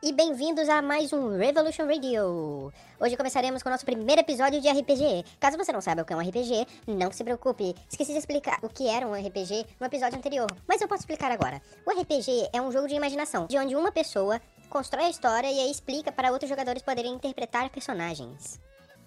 E 0.00 0.12
bem-vindos 0.12 0.68
a 0.68 0.80
mais 0.80 1.12
um 1.12 1.36
Revolution 1.36 1.86
Radio! 1.86 2.72
Hoje 3.00 3.16
começaremos 3.16 3.62
com 3.62 3.68
o 3.68 3.72
nosso 3.72 3.84
primeiro 3.84 4.20
episódio 4.20 4.60
de 4.60 4.68
RPG. 4.68 5.24
Caso 5.40 5.56
você 5.56 5.72
não 5.72 5.80
saiba 5.80 6.02
o 6.02 6.04
que 6.04 6.12
é 6.12 6.16
um 6.16 6.20
RPG, 6.20 6.66
não 6.86 7.10
se 7.10 7.24
preocupe. 7.24 7.74
Esqueci 7.90 8.12
de 8.12 8.18
explicar 8.18 8.58
o 8.62 8.68
que 8.68 8.86
era 8.86 9.08
um 9.08 9.14
RPG 9.14 9.66
no 9.80 9.86
episódio 9.86 10.18
anterior, 10.18 10.46
mas 10.68 10.80
eu 10.80 10.86
posso 10.86 11.02
explicar 11.02 11.32
agora. 11.32 11.60
O 11.84 11.90
RPG 11.90 12.50
é 12.52 12.60
um 12.60 12.70
jogo 12.70 12.86
de 12.86 12.94
imaginação, 12.94 13.46
de 13.46 13.58
onde 13.58 13.74
uma 13.74 13.90
pessoa 13.90 14.40
constrói 14.74 15.04
a 15.04 15.10
história 15.10 15.46
e 15.46 15.60
aí 15.60 15.70
explica 15.70 16.10
para 16.10 16.32
outros 16.32 16.48
jogadores 16.48 16.82
poderem 16.82 17.14
interpretar 17.14 17.70
personagens. 17.70 18.60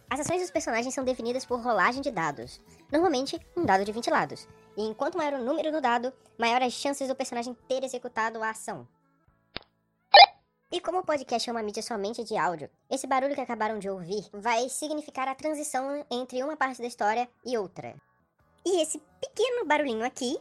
As 0.09 0.22
ações 0.22 0.40
dos 0.40 0.50
personagens 0.50 0.96
são 0.96 1.04
definidas 1.04 1.44
por 1.44 1.59
rolagem 1.59 2.02
de 2.02 2.09
dados, 2.09 2.62
normalmente 2.90 3.38
um 3.54 3.66
dado 3.66 3.84
de 3.84 3.92
20 3.92 4.09
lados. 4.09 4.48
E 4.78 4.84
enquanto 4.84 5.18
maior 5.18 5.34
o 5.34 5.44
número 5.44 5.70
do 5.70 5.82
dado, 5.82 6.14
maior 6.40 6.62
as 6.62 6.72
chances 6.72 7.09
do 7.09 7.16
personagem 7.16 7.54
ter 7.68 7.84
executado 7.84 8.42
a 8.42 8.52
ação. 8.52 8.88
E 10.72 10.80
como 10.80 11.00
o 11.00 11.06
podcast 11.06 11.50
é 11.50 11.52
uma 11.52 11.62
mídia 11.62 11.84
somente 11.84 12.23
de 12.23 12.38
áudio, 12.38 12.70
esse 12.90 13.06
barulho 13.06 13.36
que 13.36 13.42
acabaram 13.42 13.78
de 13.78 13.90
ouvir 13.90 14.26
vai 14.31 14.70
significar 14.70 15.28
a 15.28 15.36
transição 15.36 16.06
entre 16.09 16.42
uma 16.44 16.56
parte 16.56 16.81
da 16.81 16.88
história 16.88 17.28
e 17.45 17.58
outra. 17.58 17.94
E 18.66 18.81
esse 18.81 19.02
pequeno 19.20 19.66
barulhinho 19.66 20.06
aqui 20.06 20.40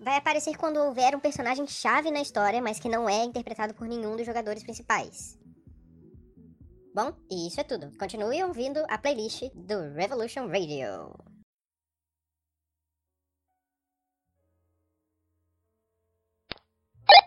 vai 0.00 0.16
aparecer 0.16 0.56
quando 0.56 0.78
houver 0.78 1.14
um 1.14 1.20
personagem 1.20 1.66
chave 1.66 2.10
na 2.10 2.20
história, 2.20 2.60
mas 2.62 2.78
que 2.78 2.88
não 2.88 3.08
é 3.08 3.24
interpretado 3.24 3.74
por 3.74 3.86
nenhum 3.88 4.16
dos 4.16 4.26
jogadores 4.26 4.62
principais. 4.62 5.38
Bom, 6.94 7.12
e 7.30 7.46
isso 7.48 7.60
é 7.60 7.64
tudo. 7.64 7.90
Continue 7.98 8.42
ouvindo 8.44 8.82
a 8.88 8.96
playlist 8.98 9.42
do 9.54 9.92
Revolution 9.94 10.46
Radio. 10.48 11.12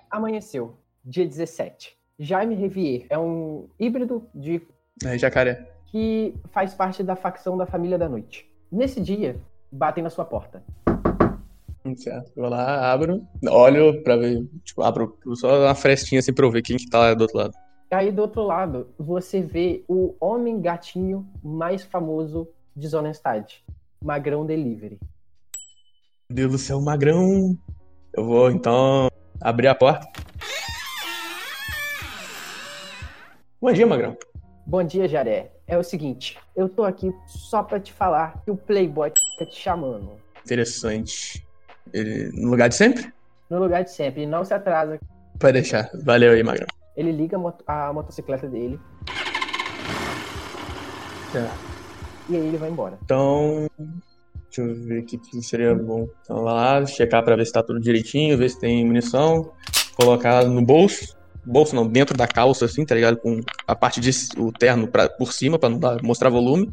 Amanheceu, 0.10 0.78
dia 1.04 1.26
17. 1.26 1.98
Jaime 2.18 2.56
Revier 2.56 3.06
é 3.10 3.18
um 3.18 3.70
híbrido 3.80 4.28
de 4.34 4.62
É, 5.06 5.18
jacaré. 5.18 5.72
que 5.86 6.34
faz 6.52 6.74
parte 6.74 7.04
da 7.04 7.16
facção 7.16 7.58
da 7.58 7.66
Família 7.66 7.98
da 7.98 8.10
Noite. 8.10 8.50
Nesse 8.72 9.00
dia, 9.00 9.40
batem 9.72 10.04
na 10.04 10.10
sua 10.10 10.26
porta. 10.26 10.64
Certo. 11.98 12.32
Vou 12.36 12.50
lá, 12.50 12.92
abro, 12.92 13.26
olho 13.50 14.02
pra 14.04 14.16
ver. 14.16 14.48
Tipo, 14.64 14.84
abro 14.84 15.18
só 15.36 15.66
uma 15.66 15.76
frestinha 15.76 16.20
assim 16.20 16.34
pra 16.34 16.46
eu 16.46 16.52
ver 16.52 16.62
quem 16.62 16.78
que 16.78 16.90
tá 16.90 17.00
lá 17.00 17.14
do 17.14 17.22
outro 17.22 17.38
lado. 17.38 17.54
Aí 17.92 18.12
do 18.12 18.22
outro 18.22 18.44
lado, 18.44 18.88
você 19.00 19.42
vê 19.42 19.84
o 19.88 20.16
homem 20.20 20.62
gatinho 20.62 21.28
mais 21.44 21.84
famoso 21.84 22.48
de 22.76 22.88
Zonenstad, 22.88 23.64
Magrão 24.00 24.46
Delivery. 24.46 25.00
Meu 26.30 26.36
Deus 26.36 26.52
do 26.52 26.58
céu, 26.60 26.80
magrão. 26.80 27.58
Eu 28.14 28.24
vou 28.24 28.52
então 28.52 29.08
abrir 29.42 29.68
a 29.68 29.76
porta. 29.76 30.08
Bom 33.60 33.72
dia, 33.72 33.88
magrão. 33.88 34.16
Bom 34.66 34.84
dia, 34.84 35.08
Jaré. 35.08 35.52
É 35.68 35.78
o 35.78 35.84
seguinte, 35.84 36.38
eu 36.56 36.70
tô 36.70 36.84
aqui 36.84 37.12
só 37.28 37.64
pra 37.64 37.80
te 37.80 37.92
falar 37.92 38.40
que 38.44 38.52
o 38.52 38.56
Playboy 38.56 39.12
tá 39.40 39.46
te 39.46 39.56
chamando. 39.56 40.12
Interessante. 40.46 41.46
Ele, 41.94 42.30
no 42.34 42.50
lugar 42.52 42.70
de 42.70 42.76
sempre? 42.76 43.12
No 43.50 43.60
lugar 43.60 43.84
de 43.84 43.92
sempre, 43.92 44.26
não 44.26 44.44
se 44.46 44.54
atrasa. 44.54 45.00
Pode 45.40 45.54
deixar. 45.54 45.90
Valeu 46.04 46.32
aí, 46.34 46.44
magrão. 46.44 46.68
Ele 46.96 47.12
liga 47.12 47.38
a, 47.38 47.40
mot- 47.40 47.64
a 47.66 47.94
motocicleta 47.94 48.48
dele 48.48 48.80
Certo. 51.32 51.54
e 52.30 52.36
aí 52.36 52.48
ele 52.48 52.58
vai 52.58 52.70
embora. 52.70 52.98
Então, 53.04 53.68
deixa 53.78 54.62
eu 54.62 54.76
ver 54.76 55.04
aqui 55.04 55.16
o 55.16 55.20
que 55.20 55.42
seria 55.42 55.74
bom. 55.76 56.08
Então, 56.24 56.44
vai 56.44 56.54
lá, 56.54 56.86
checar 56.86 57.24
pra 57.24 57.36
ver 57.36 57.46
se 57.46 57.52
tá 57.54 57.62
tudo 57.64 57.80
direitinho, 57.80 58.38
ver 58.38 58.50
se 58.50 58.60
tem 58.60 58.86
munição, 58.86 59.52
colocar 59.96 60.44
no 60.46 60.62
bolso. 60.62 61.18
Bolso 61.46 61.74
não, 61.76 61.88
dentro 61.88 62.16
da 62.18 62.28
calça, 62.28 62.66
assim, 62.66 62.86
tá 62.86 62.94
ligado? 62.94 63.18
Com 63.18 63.40
a 63.66 63.76
parte 63.76 64.00
de 64.02 64.12
o 64.38 64.52
terno 64.52 64.88
pra, 64.88 65.08
por 65.10 65.32
cima, 65.32 65.58
pra 65.58 65.70
não 65.70 65.80
dar- 65.80 66.02
mostrar 66.04 66.30
volume. 66.30 66.70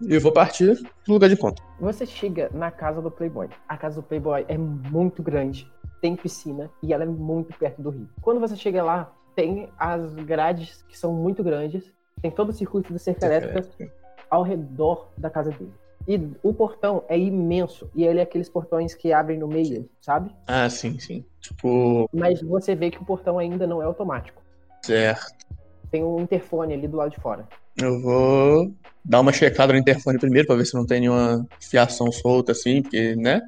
E 0.00 0.14
eu 0.14 0.20
vou 0.20 0.32
partir 0.32 0.80
pro 1.04 1.14
lugar 1.14 1.28
de 1.28 1.34
encontro. 1.34 1.64
Você 1.80 2.06
chega 2.06 2.50
na 2.52 2.70
casa 2.70 3.02
do 3.02 3.10
Playboy. 3.10 3.48
A 3.68 3.76
casa 3.76 4.00
do 4.00 4.06
Playboy 4.06 4.44
é 4.48 4.56
muito 4.56 5.22
grande, 5.22 5.70
tem 6.00 6.14
piscina 6.14 6.70
e 6.82 6.92
ela 6.92 7.02
é 7.02 7.06
muito 7.06 7.56
perto 7.58 7.82
do 7.82 7.90
rio. 7.90 8.08
Quando 8.20 8.40
você 8.40 8.56
chega 8.56 8.82
lá, 8.82 9.12
tem 9.34 9.68
as 9.78 10.14
grades 10.14 10.84
que 10.88 10.96
são 10.96 11.12
muito 11.12 11.42
grandes, 11.42 11.92
tem 12.22 12.30
todo 12.30 12.50
o 12.50 12.52
circuito 12.52 12.92
de 12.92 12.98
cerca 12.98 13.26
elétrica 13.26 13.92
ao 14.30 14.42
redor 14.42 15.08
da 15.16 15.30
casa 15.30 15.50
dele. 15.50 15.72
E 16.06 16.18
o 16.42 16.54
portão 16.54 17.04
é 17.06 17.18
imenso, 17.18 17.90
e 17.94 18.02
ele 18.02 18.18
é 18.18 18.22
aqueles 18.22 18.48
portões 18.48 18.94
que 18.94 19.12
abrem 19.12 19.38
no 19.38 19.46
meio, 19.46 19.90
sabe? 20.00 20.34
Ah, 20.46 20.68
sim, 20.70 20.98
sim. 20.98 21.24
Tipo, 21.38 22.08
Mas 22.14 22.40
você 22.40 22.74
vê 22.74 22.90
que 22.90 22.98
o 22.98 23.04
portão 23.04 23.38
ainda 23.38 23.66
não 23.66 23.82
é 23.82 23.84
automático. 23.84 24.42
certo. 24.82 25.46
Tem 25.90 26.04
um 26.04 26.20
interfone 26.20 26.74
ali 26.74 26.86
do 26.86 26.96
lado 26.96 27.10
de 27.10 27.20
fora. 27.20 27.46
Eu 27.80 28.00
vou 28.00 28.72
dar 29.04 29.20
uma 29.20 29.32
checada 29.32 29.72
no 29.72 29.78
interfone 29.78 30.18
primeiro 30.18 30.46
pra 30.46 30.56
ver 30.56 30.66
se 30.66 30.74
não 30.74 30.84
tem 30.84 31.00
nenhuma 31.00 31.46
fiação 31.60 32.10
solta 32.10 32.52
assim, 32.52 32.82
porque, 32.82 33.14
né? 33.16 33.40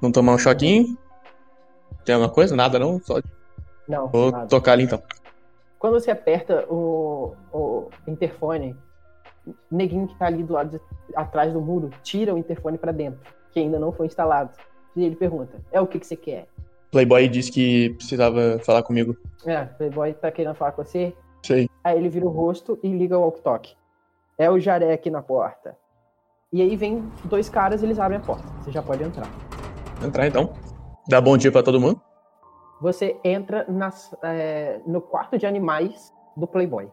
Não 0.00 0.10
tomar 0.10 0.34
um 0.34 0.38
choquinho. 0.38 0.96
Tem 2.04 2.14
alguma 2.14 2.32
coisa? 2.32 2.56
Nada 2.56 2.78
não? 2.78 3.00
Só 3.00 3.20
Não, 3.86 4.08
vou 4.08 4.32
nada. 4.32 4.46
tocar 4.46 4.72
ali 4.72 4.84
então. 4.84 5.00
Quando 5.78 5.94
você 6.00 6.10
aperta 6.10 6.64
o, 6.68 7.34
o 7.52 7.88
interfone, 8.06 8.74
o 9.46 9.54
neguinho 9.70 10.08
que 10.08 10.16
tá 10.16 10.26
ali 10.26 10.42
do 10.42 10.52
lado 10.54 10.70
de, 10.70 10.80
atrás 11.14 11.52
do 11.52 11.60
muro 11.60 11.90
tira 12.02 12.34
o 12.34 12.38
interfone 12.38 12.78
pra 12.78 12.90
dentro, 12.90 13.20
que 13.52 13.60
ainda 13.60 13.78
não 13.78 13.92
foi 13.92 14.06
instalado. 14.06 14.50
E 14.96 15.04
ele 15.04 15.16
pergunta: 15.16 15.60
É 15.70 15.80
o 15.80 15.86
que, 15.86 15.98
que 16.00 16.06
você 16.06 16.16
quer? 16.16 16.46
Playboy 16.90 17.28
disse 17.28 17.50
que 17.50 17.90
precisava 17.90 18.58
falar 18.64 18.82
comigo. 18.82 19.16
É, 19.46 19.64
Playboy 19.64 20.12
tá 20.14 20.30
querendo 20.30 20.54
falar 20.54 20.72
com 20.72 20.84
você. 20.84 21.14
Sei. 21.44 21.68
Aí 21.84 21.96
ele 21.98 22.08
vira 22.08 22.26
o 22.26 22.30
rosto 22.30 22.78
e 22.82 22.88
liga 22.88 23.18
o 23.18 23.22
walkie-talkie. 23.22 23.76
É 24.38 24.50
o 24.50 24.58
Jaré 24.58 24.92
aqui 24.92 25.10
na 25.10 25.22
porta. 25.22 25.76
E 26.52 26.60
aí 26.62 26.76
vem 26.76 27.02
dois 27.24 27.48
caras 27.48 27.82
e 27.82 27.86
eles 27.86 27.98
abrem 27.98 28.18
a 28.20 28.22
porta. 28.22 28.44
Você 28.62 28.70
já 28.70 28.82
pode 28.82 29.02
entrar. 29.02 29.26
Entrar 30.04 30.26
então. 30.26 30.50
Dá 31.08 31.20
bom 31.20 31.36
dia 31.36 31.50
pra 31.50 31.62
todo 31.62 31.80
mundo. 31.80 32.00
Você 32.80 33.18
entra 33.24 33.64
nas- 33.68 34.14
é, 34.22 34.80
no 34.86 35.00
quarto 35.00 35.38
de 35.38 35.46
animais 35.46 36.12
do 36.36 36.46
Playboy. 36.46 36.88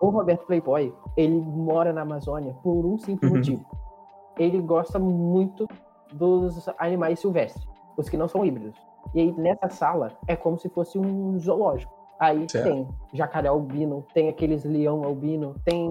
O 0.00 0.10
Roberto 0.10 0.46
Playboy, 0.46 0.94
ele 1.16 1.40
mora 1.40 1.92
na 1.92 2.02
Amazônia 2.02 2.54
por 2.62 2.84
um 2.84 2.98
simples 2.98 3.30
Uhum. 3.30 3.36
motivo. 3.38 3.64
Ele 4.38 4.60
gosta 4.60 4.98
muito 4.98 5.66
dos 6.12 6.68
animais 6.78 7.18
silvestres, 7.18 7.66
os 7.96 8.08
que 8.08 8.16
não 8.18 8.28
são 8.28 8.44
híbridos. 8.44 8.76
E 9.14 9.20
aí, 9.20 9.32
nessa 9.32 9.68
sala, 9.70 10.12
é 10.28 10.36
como 10.36 10.58
se 10.58 10.68
fosse 10.68 10.98
um 10.98 11.38
zoológico. 11.38 11.94
Aí 12.18 12.48
Certo. 12.48 12.64
tem 12.64 12.88
jacaré 13.12 13.48
albino, 13.48 14.04
tem 14.14 14.28
aqueles 14.28 14.64
leão 14.64 15.04
albino, 15.04 15.54
tem 15.64 15.90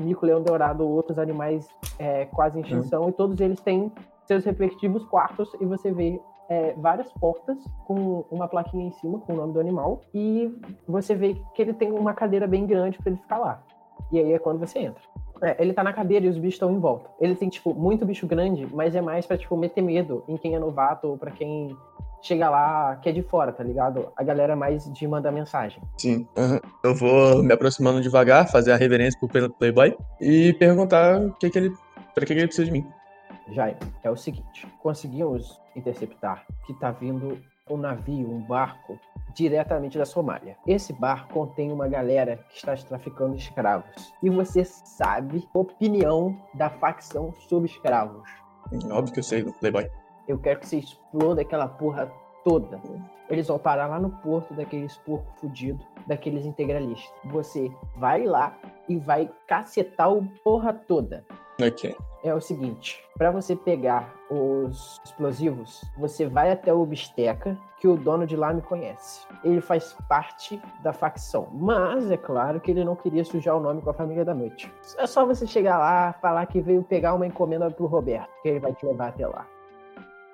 mico-leão 0.00 0.42
dourado, 0.42 0.88
outros 0.88 1.18
animais 1.18 1.68
é, 1.98 2.24
quase 2.26 2.58
em 2.58 2.62
Uhum. 2.62 2.66
extinção, 2.66 3.08
e 3.08 3.12
todos 3.12 3.40
eles 3.40 3.60
têm 3.60 3.92
seus 4.24 4.44
respectivos 4.44 5.04
quartos, 5.04 5.52
e 5.60 5.64
você 5.66 5.90
vê 5.92 6.20
é, 6.48 6.72
várias 6.74 7.12
portas 7.14 7.58
com 7.86 8.24
uma 8.30 8.46
plaquinha 8.48 8.86
em 8.86 8.92
cima 8.92 9.18
com 9.18 9.32
o 9.32 9.36
nome 9.36 9.52
do 9.52 9.58
animal 9.60 10.00
e 10.14 10.56
você 10.86 11.12
vê 11.14 11.34
que 11.54 11.60
ele 11.60 11.72
tem 11.74 11.90
uma 11.90 12.14
cadeira 12.14 12.46
bem 12.46 12.64
grande 12.64 12.98
para 12.98 13.10
ele 13.10 13.20
ficar 13.20 13.38
lá. 13.38 13.62
E 14.12 14.18
aí 14.20 14.32
é 14.32 14.38
quando 14.38 14.60
você 14.60 14.78
entra. 14.78 15.02
É, 15.42 15.60
ele 15.60 15.72
tá 15.72 15.82
na 15.82 15.92
cadeira 15.92 16.24
e 16.24 16.28
os 16.28 16.36
bichos 16.38 16.54
estão 16.54 16.70
em 16.72 16.78
volta. 16.78 17.10
Ele 17.20 17.34
tem, 17.34 17.48
tipo, 17.48 17.74
muito 17.74 18.06
bicho 18.06 18.26
grande, 18.28 18.66
mas 18.72 18.94
é 18.94 19.00
mais 19.00 19.26
pra, 19.26 19.36
tipo, 19.36 19.56
meter 19.56 19.82
medo 19.82 20.22
em 20.28 20.36
quem 20.36 20.54
é 20.54 20.58
novato 20.60 21.08
ou 21.08 21.18
pra 21.18 21.32
quem 21.32 21.76
chega 22.22 22.48
lá 22.50 22.96
que 22.96 23.08
é 23.08 23.12
de 23.12 23.22
fora, 23.22 23.52
tá 23.52 23.62
ligado? 23.62 24.12
A 24.16 24.22
galera 24.22 24.56
mais 24.56 24.90
de 24.92 25.06
mandar 25.06 25.30
mensagem. 25.32 25.82
Sim. 25.98 26.26
aham. 26.36 26.60
Eu 26.82 26.94
vou 26.94 27.42
me 27.42 27.52
aproximando 27.52 28.00
devagar, 28.00 28.48
fazer 28.50 28.72
a 28.72 28.76
reverência 28.76 29.18
pro 29.18 29.28
Play- 29.28 29.48
Playboy 29.48 29.96
e 30.20 30.52
perguntar 30.54 31.20
o 31.20 31.32
que 31.34 31.50
que 31.50 31.58
ele. 31.58 31.72
Pra 32.14 32.24
que, 32.24 32.32
que 32.34 32.40
ele 32.40 32.46
precisa 32.46 32.64
de 32.66 32.72
mim. 32.72 32.86
Jair, 33.52 33.76
é 34.02 34.10
o 34.10 34.16
seguinte: 34.16 34.66
conseguimos 34.82 35.60
interceptar 35.76 36.44
que 36.66 36.74
tá 36.74 36.90
vindo 36.90 37.38
um 37.68 37.76
navio, 37.76 38.30
um 38.30 38.40
barco, 38.40 38.98
diretamente 39.34 39.98
da 39.98 40.04
Somália. 40.06 40.56
Esse 40.66 40.92
barco 40.92 41.32
contém 41.34 41.72
uma 41.72 41.88
galera 41.88 42.38
que 42.48 42.56
está 42.56 42.74
traficando 42.76 43.36
escravos. 43.36 44.12
E 44.22 44.30
você 44.30 44.64
sabe 44.64 45.46
a 45.54 45.58
opinião 45.58 46.36
da 46.54 46.70
facção 46.70 47.34
sobre 47.48 47.68
escravos. 47.68 48.22
Óbvio 48.90 49.12
que 49.12 49.18
eu 49.20 49.24
sei 49.24 49.44
Playboy. 49.44 49.88
Eu 50.28 50.38
quero 50.38 50.60
que 50.60 50.68
você 50.68 50.78
exploda 50.78 51.42
aquela 51.42 51.68
porra 51.68 52.10
toda. 52.44 52.80
Eles 53.28 53.48
vão 53.48 53.58
parar 53.58 53.86
lá 53.86 53.98
no 53.98 54.10
porto 54.10 54.54
daqueles 54.54 54.96
porco 54.98 55.26
fudido, 55.40 55.84
daqueles 56.06 56.46
integralistas. 56.46 57.12
Você 57.24 57.70
vai 57.96 58.24
lá 58.24 58.56
e 58.88 58.96
vai 58.96 59.28
cacetar 59.46 60.12
o 60.12 60.24
porra 60.44 60.72
toda. 60.72 61.24
Ok. 61.60 61.96
é 62.22 62.34
o 62.34 62.40
seguinte: 62.40 63.02
para 63.16 63.30
você 63.30 63.56
pegar 63.56 64.14
os 64.30 65.00
explosivos, 65.04 65.82
você 65.96 66.26
vai 66.26 66.52
até 66.52 66.72
o 66.72 66.84
Bisteca, 66.84 67.56
que 67.78 67.88
o 67.88 67.96
dono 67.96 68.26
de 68.26 68.36
lá 68.36 68.52
me 68.52 68.60
conhece. 68.60 69.26
Ele 69.42 69.60
faz 69.60 69.96
parte 70.08 70.60
da 70.82 70.92
facção, 70.92 71.48
mas 71.52 72.10
é 72.10 72.16
claro 72.16 72.60
que 72.60 72.70
ele 72.70 72.84
não 72.84 72.94
queria 72.94 73.24
sujar 73.24 73.56
o 73.56 73.60
nome 73.60 73.80
com 73.80 73.90
a 73.90 73.94
família 73.94 74.24
da 74.24 74.34
noite. 74.34 74.70
É 74.98 75.06
só 75.06 75.24
você 75.24 75.46
chegar 75.46 75.78
lá, 75.78 76.12
falar 76.20 76.46
que 76.46 76.60
veio 76.60 76.82
pegar 76.82 77.14
uma 77.14 77.26
encomenda 77.26 77.70
pro 77.70 77.86
Roberto, 77.86 78.30
que 78.42 78.48
ele 78.48 78.60
vai 78.60 78.74
te 78.74 78.84
levar 78.84 79.08
até 79.08 79.26
lá. 79.26 79.46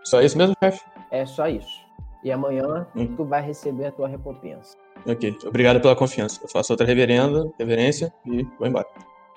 Só 0.05 0.21
isso 0.21 0.37
mesmo, 0.37 0.55
chefe? 0.63 0.85
É 1.11 1.25
só 1.27 1.47
isso. 1.49 1.83
E 2.23 2.31
amanhã 2.31 2.87
Hum. 2.95 3.15
tu 3.17 3.25
vai 3.25 3.43
receber 3.43 3.87
a 3.87 3.93
tua 3.93 4.09
recompensa. 4.09 4.77
Ok, 5.07 5.37
obrigado 5.47 5.81
pela 5.81 5.97
confiança. 5.97 6.41
Eu 6.43 6.49
faço 6.49 6.73
outra 6.73 6.87
reverenda, 6.87 7.51
reverência 7.59 8.13
e 8.25 8.45
vou 8.59 8.67
embora. 8.67 8.87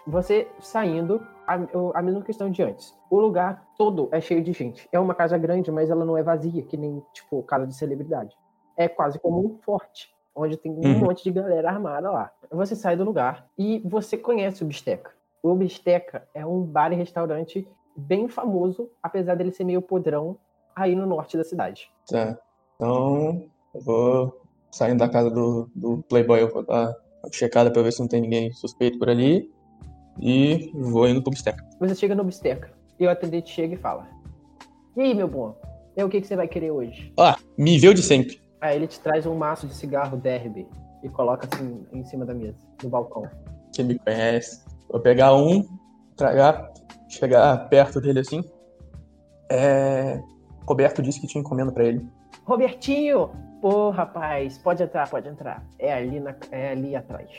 Você 0.07 0.47
saindo, 0.59 1.25
a, 1.47 1.55
a 1.95 2.01
mesma 2.01 2.21
questão 2.21 2.49
de 2.51 2.61
antes. 2.61 2.95
O 3.09 3.19
lugar 3.19 3.65
todo 3.75 4.07
é 4.11 4.21
cheio 4.21 4.43
de 4.43 4.53
gente. 4.53 4.87
É 4.91 4.99
uma 4.99 5.15
casa 5.15 5.35
grande, 5.37 5.71
mas 5.71 5.89
ela 5.89 6.05
não 6.05 6.15
é 6.15 6.21
vazia, 6.21 6.61
que 6.61 6.77
nem, 6.77 7.01
tipo, 7.11 7.41
casa 7.43 7.65
de 7.65 7.75
celebridade. 7.75 8.35
É 8.77 8.87
quase 8.87 9.17
como 9.17 9.39
um 9.43 9.57
forte, 9.63 10.13
onde 10.35 10.57
tem 10.57 10.71
um 10.71 10.81
Uhum. 10.81 10.99
monte 10.99 11.23
de 11.23 11.31
galera 11.31 11.69
armada 11.71 12.11
lá. 12.11 12.31
Você 12.51 12.75
sai 12.75 12.95
do 12.95 13.03
lugar 13.03 13.47
e 13.57 13.81
você 13.83 14.15
conhece 14.17 14.63
o 14.63 14.67
Bisteca. 14.67 15.11
O 15.41 15.55
Bisteca 15.55 16.27
é 16.35 16.45
um 16.45 16.61
bar 16.61 16.91
e 16.93 16.95
restaurante 16.95 17.67
bem 17.95 18.27
famoso, 18.27 18.91
apesar 19.01 19.35
dele 19.35 19.51
ser 19.51 19.63
meio 19.63 19.81
podrão, 19.81 20.37
aí 20.75 20.95
no 20.95 21.05
norte 21.05 21.37
da 21.37 21.43
cidade. 21.43 21.89
Tá. 22.07 22.37
Então, 22.75 23.45
eu 23.73 23.81
vou 23.81 24.41
saindo 24.71 24.99
da 24.99 25.09
casa 25.09 25.29
do, 25.29 25.69
do 25.73 26.03
Playboy, 26.09 26.41
eu 26.41 26.51
vou 26.51 26.63
dar 26.63 26.93
uma 27.23 27.31
checada 27.31 27.71
pra 27.71 27.81
ver 27.81 27.93
se 27.93 28.01
não 28.01 28.07
tem 28.07 28.21
ninguém 28.21 28.51
suspeito 28.51 28.99
por 28.99 29.09
ali. 29.09 29.49
E 30.19 30.71
vou 30.73 31.07
indo 31.07 31.21
pro 31.21 31.31
Bisteca. 31.31 31.63
Você 31.79 31.95
chega 31.95 32.15
no 32.15 32.23
Bisteca 32.23 32.71
e 32.99 33.05
o 33.05 33.09
atendente 33.09 33.49
chega 33.49 33.73
e 33.73 33.77
fala: 33.77 34.07
E 34.95 35.01
aí, 35.01 35.13
meu 35.13 35.27
bom? 35.27 35.55
É 35.95 36.03
o 36.03 36.09
que, 36.09 36.21
que 36.21 36.27
você 36.27 36.35
vai 36.35 36.47
querer 36.47 36.71
hoje? 36.71 37.13
Ah, 37.17 37.37
me 37.57 37.77
viu 37.77 37.93
de 37.93 38.01
sempre. 38.01 38.39
Aí 38.61 38.75
ele 38.75 38.87
te 38.87 38.99
traz 38.99 39.25
um 39.25 39.35
maço 39.35 39.67
de 39.67 39.73
cigarro 39.73 40.17
derby 40.17 40.67
e 41.03 41.09
coloca 41.09 41.47
assim 41.53 41.85
em 41.91 42.03
cima 42.05 42.25
da 42.25 42.33
mesa, 42.33 42.57
no 42.83 42.89
balcão. 42.89 43.23
que 43.73 43.83
me 43.83 43.99
conhece. 43.99 44.63
Vou 44.89 44.99
pegar 45.01 45.35
um, 45.35 45.65
tragar, 46.15 46.71
chegar 47.09 47.69
perto 47.69 48.01
dele 48.01 48.19
assim. 48.19 48.43
É... 49.49 50.21
Roberto 50.67 51.01
disse 51.01 51.19
que 51.19 51.27
tinha 51.27 51.41
encomenda 51.41 51.71
pra 51.71 51.83
ele. 51.83 52.07
Robertinho! 52.43 53.29
Pô, 53.61 53.89
rapaz, 53.89 54.57
pode 54.57 54.83
entrar, 54.83 55.09
pode 55.09 55.27
entrar. 55.27 55.63
É 55.79 55.93
ali, 55.93 56.19
na, 56.19 56.35
é 56.51 56.71
ali 56.71 56.95
atrás. 56.95 57.29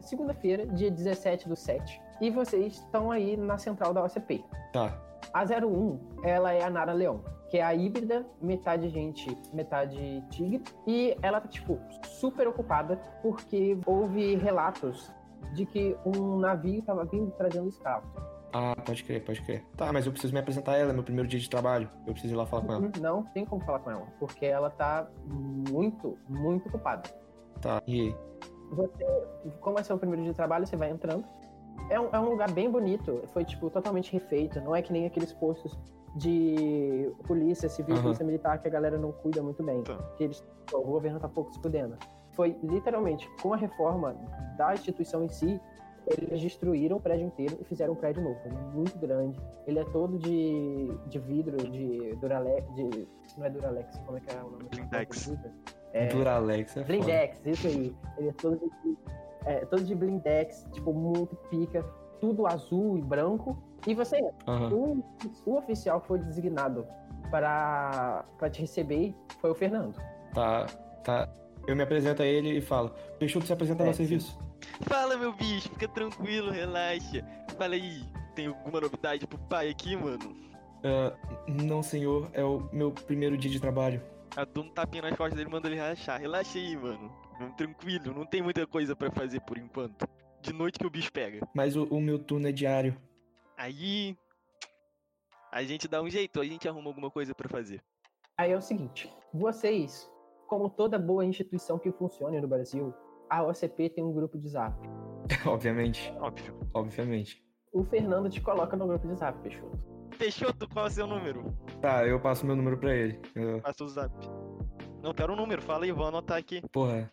Segunda-feira, 0.00 0.66
dia 0.66 0.90
17 0.90 1.48
do 1.48 1.56
7. 1.56 2.00
E 2.20 2.30
vocês 2.30 2.74
estão 2.74 3.10
aí 3.10 3.36
na 3.36 3.58
central 3.58 3.92
da 3.92 4.04
OCP. 4.04 4.44
Tá. 4.72 4.96
A 5.32 5.42
01, 5.42 5.98
ela 6.22 6.52
é 6.52 6.62
a 6.62 6.70
Nara 6.70 6.92
Leão, 6.92 7.22
que 7.50 7.58
é 7.58 7.62
a 7.62 7.74
híbrida, 7.74 8.24
metade 8.40 8.88
gente, 8.88 9.36
metade 9.52 10.22
tigre. 10.30 10.62
E 10.86 11.16
ela 11.20 11.40
tá, 11.40 11.48
tipo, 11.48 11.78
super 12.04 12.46
ocupada 12.46 12.98
porque 13.20 13.76
houve 13.84 14.36
relatos 14.36 15.10
de 15.54 15.66
que 15.66 15.96
um 16.04 16.38
navio 16.38 16.82
tava 16.82 17.04
vindo 17.04 17.30
trazendo 17.32 17.68
escravos. 17.68 18.08
Ah, 18.52 18.74
pode 18.84 19.04
crer, 19.04 19.24
pode 19.24 19.42
crer. 19.42 19.64
Tá, 19.76 19.92
mas 19.92 20.06
eu 20.06 20.12
preciso 20.12 20.32
me 20.32 20.40
apresentar 20.40 20.72
a 20.72 20.76
ela, 20.76 20.90
é 20.90 20.92
meu 20.92 21.02
primeiro 21.02 21.28
dia 21.28 21.38
de 21.38 21.50
trabalho. 21.50 21.90
Eu 22.06 22.12
preciso 22.12 22.34
ir 22.34 22.36
lá 22.36 22.46
falar 22.46 22.62
com 22.62 22.72
ela. 22.72 22.90
Não 23.00 23.22
tem 23.24 23.44
como 23.44 23.62
falar 23.64 23.80
com 23.80 23.90
ela, 23.90 24.06
porque 24.18 24.46
ela 24.46 24.70
tá 24.70 25.06
muito, 25.26 26.16
muito 26.28 26.68
ocupada. 26.68 27.02
Tá, 27.60 27.82
e 27.86 28.00
aí? 28.00 28.16
Você, 28.70 29.04
como 29.60 29.78
é 29.78 29.82
seu 29.82 29.98
primeiro 29.98 30.22
dia 30.22 30.32
de 30.32 30.36
trabalho, 30.36 30.66
você 30.66 30.76
vai 30.76 30.90
entrando. 30.90 31.24
É 31.90 32.00
um, 32.00 32.08
é 32.12 32.18
um 32.18 32.30
lugar 32.30 32.50
bem 32.50 32.70
bonito, 32.70 33.22
foi, 33.32 33.44
tipo, 33.44 33.68
totalmente 33.70 34.12
refeito. 34.12 34.60
Não 34.60 34.74
é 34.74 34.82
que 34.82 34.92
nem 34.92 35.06
aqueles 35.06 35.32
postos 35.32 35.78
de 36.16 37.12
polícia 37.26 37.68
civil, 37.68 37.94
Aham. 37.94 38.04
polícia 38.04 38.24
militar, 38.24 38.58
que 38.58 38.66
a 38.66 38.70
galera 38.70 38.98
não 38.98 39.12
cuida 39.12 39.42
muito 39.42 39.62
bem. 39.62 39.82
Tá. 39.82 39.96
Que 40.16 40.24
eles, 40.24 40.42
o 40.72 40.80
governo 40.80 41.20
tá 41.20 41.28
pouco 41.28 41.52
se 41.52 41.60
fudendo. 41.60 41.96
Foi, 42.36 42.56
literalmente, 42.62 43.28
com 43.42 43.54
a 43.54 43.56
reforma 43.56 44.14
da 44.56 44.74
instituição 44.74 45.24
em 45.24 45.28
si, 45.28 45.60
eles 46.06 46.40
destruíram 46.40 46.98
o 46.98 47.00
prédio 47.00 47.26
inteiro 47.26 47.56
e 47.60 47.64
fizeram 47.64 47.94
um 47.94 47.96
prédio 47.96 48.22
novo. 48.22 48.38
Ele 48.44 48.54
é 48.54 48.74
muito 48.74 48.98
grande. 48.98 49.40
Ele 49.66 49.78
é 49.80 49.84
todo 49.84 50.18
de, 50.18 50.88
de 51.08 51.18
vidro, 51.18 51.56
de 51.56 52.14
Duralex, 52.16 52.74
de... 52.74 53.08
Não 53.36 53.46
é 53.46 53.50
Duralex, 53.50 53.98
como 54.06 54.18
é 54.18 54.20
que 54.20 54.34
é 54.34 54.38
o 54.38 54.50
nome? 54.50 54.64
Blindex. 54.70 55.32
É, 55.92 56.06
Duralex 56.08 56.76
é 56.76 56.84
foda. 56.84 56.86
Blindex, 56.86 57.46
isso 57.46 57.66
aí. 57.66 57.96
Ele 58.18 58.28
é 58.28 58.32
todo 58.32 58.58
de, 58.58 58.98
é, 59.46 59.64
todo 59.64 59.82
de 59.82 59.94
blindex, 59.94 60.66
tipo, 60.72 60.92
muito 60.92 61.34
pica, 61.50 61.82
tudo 62.20 62.46
azul 62.46 62.98
e 62.98 63.02
branco. 63.02 63.56
E 63.86 63.94
você, 63.94 64.20
Aham. 64.46 64.72
o, 64.72 65.04
o 65.44 65.56
oficial 65.56 66.00
que 66.00 66.08
foi 66.08 66.18
designado 66.18 66.86
para, 67.30 68.24
para 68.38 68.50
te 68.50 68.60
receber 68.60 69.14
foi 69.40 69.50
o 69.50 69.54
Fernando. 69.54 69.96
Tá, 70.34 70.66
tá. 71.02 71.28
Eu 71.66 71.74
me 71.74 71.82
apresento 71.82 72.22
a 72.22 72.26
ele 72.26 72.58
e 72.58 72.60
falo, 72.60 72.90
Peixoto 73.18 73.46
se 73.46 73.52
apresenta 73.52 73.82
É, 73.84 73.92
sim. 73.92 74.06
serviço. 74.06 74.38
Fala, 74.82 75.16
meu 75.16 75.32
bicho, 75.32 75.68
fica 75.68 75.88
tranquilo, 75.88 76.50
relaxa. 76.50 77.24
Fala 77.58 77.74
aí, 77.74 78.04
tem 78.34 78.46
alguma 78.46 78.80
novidade 78.80 79.26
pro 79.26 79.38
pai 79.38 79.70
aqui, 79.70 79.96
mano? 79.96 80.36
Ah, 80.84 81.16
não, 81.48 81.82
senhor, 81.82 82.30
é 82.32 82.44
o 82.44 82.68
meu 82.72 82.92
primeiro 82.92 83.36
dia 83.36 83.50
de 83.50 83.60
trabalho. 83.60 84.00
A 84.36 84.44
dou 84.44 84.64
um 84.64 84.68
tapinha 84.68 85.02
nas 85.02 85.16
costas 85.16 85.36
dele 85.36 85.48
e 85.48 85.52
manda 85.52 85.66
ele 85.68 85.76
relaxar. 85.76 86.20
Relaxa 86.20 86.58
aí, 86.58 86.76
mano. 86.76 87.10
Vamos 87.38 87.56
tranquilo, 87.56 88.14
não 88.14 88.24
tem 88.24 88.42
muita 88.42 88.66
coisa 88.66 88.94
pra 88.94 89.10
fazer 89.10 89.40
por 89.40 89.58
enquanto. 89.58 90.06
De 90.40 90.52
noite 90.52 90.78
que 90.78 90.86
o 90.86 90.90
bicho 90.90 91.10
pega. 91.12 91.46
Mas 91.54 91.74
o, 91.76 91.84
o 91.84 92.00
meu 92.00 92.18
turno 92.18 92.48
é 92.48 92.52
diário. 92.52 92.96
Aí. 93.56 94.16
A 95.52 95.62
gente 95.62 95.88
dá 95.88 96.02
um 96.02 96.10
jeito, 96.10 96.40
a 96.40 96.44
gente 96.44 96.68
arruma 96.68 96.88
alguma 96.90 97.10
coisa 97.10 97.34
pra 97.34 97.48
fazer. 97.48 97.82
Aí 98.38 98.52
é 98.52 98.56
o 98.56 98.60
seguinte, 98.60 99.10
vocês, 99.32 100.10
como 100.46 100.70
toda 100.70 100.98
boa 100.98 101.24
instituição 101.24 101.78
que 101.78 101.90
funcione 101.92 102.40
no 102.40 102.48
Brasil, 102.48 102.94
a 103.28 103.42
OCP 103.42 103.90
tem 103.90 104.04
um 104.04 104.12
grupo 104.12 104.38
de 104.38 104.48
zap. 104.48 104.74
obviamente, 105.46 106.12
Óbvio. 106.20 106.54
obviamente. 106.74 107.44
O 107.72 107.84
Fernando 107.84 108.30
te 108.30 108.40
coloca 108.40 108.76
no 108.76 108.86
grupo 108.86 109.06
de 109.08 109.14
zap, 109.16 109.38
Peixoto. 109.40 109.78
Peixoto, 110.18 110.68
qual 110.68 110.86
é 110.86 110.88
o 110.88 110.92
seu 110.92 111.06
número? 111.06 111.52
Tá, 111.82 112.06
eu 112.06 112.18
passo 112.20 112.46
meu 112.46 112.56
número 112.56 112.78
pra 112.78 112.94
ele. 112.94 113.20
Eu- 113.34 113.60
Passa 113.60 113.84
o 113.84 113.88
zap. 113.88 114.12
Não, 115.02 115.12
quero 115.12 115.32
um 115.32 115.36
número, 115.36 115.60
fala 115.60 115.84
aí, 115.84 115.92
vou 115.92 116.06
anotar 116.06 116.38
aqui. 116.38 116.62
porra, 116.72 117.10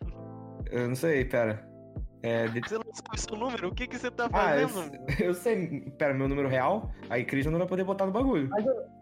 eu 0.70 0.88
não 0.88 0.94
sei, 0.94 1.24
pera. 1.24 1.68
É, 2.22 2.46
de- 2.48 2.60
Você 2.66 2.76
não 2.76 2.84
sabe 2.84 3.16
o 3.16 3.18
seu 3.18 3.36
número? 3.36 3.68
O 3.68 3.74
que, 3.74 3.86
que 3.86 3.98
você 3.98 4.10
tá 4.10 4.30
Ah, 4.32 4.56
eu, 4.58 4.68
fazendo? 4.68 4.96
eu 5.22 5.34
sei, 5.34 5.80
pera, 5.98 6.14
meu 6.14 6.26
número 6.26 6.48
real? 6.48 6.90
Aí 7.10 7.22
Cris 7.24 7.44
não 7.44 7.58
vai 7.58 7.68
poder 7.68 7.84
botar 7.84 8.06
no 8.06 8.12
bagulho. 8.12 8.48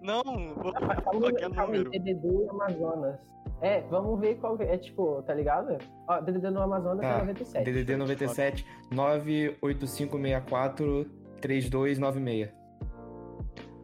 Não, 0.02 0.22
vou... 0.56 0.72
Qualquer 0.72 1.48
número, 1.48 1.84
número. 1.84 1.90
DDD 1.90 2.48
Amazonas. 2.50 3.20
É, 3.62 3.80
vamos 3.82 4.18
ver 4.20 4.34
qual 4.38 4.56
que 4.56 4.64
é, 4.64 4.76
tipo, 4.76 5.22
tá 5.22 5.32
ligado? 5.32 5.78
Ó, 6.08 6.20
DDD 6.20 6.50
no 6.50 6.60
Amazonas 6.62 7.04
é 7.04 7.12
Tá, 7.12 7.18
97. 7.20 7.64
DDD 7.64 7.96
97 7.96 8.66
98564 8.90 11.06
3296. 11.40 12.50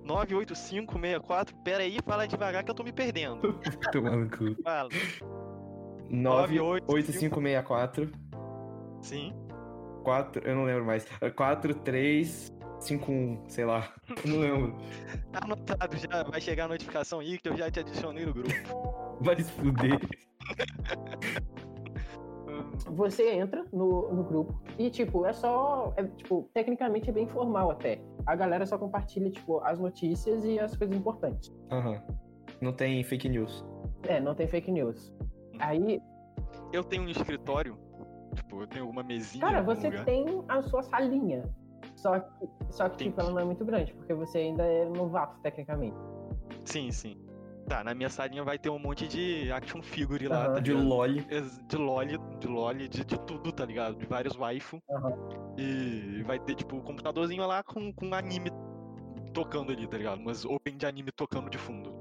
98564, 0.04 1.54
pera 1.62 1.82
aí, 1.85 1.99
fala 2.04 2.26
devagar 2.26 2.64
que 2.64 2.70
eu 2.70 2.75
tô 2.75 2.82
me 2.82 2.92
perdendo. 2.92 3.38
No 3.94 4.28
cu. 4.30 4.61
Fala. 4.62 4.88
98564 6.11 8.11
Sim. 9.02 9.35
4, 10.02 10.42
eu 10.44 10.56
não 10.56 10.64
lembro 10.64 10.85
mais. 10.87 11.06
4351, 12.78 13.49
sei 13.49 13.64
lá. 13.64 13.92
Não 14.25 14.38
lembro. 14.38 14.76
Tá 15.32 15.40
anotado 15.42 15.97
já, 15.97 16.23
vai 16.23 16.40
chegar 16.40 16.64
a 16.64 16.68
notificação 16.68 17.20
aí 17.20 17.38
que 17.38 17.49
eu 17.49 17.56
já 17.56 17.70
te 17.70 17.80
adicionei 17.80 18.25
no 18.26 18.32
grupo. 18.35 18.49
Vai 19.20 19.37
se 19.42 19.50
fuder. 19.52 19.99
Você 22.90 23.32
entra 23.32 23.64
no, 23.73 24.12
no 24.12 24.23
grupo 24.25 24.62
e, 24.78 24.88
tipo, 24.90 25.26
é 25.26 25.32
só. 25.32 25.92
É, 25.97 26.04
tipo, 26.04 26.49
tecnicamente 26.54 27.11
é 27.11 27.12
bem 27.12 27.26
formal 27.26 27.70
até. 27.70 28.00
A 28.25 28.37
galera 28.37 28.64
só 28.64 28.78
compartilha, 28.78 29.28
tipo, 29.30 29.61
as 29.64 29.78
notícias 29.80 30.44
e 30.44 30.58
as 30.58 30.76
coisas 30.76 30.97
importantes. 30.97 31.52
Aham. 31.70 32.00
Não 32.61 32.73
tem 32.73 33.02
fake 33.04 33.28
news. 33.28 33.64
É, 34.04 34.20
não 34.20 34.35
tem 34.35 34.47
fake 34.47 34.70
news. 34.70 35.12
Aí, 35.58 36.00
Eu 36.73 36.85
tenho 36.85 37.02
um 37.02 37.08
escritório, 37.08 37.76
tipo, 38.35 38.62
eu 38.62 38.66
tenho 38.68 38.88
uma 38.88 39.02
mesinha. 39.02 39.44
cara, 39.44 39.62
você 39.62 39.88
lugar. 39.88 40.04
tem 40.04 40.25
a 40.49 40.62
sua 40.62 40.82
salinha. 40.82 41.42
Só 41.98 42.20
que, 42.20 42.48
só 42.70 42.88
que 42.88 42.96
tipo, 43.04 43.20
ela 43.20 43.30
não 43.30 43.40
é 43.40 43.44
muito 43.44 43.64
grande, 43.64 43.92
porque 43.92 44.14
você 44.14 44.38
ainda 44.38 44.64
é 44.64 44.84
novato, 44.88 45.36
tecnicamente. 45.42 45.96
Sim, 46.64 46.90
sim. 46.92 47.16
Tá, 47.66 47.82
na 47.84 47.92
minha 47.92 48.08
salinha 48.08 48.42
vai 48.44 48.58
ter 48.58 48.70
um 48.70 48.78
monte 48.78 49.06
de 49.06 49.50
action 49.52 49.82
figure 49.82 50.26
lá, 50.28 50.46
Aham. 50.46 50.54
tá 50.54 50.60
De 50.60 50.72
lolly. 50.72 51.26
De 51.66 51.76
lolly, 51.76 52.18
de 52.38 52.46
lolly, 52.46 52.88
de, 52.88 53.04
de 53.04 53.20
tudo, 53.26 53.52
tá 53.52 53.64
ligado? 53.66 53.96
De 53.96 54.06
vários 54.06 54.36
waifu. 54.36 54.80
Aham. 54.90 55.12
E 55.58 56.22
vai 56.22 56.38
ter, 56.38 56.54
tipo, 56.54 56.76
um 56.76 56.80
computadorzinho 56.80 57.44
lá 57.46 57.62
com, 57.62 57.92
com 57.92 58.14
anime 58.14 58.50
tocando 59.34 59.72
ali, 59.72 59.86
tá 59.86 59.98
ligado? 59.98 60.20
Umas 60.20 60.44
open 60.44 60.76
de 60.76 60.86
anime 60.86 61.10
tocando 61.10 61.50
de 61.50 61.58
fundo. 61.58 61.92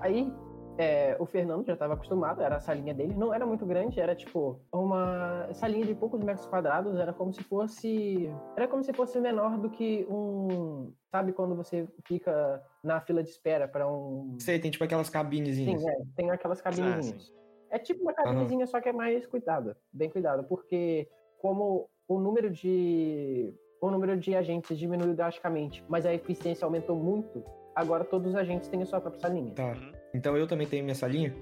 Aí 0.00 0.30
É, 0.78 1.16
o 1.18 1.26
Fernando 1.26 1.66
já 1.66 1.72
estava 1.72 1.94
acostumado, 1.94 2.40
era 2.40 2.56
a 2.56 2.60
salinha 2.60 2.94
dele, 2.94 3.12
não 3.12 3.34
era 3.34 3.44
muito 3.44 3.66
grande, 3.66 3.98
era 3.98 4.14
tipo 4.14 4.60
uma 4.72 5.52
salinha 5.52 5.84
de 5.84 5.92
poucos 5.92 6.22
metros 6.22 6.46
quadrados, 6.46 6.96
era 6.96 7.12
como 7.12 7.32
se 7.32 7.42
fosse. 7.42 8.30
Era 8.56 8.68
como 8.68 8.84
se 8.84 8.92
fosse 8.92 9.18
menor 9.18 9.58
do 9.58 9.70
que 9.70 10.06
um. 10.08 10.92
Sabe 11.10 11.32
quando 11.32 11.56
você 11.56 11.88
fica 12.06 12.62
na 12.82 13.00
fila 13.00 13.24
de 13.24 13.30
espera 13.30 13.66
para 13.66 13.90
um. 13.90 14.36
Sei, 14.38 14.60
tem 14.60 14.70
tipo 14.70 14.84
aquelas 14.84 15.10
cabinezinhas. 15.10 15.82
Sim, 15.82 15.88
é, 15.88 15.96
tem 16.14 16.30
aquelas 16.30 16.60
cabinezinhas. 16.60 17.34
É 17.70 17.78
tipo 17.78 18.02
uma 18.02 18.14
cabinezinha, 18.14 18.66
só 18.66 18.80
que 18.80 18.88
é 18.88 18.92
mais 18.92 19.26
cuidada, 19.26 19.76
bem 19.92 20.08
cuidada, 20.08 20.44
porque 20.44 21.08
como 21.38 21.90
o 22.06 22.18
número 22.20 22.50
de 22.50 23.52
o 23.80 23.90
número 23.90 24.16
de 24.16 24.34
agentes 24.34 24.78
diminuiu 24.78 25.14
drasticamente, 25.14 25.84
mas 25.88 26.06
a 26.06 26.12
eficiência 26.12 26.64
aumentou 26.64 26.96
muito, 26.96 27.44
agora 27.78 28.04
todos 28.04 28.28
os 28.28 28.34
agentes 28.34 28.68
têm 28.68 28.82
a 28.82 28.86
sua 28.86 29.00
própria 29.00 29.20
salinha. 29.20 29.52
Tá. 29.54 29.68
Uhum. 29.68 29.92
Então 30.12 30.36
eu 30.36 30.46
também 30.46 30.66
tenho 30.66 30.84
minha 30.84 30.94
salinha? 30.94 31.34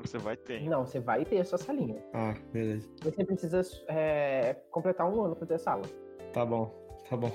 Você 0.00 0.18
vai 0.18 0.36
ter. 0.36 0.62
Não, 0.62 0.84
você 0.84 0.98
vai 0.98 1.24
ter 1.24 1.38
a 1.38 1.44
sua 1.44 1.58
salinha. 1.58 2.02
Ah, 2.12 2.34
beleza. 2.52 2.88
Você 3.02 3.24
precisa 3.24 3.62
é, 3.88 4.56
completar 4.70 5.08
um 5.08 5.22
ano 5.22 5.36
pra 5.36 5.46
ter 5.46 5.58
sala. 5.58 5.82
Tá 6.32 6.44
bom, 6.44 6.72
tá 7.08 7.16
bom. 7.16 7.30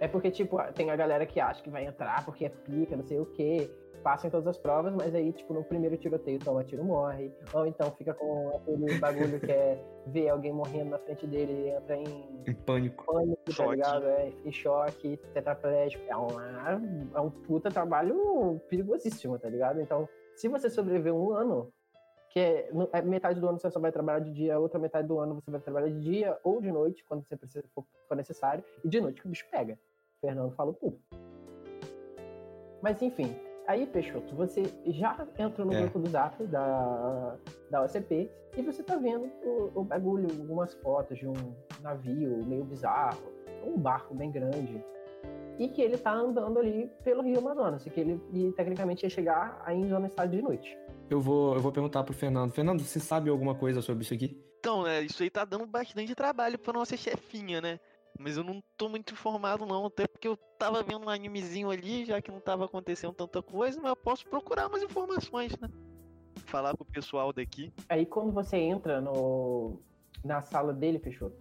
É 0.00 0.08
porque, 0.08 0.30
tipo, 0.30 0.58
tem 0.74 0.90
a 0.90 0.96
galera 0.96 1.24
que 1.24 1.38
acha 1.40 1.62
que 1.62 1.70
vai 1.70 1.86
entrar 1.86 2.24
porque 2.24 2.44
é 2.44 2.48
pica, 2.48 2.96
não 2.96 3.04
sei 3.04 3.20
o 3.20 3.26
quê. 3.26 3.70
Passa 4.02 4.26
em 4.26 4.30
todas 4.30 4.48
as 4.48 4.58
provas, 4.58 4.92
mas 4.94 5.14
aí, 5.14 5.32
tipo, 5.32 5.54
no 5.54 5.62
primeiro 5.62 5.96
tiroteio 5.96 6.38
toma 6.40 6.64
tiro 6.64 6.82
morre. 6.82 7.32
Ou 7.54 7.66
então 7.66 7.90
fica 7.92 8.12
com 8.12 8.48
aquele 8.56 8.98
bagulho 8.98 9.38
que 9.38 9.52
é 9.52 9.78
ver 10.08 10.28
alguém 10.28 10.52
morrendo 10.52 10.90
na 10.90 10.98
frente 10.98 11.24
dele 11.26 11.52
e 11.52 11.68
entra 11.70 11.96
em 11.96 12.42
Em 12.46 12.54
pânico. 12.54 13.04
pânico, 13.04 13.42
tá 13.56 13.66
ligado? 13.66 14.06
É, 14.06 14.32
em 14.44 14.50
choque, 14.50 15.16
tetraplégico. 15.32 16.02
É, 16.08 16.16
uma, 16.16 16.80
é 17.14 17.20
um 17.20 17.30
puta 17.30 17.70
trabalho 17.70 18.60
perigosíssimo, 18.68 19.38
tá 19.38 19.48
ligado? 19.48 19.80
Então, 19.80 20.08
se 20.34 20.48
você 20.48 20.68
sobreviver 20.68 21.14
um 21.14 21.30
ano, 21.30 21.72
que 22.30 22.40
é, 22.40 22.70
é 22.92 23.02
metade 23.02 23.38
do 23.38 23.48
ano 23.48 23.60
você 23.60 23.70
só 23.70 23.78
vai 23.78 23.92
trabalhar 23.92 24.18
de 24.18 24.32
dia, 24.32 24.56
a 24.56 24.58
outra 24.58 24.80
metade 24.80 25.06
do 25.06 25.18
ano 25.20 25.34
você 25.36 25.50
vai 25.50 25.60
trabalhar 25.60 25.90
de 25.90 26.00
dia 26.00 26.36
ou 26.42 26.60
de 26.60 26.72
noite, 26.72 27.04
quando 27.04 27.22
você 27.24 27.36
precisa, 27.36 27.64
for, 27.72 27.84
for 28.08 28.16
necessário, 28.16 28.64
e 28.82 28.88
de 28.88 29.00
noite 29.00 29.20
que 29.20 29.28
o 29.28 29.30
bicho 29.30 29.46
pega. 29.48 29.74
O 30.16 30.26
Fernando 30.26 30.52
falou 30.56 30.74
tudo. 30.74 30.98
Mas 32.82 33.00
enfim, 33.00 33.36
aí, 33.66 33.86
Peixoto, 33.86 34.34
você 34.34 34.62
já 34.86 35.16
entrou 35.38 35.66
no 35.66 35.74
É. 35.74 35.80
grupo 35.80 35.98
do 35.98 36.08
Zap 36.10 36.42
da, 36.46 37.36
da 37.70 37.82
OCP 37.82 38.30
e 38.56 38.62
você 38.62 38.82
tá 38.82 38.96
vendo 38.96 39.30
o, 39.42 39.80
o 39.80 39.84
bagulho, 39.84 40.28
algumas 40.38 40.74
fotos 40.74 41.18
de 41.18 41.26
um 41.26 41.54
navio 41.80 42.44
meio 42.46 42.64
bizarro, 42.64 43.22
um 43.64 43.78
barco 43.78 44.14
bem 44.14 44.30
grande. 44.30 44.84
E 45.58 45.68
que 45.68 45.82
ele 45.82 45.96
tá 45.98 46.12
andando 46.12 46.58
ali 46.58 46.90
pelo 47.04 47.22
Rio 47.22 47.38
Amazonas, 47.38 47.86
e 47.86 47.90
que 47.90 48.00
ele 48.00 48.20
e, 48.32 48.50
tecnicamente 48.52 49.04
ia 49.04 49.10
chegar 49.10 49.62
aí 49.64 49.78
em 49.78 49.88
zona 49.88 50.06
estado 50.06 50.30
de 50.34 50.42
noite. 50.42 50.76
Eu 51.10 51.20
vou, 51.20 51.54
eu 51.54 51.60
vou 51.60 51.70
perguntar 51.70 52.02
pro 52.04 52.14
Fernando. 52.14 52.52
Fernando, 52.52 52.80
você 52.82 52.98
sabe 52.98 53.28
alguma 53.28 53.54
coisa 53.54 53.82
sobre 53.82 54.02
isso 54.02 54.14
aqui? 54.14 54.42
Então, 54.58 54.82
né, 54.82 55.02
isso 55.02 55.22
aí 55.22 55.28
tá 55.30 55.44
dando 55.44 55.66
bastante 55.66 56.14
trabalho 56.14 56.58
pra 56.58 56.72
nossa 56.72 56.96
chefinha, 56.96 57.60
né? 57.60 57.78
Mas 58.18 58.36
eu 58.36 58.44
não 58.44 58.62
tô 58.76 58.88
muito 58.88 59.12
informado 59.12 59.66
não, 59.66 59.86
até 59.86 60.06
porque 60.22 60.28
eu 60.28 60.36
tava 60.56 60.84
vendo 60.84 61.04
um 61.04 61.08
animezinho 61.08 61.68
ali, 61.68 62.04
já 62.04 62.22
que 62.22 62.30
não 62.30 62.38
tava 62.38 62.66
acontecendo 62.66 63.12
tanta 63.12 63.42
coisa, 63.42 63.80
mas 63.80 63.90
eu 63.90 63.96
posso 63.96 64.24
procurar 64.28 64.68
mais 64.68 64.84
informações, 64.84 65.58
né? 65.58 65.68
Falar 66.46 66.76
com 66.76 66.84
o 66.84 66.86
pessoal 66.86 67.32
daqui. 67.32 67.72
Aí 67.88 68.06
quando 68.06 68.30
você 68.30 68.56
entra 68.56 69.00
no, 69.00 69.80
na 70.24 70.40
sala 70.40 70.72
dele, 70.72 71.00
Peixoto, 71.00 71.36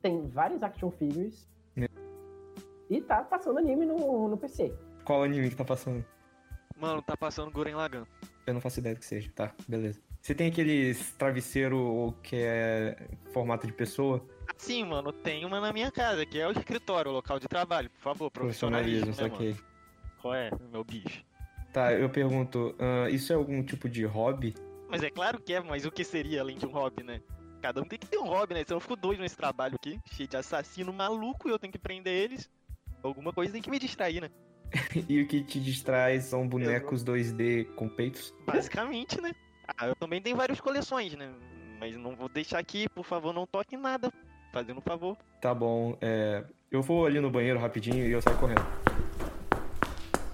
tem 0.00 0.26
vários 0.26 0.62
action 0.62 0.90
figures 0.90 1.46
É. 1.76 1.86
e 2.88 3.02
tá 3.02 3.22
passando 3.22 3.58
anime 3.58 3.84
no, 3.84 4.28
no 4.28 4.36
PC. 4.38 4.72
Qual 5.04 5.22
anime 5.22 5.50
que 5.50 5.56
tá 5.56 5.64
passando? 5.64 6.02
Mano, 6.78 7.02
tá 7.02 7.14
passando 7.18 7.50
Guren 7.50 7.74
Lagan. 7.74 8.06
Eu 8.46 8.54
não 8.54 8.62
faço 8.62 8.80
ideia 8.80 8.94
do 8.94 9.00
que 9.00 9.06
seja. 9.06 9.30
Tá, 9.34 9.54
beleza. 9.68 10.00
Você 10.22 10.34
tem 10.34 10.48
aqueles 10.48 11.12
travesseiro 11.12 12.14
que 12.22 12.36
é 12.36 12.96
formato 13.30 13.66
de 13.66 13.74
pessoa? 13.74 14.26
Sim, 14.60 14.84
mano, 14.84 15.10
tem 15.10 15.44
uma 15.46 15.58
na 15.58 15.72
minha 15.72 15.90
casa, 15.90 16.26
que 16.26 16.38
é 16.38 16.46
o 16.46 16.52
escritório, 16.52 17.10
o 17.10 17.14
local 17.14 17.40
de 17.40 17.48
trabalho. 17.48 17.88
Por 17.88 18.00
favor, 18.00 18.30
profissionalismo, 18.30 19.06
Profissionalismo, 19.06 19.46
né, 19.46 19.54
saquei. 19.54 19.66
Qual 20.20 20.34
é, 20.34 20.50
meu 20.70 20.84
bicho? 20.84 21.24
Tá, 21.72 21.94
eu 21.94 22.10
pergunto, 22.10 22.76
ah, 22.78 23.08
isso 23.08 23.32
é 23.32 23.36
algum 23.36 23.64
tipo 23.64 23.88
de 23.88 24.04
hobby? 24.04 24.54
Mas 24.86 25.02
é 25.02 25.10
claro 25.10 25.40
que 25.40 25.54
é, 25.54 25.60
mas 25.60 25.86
o 25.86 25.90
que 25.90 26.04
seria 26.04 26.42
além 26.42 26.58
de 26.58 26.66
um 26.66 26.72
hobby, 26.72 27.02
né? 27.02 27.22
Cada 27.62 27.80
um 27.80 27.84
tem 27.84 27.98
que 27.98 28.06
ter 28.06 28.18
um 28.18 28.26
hobby, 28.26 28.52
né? 28.52 28.62
Senão 28.62 28.76
eu 28.76 28.80
fico 28.80 28.96
doido 28.96 29.20
nesse 29.20 29.36
trabalho 29.36 29.76
aqui, 29.76 29.98
cheio 30.12 30.28
de 30.28 30.36
assassino 30.36 30.92
maluco 30.92 31.48
e 31.48 31.50
eu 31.50 31.58
tenho 31.58 31.72
que 31.72 31.78
prender 31.78 32.12
eles. 32.12 32.50
Alguma 33.02 33.32
coisa 33.32 33.52
tem 33.54 33.62
que 33.62 33.70
me 33.70 33.78
distrair, 33.78 34.20
né? 34.20 34.30
e 35.08 35.22
o 35.22 35.26
que 35.26 35.42
te 35.42 35.58
distrai 35.58 36.20
são 36.20 36.46
bonecos 36.46 37.02
2D 37.02 37.64
com 37.76 37.88
peitos? 37.88 38.34
Basicamente, 38.44 39.18
né? 39.22 39.32
Ah, 39.66 39.86
eu 39.86 39.96
também 39.96 40.20
tenho 40.20 40.36
várias 40.36 40.60
coleções, 40.60 41.14
né? 41.14 41.32
Mas 41.80 41.96
não 41.96 42.14
vou 42.14 42.28
deixar 42.28 42.58
aqui, 42.58 42.86
por 42.90 43.06
favor, 43.06 43.32
não 43.32 43.46
toque 43.46 43.74
nada. 43.74 44.12
Fazendo 44.52 44.78
um 44.78 44.82
favor. 44.82 45.16
Tá 45.40 45.54
bom, 45.54 45.96
é... 46.00 46.44
Eu 46.70 46.82
vou 46.82 47.06
ali 47.06 47.20
no 47.20 47.30
banheiro 47.30 47.58
rapidinho 47.58 48.06
e 48.06 48.12
eu 48.12 48.22
saio 48.22 48.38
correndo. 48.38 48.62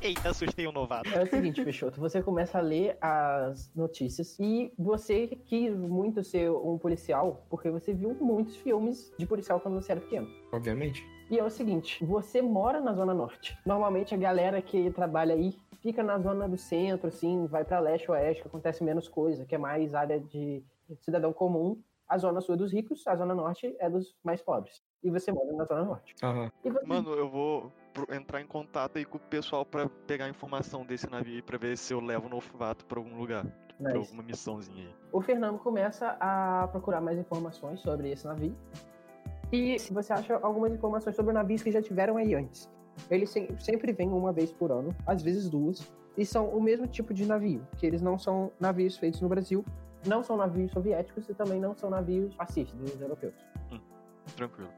Eita, 0.00 0.28
assustei 0.28 0.66
o 0.66 0.72
novato. 0.72 1.08
É 1.08 1.22
o 1.22 1.26
seguinte, 1.26 1.64
Peixoto, 1.64 1.98
você 1.98 2.22
começa 2.22 2.58
a 2.58 2.60
ler 2.60 2.96
as 3.00 3.74
notícias 3.74 4.38
e 4.38 4.72
você 4.78 5.26
quis 5.46 5.74
muito 5.74 6.22
ser 6.22 6.50
um 6.50 6.78
policial 6.78 7.46
porque 7.48 7.70
você 7.70 7.92
viu 7.92 8.14
muitos 8.20 8.56
filmes 8.56 9.12
de 9.18 9.26
policial 9.26 9.58
quando 9.58 9.74
você 9.74 9.92
era 9.92 10.00
pequeno. 10.00 10.28
Obviamente. 10.52 11.04
E 11.30 11.38
é 11.38 11.42
o 11.42 11.50
seguinte, 11.50 12.04
você 12.04 12.40
mora 12.40 12.80
na 12.80 12.92
Zona 12.92 13.12
Norte. 13.12 13.58
Normalmente 13.66 14.14
a 14.14 14.18
galera 14.18 14.62
que 14.62 14.90
trabalha 14.90 15.34
aí 15.34 15.58
fica 15.82 16.02
na 16.02 16.18
zona 16.18 16.48
do 16.48 16.56
centro, 16.56 17.08
assim, 17.08 17.46
vai 17.46 17.64
pra 17.64 17.80
leste, 17.80 18.10
oeste, 18.10 18.42
que 18.42 18.48
acontece 18.48 18.84
menos 18.84 19.08
coisa, 19.08 19.44
que 19.44 19.54
é 19.54 19.58
mais 19.58 19.94
área 19.94 20.20
de 20.20 20.62
cidadão 21.00 21.32
comum. 21.32 21.80
A 22.08 22.18
zona 22.18 22.40
sul 22.40 22.54
é 22.54 22.58
dos 22.58 22.72
ricos, 22.72 23.06
a 23.06 23.16
zona 23.16 23.34
norte 23.34 23.74
é 23.80 23.90
dos 23.90 24.14
mais 24.22 24.40
pobres. 24.40 24.82
E 25.02 25.10
você 25.10 25.32
mora 25.32 25.52
na 25.52 25.64
zona 25.64 25.84
norte. 25.84 26.14
E 26.64 26.70
você... 26.70 26.86
Mano, 26.86 27.10
eu 27.14 27.28
vou 27.28 27.72
entrar 28.12 28.40
em 28.40 28.46
contato 28.46 28.98
aí 28.98 29.04
com 29.04 29.16
o 29.16 29.20
pessoal 29.20 29.64
pra 29.64 29.88
pegar 30.06 30.28
informação 30.28 30.84
desse 30.84 31.10
navio 31.10 31.42
pra 31.42 31.58
ver 31.58 31.76
se 31.76 31.92
eu 31.92 32.00
levo 32.00 32.26
o 32.26 32.30
novato 32.30 32.84
pra 32.86 32.98
algum 32.98 33.16
lugar. 33.18 33.44
Pra 33.78 33.92
Nice. 33.92 34.08
alguma 34.08 34.22
missãozinha 34.22 34.86
aí. 34.86 34.94
O 35.12 35.20
Fernando 35.20 35.58
começa 35.58 36.16
a 36.18 36.66
procurar 36.68 37.00
mais 37.00 37.18
informações 37.18 37.78
sobre 37.80 38.10
esse 38.10 38.26
navio. 38.26 38.56
E 39.52 39.78
se 39.78 39.92
você 39.92 40.12
acha 40.12 40.34
algumas 40.42 40.72
informações 40.72 41.14
sobre 41.14 41.32
navios 41.32 41.62
que 41.62 41.70
já 41.70 41.82
tiveram 41.82 42.16
aí 42.16 42.34
antes. 42.34 42.70
Eles 43.10 43.28
se- 43.30 43.54
sempre 43.58 43.92
vêm 43.92 44.08
uma 44.08 44.32
vez 44.32 44.50
por 44.50 44.72
ano, 44.72 44.94
às 45.06 45.22
vezes 45.22 45.50
duas, 45.50 45.86
e 46.16 46.24
são 46.24 46.48
o 46.48 46.60
mesmo 46.62 46.86
tipo 46.86 47.12
de 47.12 47.26
navio, 47.26 47.66
que 47.76 47.86
eles 47.86 48.00
não 48.00 48.18
são 48.18 48.50
navios 48.58 48.96
feitos 48.96 49.20
no 49.20 49.28
Brasil, 49.28 49.62
não 50.06 50.22
são 50.22 50.36
navios 50.36 50.72
soviéticos 50.72 51.28
e 51.28 51.34
também 51.34 51.60
não 51.60 51.74
são 51.74 51.90
navios 51.90 52.34
fascistas 52.34 52.78
dos 52.78 53.00
europeus. 53.00 53.34
Tranquilo. 54.36 54.70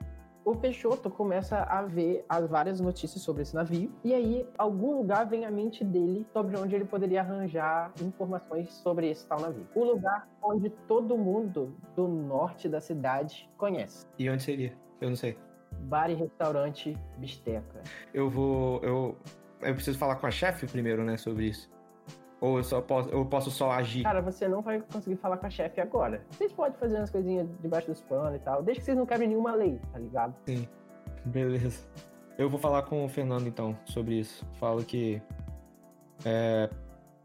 O 0.45 0.57
Peixoto 0.57 1.11
começa 1.11 1.59
a 1.59 1.83
ver 1.83 2.25
as 2.27 2.49
várias 2.49 2.81
notícias 2.81 3.23
sobre 3.23 3.43
esse 3.43 3.55
navio, 3.55 3.93
e 4.03 4.15
aí 4.15 4.49
algum 4.57 4.97
lugar 4.97 5.27
vem 5.27 5.45
à 5.45 5.51
mente 5.51 5.85
dele 5.85 6.27
sobre 6.33 6.57
onde 6.57 6.75
ele 6.75 6.87
poderia 6.87 7.21
arranjar 7.21 7.93
informações 8.01 8.73
sobre 8.73 9.11
esse 9.11 9.27
tal 9.27 9.41
navio. 9.41 9.67
O 9.75 9.85
lugar 9.85 10.27
onde 10.43 10.71
todo 10.87 11.19
mundo 11.19 11.77
do 11.95 12.09
norte 12.09 12.67
da 12.67 12.81
cidade 12.81 13.47
conhece. 13.59 14.07
E 14.19 14.31
onde 14.31 14.43
seria? 14.43 14.73
Eu 15.03 15.11
não 15.11 15.17
sei. 15.17 15.37
Bar 15.81 16.11
e 16.11 16.15
restaurante 16.15 16.97
Bisteca. 17.19 17.83
Eu 18.15 18.31
vou. 18.31 18.81
Eu, 18.83 19.19
eu 19.61 19.75
preciso 19.75 19.99
falar 19.99 20.17
com 20.17 20.27
a 20.27 20.31
chefe 20.31 20.67
primeiro, 20.67 21.05
né, 21.05 21.19
sobre 21.19 21.45
isso. 21.45 21.71
Ou 22.41 22.59
eu 22.59 22.65
só 22.65 22.81
posso, 22.81 23.09
eu 23.09 23.25
posso 23.27 23.51
só 23.51 23.73
agir. 23.73 24.05
Cara, 24.05 24.23
você 24.23 24.47
não 24.47 24.63
vai 24.63 24.81
conseguir 24.81 25.17
falar 25.17 25.37
com 25.39 25.47
a 25.47 25.51
chefe 25.51 25.81
agora. 25.81 26.25
Vocês 26.31 26.53
podem 26.53 26.79
fazer 26.79 26.97
umas 26.99 27.11
coisinhas 27.11 27.49
debaixo 27.61 27.89
dos 27.89 28.01
panos 28.03 28.37
e 28.37 28.39
tal, 28.39 28.63
desde 28.63 28.81
que 28.81 28.85
vocês 28.87 28.97
não 28.97 29.07
quebrem 29.07 29.29
nenhuma 29.29 29.55
lei, 29.55 29.81
tá 29.93 29.99
ligado? 29.99 30.35
Beleza. 31.25 31.87
Eu 32.37 32.49
vou 32.49 32.61
falar 32.61 32.83
com 32.83 33.05
o 33.05 33.09
Fernando 33.09 33.49
então 33.49 33.77
sobre 33.85 34.15
isso. 34.21 34.47
Falo 34.61 34.85
que. 34.85 35.21
É, 36.25 36.71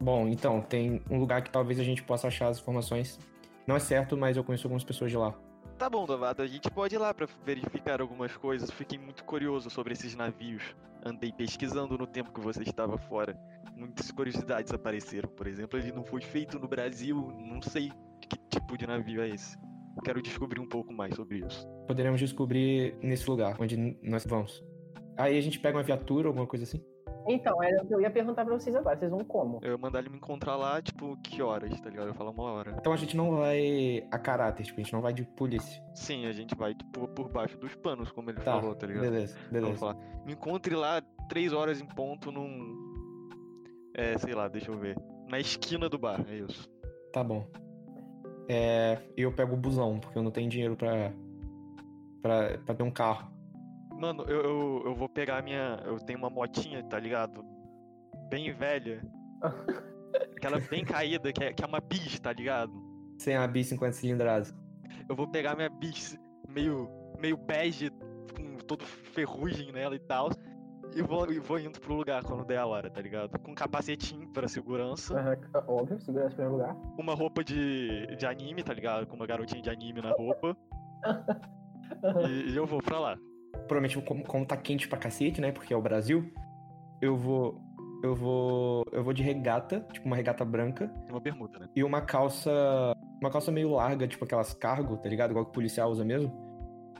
bom, 0.00 0.26
então, 0.26 0.60
tem 0.60 1.00
um 1.08 1.18
lugar 1.18 1.42
que 1.42 1.50
talvez 1.50 1.78
a 1.78 1.84
gente 1.84 2.02
possa 2.02 2.26
achar 2.26 2.48
as 2.48 2.58
informações. 2.58 3.18
Não 3.66 3.76
é 3.76 3.78
certo, 3.80 4.16
mas 4.16 4.36
eu 4.36 4.42
conheço 4.42 4.66
algumas 4.66 4.82
pessoas 4.82 5.12
de 5.12 5.16
lá. 5.16 5.32
Tá 5.78 5.88
bom, 5.88 6.06
novato, 6.06 6.42
a 6.42 6.46
gente 6.46 6.70
pode 6.70 6.94
ir 6.94 6.98
lá 6.98 7.12
pra 7.12 7.26
verificar 7.44 8.00
algumas 8.00 8.36
coisas. 8.36 8.70
Fiquei 8.70 8.98
muito 8.98 9.24
curioso 9.24 9.70
sobre 9.70 9.92
esses 9.92 10.14
navios. 10.14 10.74
Andei 11.04 11.32
pesquisando 11.32 11.98
no 11.98 12.06
tempo 12.06 12.32
que 12.32 12.40
você 12.40 12.62
estava 12.62 12.96
fora. 12.96 13.38
Muitas 13.76 14.10
curiosidades 14.10 14.72
apareceram. 14.72 15.28
Por 15.28 15.46
exemplo, 15.46 15.78
ele 15.78 15.92
não 15.92 16.04
foi 16.04 16.20
feito 16.20 16.58
no 16.58 16.68
Brasil. 16.68 17.32
Não 17.38 17.60
sei 17.62 17.90
que 18.20 18.38
tipo 18.50 18.76
de 18.78 18.86
navio 18.86 19.20
é 19.22 19.28
esse. 19.28 19.56
Quero 20.04 20.20
descobrir 20.22 20.60
um 20.60 20.68
pouco 20.68 20.92
mais 20.92 21.14
sobre 21.14 21.38
isso. 21.46 21.66
Poderemos 21.86 22.18
descobrir 22.20 22.96
nesse 23.02 23.28
lugar 23.28 23.56
onde 23.60 23.76
nós 24.02 24.24
vamos. 24.26 24.62
Aí 25.16 25.38
a 25.38 25.40
gente 25.40 25.60
pega 25.60 25.76
uma 25.78 25.84
viatura, 25.84 26.28
alguma 26.28 26.46
coisa 26.46 26.64
assim. 26.64 26.82
Então, 27.26 27.62
era 27.62 27.82
o 27.82 27.86
que 27.86 27.94
eu 27.94 28.00
ia 28.02 28.10
perguntar 28.10 28.44
pra 28.44 28.52
vocês 28.52 28.74
agora. 28.76 28.98
Vocês 28.98 29.10
vão 29.10 29.20
como? 29.24 29.58
Eu 29.62 29.70
ia 29.72 29.78
mandar 29.78 30.00
ele 30.00 30.10
me 30.10 30.16
encontrar 30.18 30.56
lá, 30.56 30.82
tipo, 30.82 31.16
que 31.22 31.40
horas, 31.40 31.80
tá 31.80 31.88
ligado? 31.88 32.08
Eu 32.08 32.14
falo 32.14 32.32
uma 32.32 32.42
hora. 32.52 32.76
Então 32.78 32.92
a 32.92 32.96
gente 32.96 33.16
não 33.16 33.36
vai 33.38 34.06
a 34.10 34.18
caráter, 34.18 34.64
tipo, 34.64 34.78
a 34.78 34.82
gente 34.82 34.92
não 34.92 35.00
vai 35.00 35.14
de 35.14 35.24
polícia. 35.24 35.82
Sim, 35.94 36.26
a 36.26 36.32
gente 36.32 36.54
vai, 36.54 36.74
tipo, 36.74 37.08
por 37.08 37.30
baixo 37.30 37.56
dos 37.56 37.74
panos, 37.76 38.12
como 38.12 38.28
ele 38.30 38.40
Tá, 38.40 38.60
falou, 38.60 38.74
tá 38.74 38.86
ligado? 38.86 39.04
beleza, 39.04 39.34
Vamos 39.38 39.52
beleza. 39.52 39.78
falar. 39.78 39.96
Me 40.26 40.32
encontre 40.34 40.74
lá 40.74 41.00
três 41.28 41.52
horas 41.54 41.80
em 41.80 41.86
ponto 41.86 42.30
num. 42.30 42.92
É, 43.94 44.18
sei 44.18 44.34
lá, 44.34 44.48
deixa 44.48 44.70
eu 44.70 44.78
ver. 44.78 44.96
Na 45.28 45.38
esquina 45.38 45.88
do 45.88 45.98
bar, 45.98 46.24
é 46.28 46.36
isso. 46.36 46.68
Tá 47.12 47.22
bom. 47.22 47.48
É, 48.48 49.00
eu 49.16 49.32
pego 49.32 49.54
o 49.54 49.56
busão, 49.56 49.98
porque 49.98 50.18
eu 50.18 50.22
não 50.22 50.30
tenho 50.30 50.50
dinheiro 50.50 50.76
pra, 50.76 51.12
pra, 52.20 52.58
pra 52.58 52.74
ter 52.74 52.82
um 52.82 52.90
carro. 52.90 53.32
Mano, 53.98 54.24
eu, 54.24 54.40
eu, 54.42 54.82
eu 54.86 54.94
vou 54.94 55.08
pegar 55.08 55.38
a 55.38 55.42
minha. 55.42 55.80
Eu 55.84 55.98
tenho 55.98 56.18
uma 56.18 56.28
motinha, 56.28 56.82
tá 56.82 56.98
ligado? 56.98 57.44
Bem 58.28 58.52
velha. 58.52 59.02
Aquela 60.36 60.58
bem 60.58 60.84
caída, 60.84 61.32
que 61.32 61.42
é, 61.42 61.52
que 61.52 61.62
é 61.62 61.66
uma 61.66 61.80
bis, 61.80 62.18
tá 62.18 62.32
ligado? 62.32 62.72
Sem 63.18 63.36
a 63.36 63.46
bis 63.46 63.68
50 63.68 63.92
cilindradas. 63.92 64.54
Eu 65.08 65.14
vou 65.14 65.28
pegar 65.28 65.54
minha 65.54 65.70
bis 65.70 66.18
meio, 66.48 66.88
meio 67.20 67.36
bege, 67.36 67.90
com 68.36 68.56
todo 68.66 68.84
ferrugem 68.84 69.72
nela 69.72 69.94
e 69.94 70.00
tal. 70.00 70.30
E 70.94 71.02
vou, 71.02 71.30
e 71.32 71.38
vou 71.40 71.58
indo 71.58 71.80
pro 71.80 71.94
lugar 71.94 72.22
quando 72.22 72.44
der 72.44 72.58
a 72.58 72.66
hora, 72.66 72.88
tá 72.88 73.00
ligado? 73.00 73.38
Com 73.40 73.50
um 73.50 73.54
capacetinho 73.54 74.28
pra 74.28 74.46
segurança. 74.46 75.18
Aham, 75.18 75.36
óbvio, 75.66 76.00
segurança 76.00 76.32
em 76.34 76.36
primeiro 76.36 76.56
lugar. 76.56 76.76
Uma 76.98 77.14
roupa 77.14 77.42
de, 77.42 78.06
de 78.16 78.24
anime, 78.26 78.62
tá 78.62 78.72
ligado? 78.72 79.06
Com 79.06 79.16
uma 79.16 79.26
garotinha 79.26 79.60
de 79.62 79.70
anime 79.70 80.00
na 80.00 80.12
roupa. 80.12 80.56
E, 82.26 82.50
e 82.50 82.56
eu 82.56 82.66
vou 82.66 82.82
pra 82.82 82.98
lá. 82.98 83.16
Provavelmente, 83.68 84.00
como, 84.02 84.24
como 84.24 84.46
tá 84.46 84.56
quente 84.56 84.88
pra 84.88 84.98
cacete, 84.98 85.40
né? 85.40 85.52
Porque 85.52 85.72
é 85.72 85.76
o 85.76 85.82
Brasil, 85.82 86.32
eu 87.00 87.14
vou. 87.16 87.60
Eu 88.02 88.14
vou. 88.14 88.84
Eu 88.90 89.04
vou 89.04 89.12
de 89.12 89.22
regata, 89.22 89.86
tipo 89.92 90.06
uma 90.06 90.16
regata 90.16 90.44
branca, 90.46 90.90
Uma 91.10 91.20
bermuda, 91.20 91.58
né? 91.58 91.68
e 91.76 91.84
uma 91.84 92.00
calça. 92.00 92.50
Uma 93.20 93.30
calça 93.30 93.52
meio 93.52 93.70
larga, 93.70 94.08
tipo 94.08 94.24
aquelas 94.24 94.54
cargo, 94.54 94.96
tá 94.96 95.08
ligado? 95.08 95.30
Igual 95.30 95.44
que 95.44 95.50
o 95.50 95.54
policial 95.54 95.90
usa 95.90 96.04
mesmo. 96.04 96.32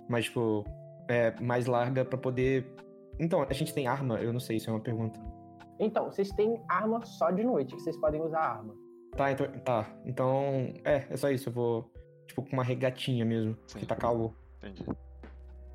Mas, 0.09 0.27
tipo, 0.27 0.65
é 1.09 1.35
mais 1.41 1.65
larga 1.67 2.05
pra 2.05 2.19
poder. 2.19 2.75
Então, 3.18 3.42
a 3.42 3.52
gente 3.52 3.73
tem 3.73 3.87
arma? 3.87 4.18
Eu 4.21 4.33
não 4.33 4.40
sei, 4.40 4.56
isso 4.56 4.68
é 4.68 4.73
uma 4.73 4.80
pergunta. 4.80 5.21
Então, 5.78 6.11
vocês 6.11 6.30
têm 6.30 6.62
arma 6.68 7.04
só 7.04 7.30
de 7.30 7.42
noite, 7.42 7.75
que 7.75 7.83
vocês 7.83 7.97
podem 7.97 8.21
usar 8.21 8.40
arma. 8.40 8.75
Tá, 9.16 9.30
então. 9.30 9.47
Tá. 9.64 9.87
Então. 10.04 10.73
É, 10.85 11.06
é 11.09 11.16
só 11.16 11.30
isso. 11.30 11.49
Eu 11.49 11.52
vou. 11.52 11.92
Tipo, 12.26 12.42
com 12.42 12.52
uma 12.52 12.64
regatinha 12.64 13.25
mesmo. 13.25 13.56
Sim. 13.66 13.78
Que 13.78 13.87
tá 13.87 13.94
calor. 13.94 14.35
Entendi. 14.59 14.85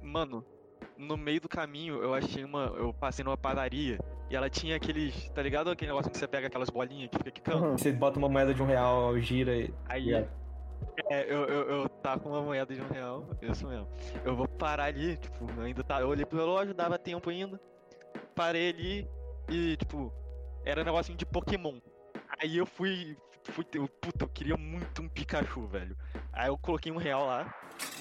Mano, 0.02 0.44
no 0.98 1.16
meio 1.16 1.40
do 1.40 1.48
caminho 1.48 2.02
eu 2.02 2.14
achei 2.14 2.44
uma. 2.44 2.74
Eu 2.78 2.94
passei 2.94 3.24
numa 3.24 3.38
padaria 3.38 4.00
e 4.30 4.36
ela 4.36 4.50
tinha 4.50 4.76
aqueles. 4.76 5.30
Tá 5.30 5.42
ligado? 5.42 5.70
Aquele 5.70 5.92
negócio 5.92 6.12
que 6.12 6.18
você 6.18 6.28
pega 6.28 6.48
aquelas 6.48 6.70
bolinhas 6.70 7.10
que 7.10 7.18
fica 7.18 7.32
quicando. 7.32 7.66
Uhum. 7.66 7.78
Você 7.78 7.92
bota 7.92 8.20
uma 8.20 8.30
moeda 8.30 8.54
de 8.54 8.62
um 8.62 8.66
real, 8.66 9.18
gira 9.20 9.56
e. 9.56 9.74
Aí. 9.88 10.10
Yeah. 10.10 10.28
É, 11.10 11.24
eu, 11.24 11.46
eu, 11.46 11.70
eu 11.70 11.90
tá 11.90 12.18
com 12.20 12.30
uma 12.30 12.42
moeda 12.42 12.74
de 12.74 12.82
um 12.82 12.88
real, 12.88 13.28
isso 13.42 13.68
mesmo. 13.68 13.88
Eu 14.24 14.36
vou 14.36 14.48
parar 14.48 14.86
ali, 14.86 15.18
tipo, 15.18 15.48
ainda 15.62 15.84
tá. 15.84 16.02
Eu 16.02 16.10
olhei 16.10 16.26
pro 16.26 16.38
relógio, 16.38 16.74
dava 16.74 16.98
tempo 17.00 17.30
ainda. 17.30 17.60
Parei 18.36 18.70
ali 18.70 19.10
e, 19.50 19.76
tipo, 19.78 20.14
era 20.66 20.82
um 20.82 20.86
negocinho 20.86 21.18
de 21.18 21.26
Pokémon. 21.26 21.80
Aí 22.42 22.58
eu 22.58 22.66
fui. 22.66 23.18
fui 23.46 23.64
ter- 23.64 23.80
puta, 23.88 24.26
eu 24.26 24.30
queria 24.30 24.56
muito 24.58 25.02
um 25.02 25.10
Pikachu, 25.10 25.66
velho. 25.68 25.98
Aí 26.32 26.48
eu 26.48 26.58
coloquei 26.58 26.92
um 26.92 26.98
real 26.98 27.26
lá. 27.26 27.54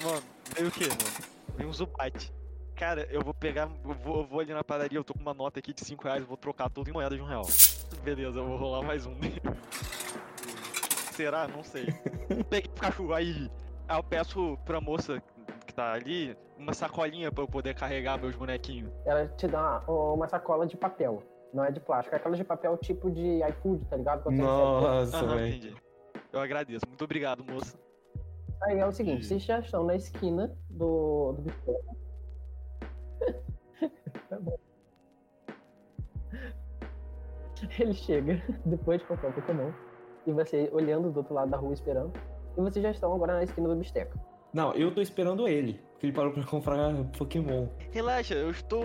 Mano, 0.03 0.21
veio 0.55 0.67
o 0.67 0.71
quê, 0.71 0.85
mano? 0.87 1.27
Veio 1.57 1.69
um 1.69 1.73
Zubat. 1.73 2.31
Cara, 2.75 3.07
eu 3.11 3.21
vou 3.21 3.33
pegar. 3.33 3.69
Eu 3.83 3.93
vou, 3.93 4.17
eu 4.19 4.25
vou 4.25 4.39
ali 4.39 4.53
na 4.53 4.63
padaria, 4.63 4.97
eu 4.97 5.03
tô 5.03 5.13
com 5.13 5.19
uma 5.19 5.33
nota 5.33 5.59
aqui 5.59 5.73
de 5.73 5.83
5 5.83 6.03
reais, 6.03 6.21
eu 6.21 6.27
vou 6.27 6.37
trocar 6.37 6.69
tudo 6.69 6.89
em 6.89 6.93
moeda 6.93 7.15
de 7.15 7.21
um 7.21 7.25
real. 7.25 7.45
Beleza, 8.03 8.39
eu 8.39 8.45
vou 8.45 8.55
rolar 8.57 8.81
mais 8.83 9.05
um. 9.05 9.15
Será? 11.19 11.49
Não 11.49 11.61
sei. 11.61 11.87
Peguei 12.49 12.71
o 12.71 12.73
Pikachu, 12.73 13.13
aí, 13.13 13.51
aí 13.89 13.99
eu 13.99 14.03
peço 14.03 14.57
pra 14.63 14.79
moça 14.79 15.21
que 15.67 15.73
tá 15.73 15.91
ali 15.91 16.33
uma 16.57 16.73
sacolinha 16.73 17.29
pra 17.29 17.43
eu 17.43 17.47
poder 17.47 17.75
carregar 17.75 18.17
meus 18.17 18.37
bonequinhos. 18.37 18.89
Ela 19.05 19.27
te 19.27 19.45
dá 19.45 19.83
uma, 19.85 20.13
uma 20.13 20.29
sacola 20.29 20.65
de 20.65 20.77
papel. 20.77 21.21
Não 21.53 21.65
é 21.65 21.71
de 21.71 21.81
plástico, 21.81 22.15
é 22.15 22.19
aquela 22.19 22.37
de 22.37 22.43
papel 22.45 22.77
tipo 22.77 23.11
de 23.11 23.41
iFood, 23.49 23.83
tá 23.87 23.97
ligado? 23.97 24.23
Quando. 24.23 24.37
Nossa, 24.37 25.27
velho. 25.27 25.47
entendi. 25.47 25.75
Eu 26.31 26.39
agradeço. 26.39 26.85
Muito 26.87 27.03
obrigado, 27.03 27.43
moça. 27.43 27.77
Aí 28.63 28.79
é 28.79 28.85
o 28.85 28.91
seguinte, 28.93 29.25
vocês 29.25 29.43
já 29.43 29.59
estão 29.59 29.83
na 29.83 29.97
esquina 29.97 30.57
do, 30.69 31.33
do 31.33 31.41
biscoito. 31.41 31.99
Tá 34.29 34.39
bom. 34.39 34.57
Ele 37.77 37.93
chega 37.93 38.41
depois 38.65 39.01
de 39.01 39.07
comprar 39.07 39.31
o 39.31 39.33
Pokémon. 39.33 39.73
E 40.27 40.31
você 40.31 40.69
olhando 40.71 41.11
do 41.11 41.17
outro 41.17 41.33
lado 41.33 41.49
da 41.51 41.57
rua 41.57 41.73
esperando. 41.73 42.11
E 42.57 42.61
vocês 42.61 42.81
já 42.83 42.91
estão 42.91 43.13
agora 43.13 43.33
na 43.33 43.43
esquina 43.43 43.67
do 43.69 43.75
Bisteca. 43.75 44.19
Não, 44.53 44.73
eu 44.73 44.93
tô 44.93 45.01
esperando 45.01 45.47
ele. 45.47 45.79
Porque 45.91 46.07
ele 46.07 46.13
parou 46.13 46.31
pra 46.33 46.43
comprar 46.45 46.91
Pokémon. 47.17 47.67
Relaxa, 47.91 48.33
eu 48.35 48.49
estou 48.49 48.83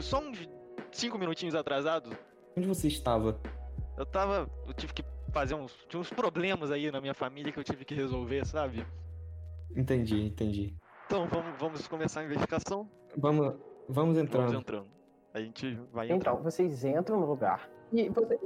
só 0.00 0.20
uns 0.20 0.48
5 0.90 1.18
minutinhos 1.18 1.54
atrasado. 1.54 2.16
Onde 2.56 2.66
você 2.66 2.88
estava? 2.88 3.38
Eu 3.96 4.06
tava. 4.06 4.48
Eu 4.66 4.72
tive 4.74 4.92
que 4.94 5.04
fazer 5.32 5.54
uns. 5.54 5.72
Tinha 5.88 6.00
uns 6.00 6.10
problemas 6.10 6.70
aí 6.70 6.90
na 6.90 7.00
minha 7.00 7.14
família 7.14 7.52
que 7.52 7.58
eu 7.58 7.64
tive 7.64 7.84
que 7.84 7.94
resolver, 7.94 8.46
sabe? 8.46 8.86
Entendi, 9.76 10.22
entendi. 10.26 10.74
Então 11.06 11.26
vamos, 11.26 11.58
vamos 11.58 11.88
começar 11.88 12.20
a 12.20 12.24
investigação. 12.24 12.88
Vamos, 13.16 13.46
vamos 13.46 13.58
Vamos 13.88 14.18
entrando. 14.18 14.54
entrando. 14.58 14.86
A 15.34 15.40
gente 15.40 15.74
vai 15.92 16.06
Então, 16.06 16.16
entrar. 16.16 16.34
vocês 16.34 16.84
entram 16.84 17.20
no 17.20 17.26
lugar. 17.26 17.68
E 17.92 18.08
você, 18.08 18.38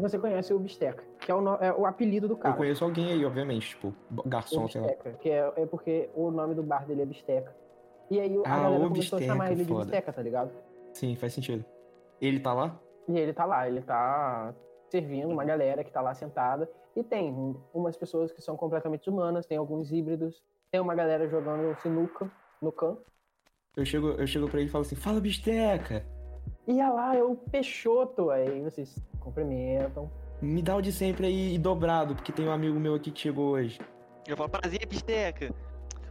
você 0.00 0.18
conhece 0.18 0.52
o 0.52 0.58
Bisteca, 0.58 1.04
que 1.20 1.30
é 1.30 1.34
o, 1.34 1.40
no- 1.40 1.54
é 1.56 1.72
o 1.72 1.86
apelido 1.86 2.26
do 2.28 2.34
Eu 2.34 2.38
cara. 2.38 2.56
conheço 2.56 2.84
alguém 2.84 3.12
aí, 3.12 3.24
obviamente, 3.24 3.70
tipo, 3.70 3.94
garçom, 4.26 4.64
o 4.64 4.68
sei 4.68 4.80
lá. 4.80 4.86
Bisteca, 4.88 5.12
que 5.18 5.30
é, 5.30 5.52
é 5.56 5.66
porque 5.66 6.10
o 6.14 6.30
nome 6.30 6.54
do 6.54 6.62
bar 6.62 6.86
dele 6.86 7.02
é 7.02 7.06
Bisteca. 7.06 7.54
E 8.10 8.20
aí 8.20 8.36
a 8.36 8.40
Ah, 8.40 8.60
galera 8.62 8.84
o 8.84 8.88
começou 8.88 9.18
Bisteca, 9.18 9.24
a 9.24 9.26
chamar 9.26 9.52
ele 9.52 9.62
de 9.62 9.68
foda. 9.68 9.84
Bisteca, 9.84 10.12
tá 10.12 10.22
ligado? 10.22 10.50
Sim, 10.92 11.14
faz 11.16 11.32
sentido. 11.32 11.64
Ele 12.20 12.38
tá 12.40 12.52
lá? 12.52 12.78
E 13.08 13.18
ele 13.18 13.32
tá 13.32 13.44
lá, 13.44 13.68
ele 13.68 13.80
tá 13.82 14.54
servindo 14.90 15.30
uma 15.32 15.44
galera 15.44 15.82
que 15.84 15.90
tá 15.90 16.00
lá 16.00 16.14
sentada. 16.14 16.70
E 16.96 17.02
tem 17.02 17.32
um- 17.32 17.56
umas 17.72 17.96
pessoas 17.96 18.32
que 18.32 18.40
são 18.40 18.56
completamente 18.56 19.10
humanas, 19.10 19.46
tem 19.46 19.58
alguns 19.58 19.90
híbridos, 19.92 20.42
tem 20.70 20.80
uma 20.80 20.94
galera 20.94 21.28
jogando 21.28 21.74
sinuca 21.80 22.30
no 22.62 22.70
campo. 22.70 23.02
Eu 23.76 23.84
chego, 23.84 24.10
eu 24.10 24.26
chego 24.26 24.48
pra 24.48 24.60
ele 24.60 24.68
e 24.68 24.72
falo 24.72 24.82
assim, 24.82 24.94
fala 24.94 25.20
bisteca! 25.20 26.04
E 26.66 26.72
olha 26.72 26.90
lá, 26.90 27.16
é 27.16 27.22
o 27.22 27.34
Peixoto. 27.36 28.30
Aí 28.30 28.60
vocês 28.62 28.96
cumprimentam. 29.20 30.10
Me 30.40 30.62
dá 30.62 30.76
o 30.76 30.82
de 30.82 30.92
sempre 30.92 31.26
aí 31.26 31.54
e 31.54 31.58
dobrado, 31.58 32.14
porque 32.14 32.32
tem 32.32 32.46
um 32.46 32.52
amigo 32.52 32.78
meu 32.78 32.94
aqui 32.94 33.10
que 33.10 33.20
chegou 33.20 33.50
hoje. 33.52 33.78
Eu 34.26 34.36
falo, 34.36 34.48
prazer, 34.48 34.84
bisteca. 34.86 35.54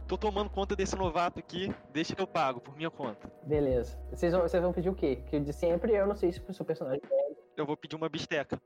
Tô 0.06 0.18
tomando 0.18 0.50
conta 0.50 0.76
desse 0.76 0.94
novato 0.96 1.38
aqui, 1.38 1.74
deixa 1.92 2.14
que 2.14 2.20
eu 2.20 2.26
pago, 2.26 2.60
por 2.60 2.76
minha 2.76 2.90
conta. 2.90 3.30
Beleza. 3.44 3.98
Vocês 4.10 4.32
vão, 4.32 4.42
vocês 4.42 4.62
vão 4.62 4.72
pedir 4.72 4.90
o 4.90 4.94
quê? 4.94 5.16
Que 5.26 5.36
o 5.36 5.40
de 5.40 5.52
sempre 5.52 5.92
eu 5.94 6.06
não 6.06 6.14
sei 6.14 6.30
se 6.32 6.40
o 6.46 6.52
seu 6.52 6.64
personagem 6.64 7.00
é. 7.10 7.32
Eu 7.56 7.64
vou 7.64 7.76
pedir 7.76 7.96
uma 7.96 8.08
bisteca. 8.08 8.60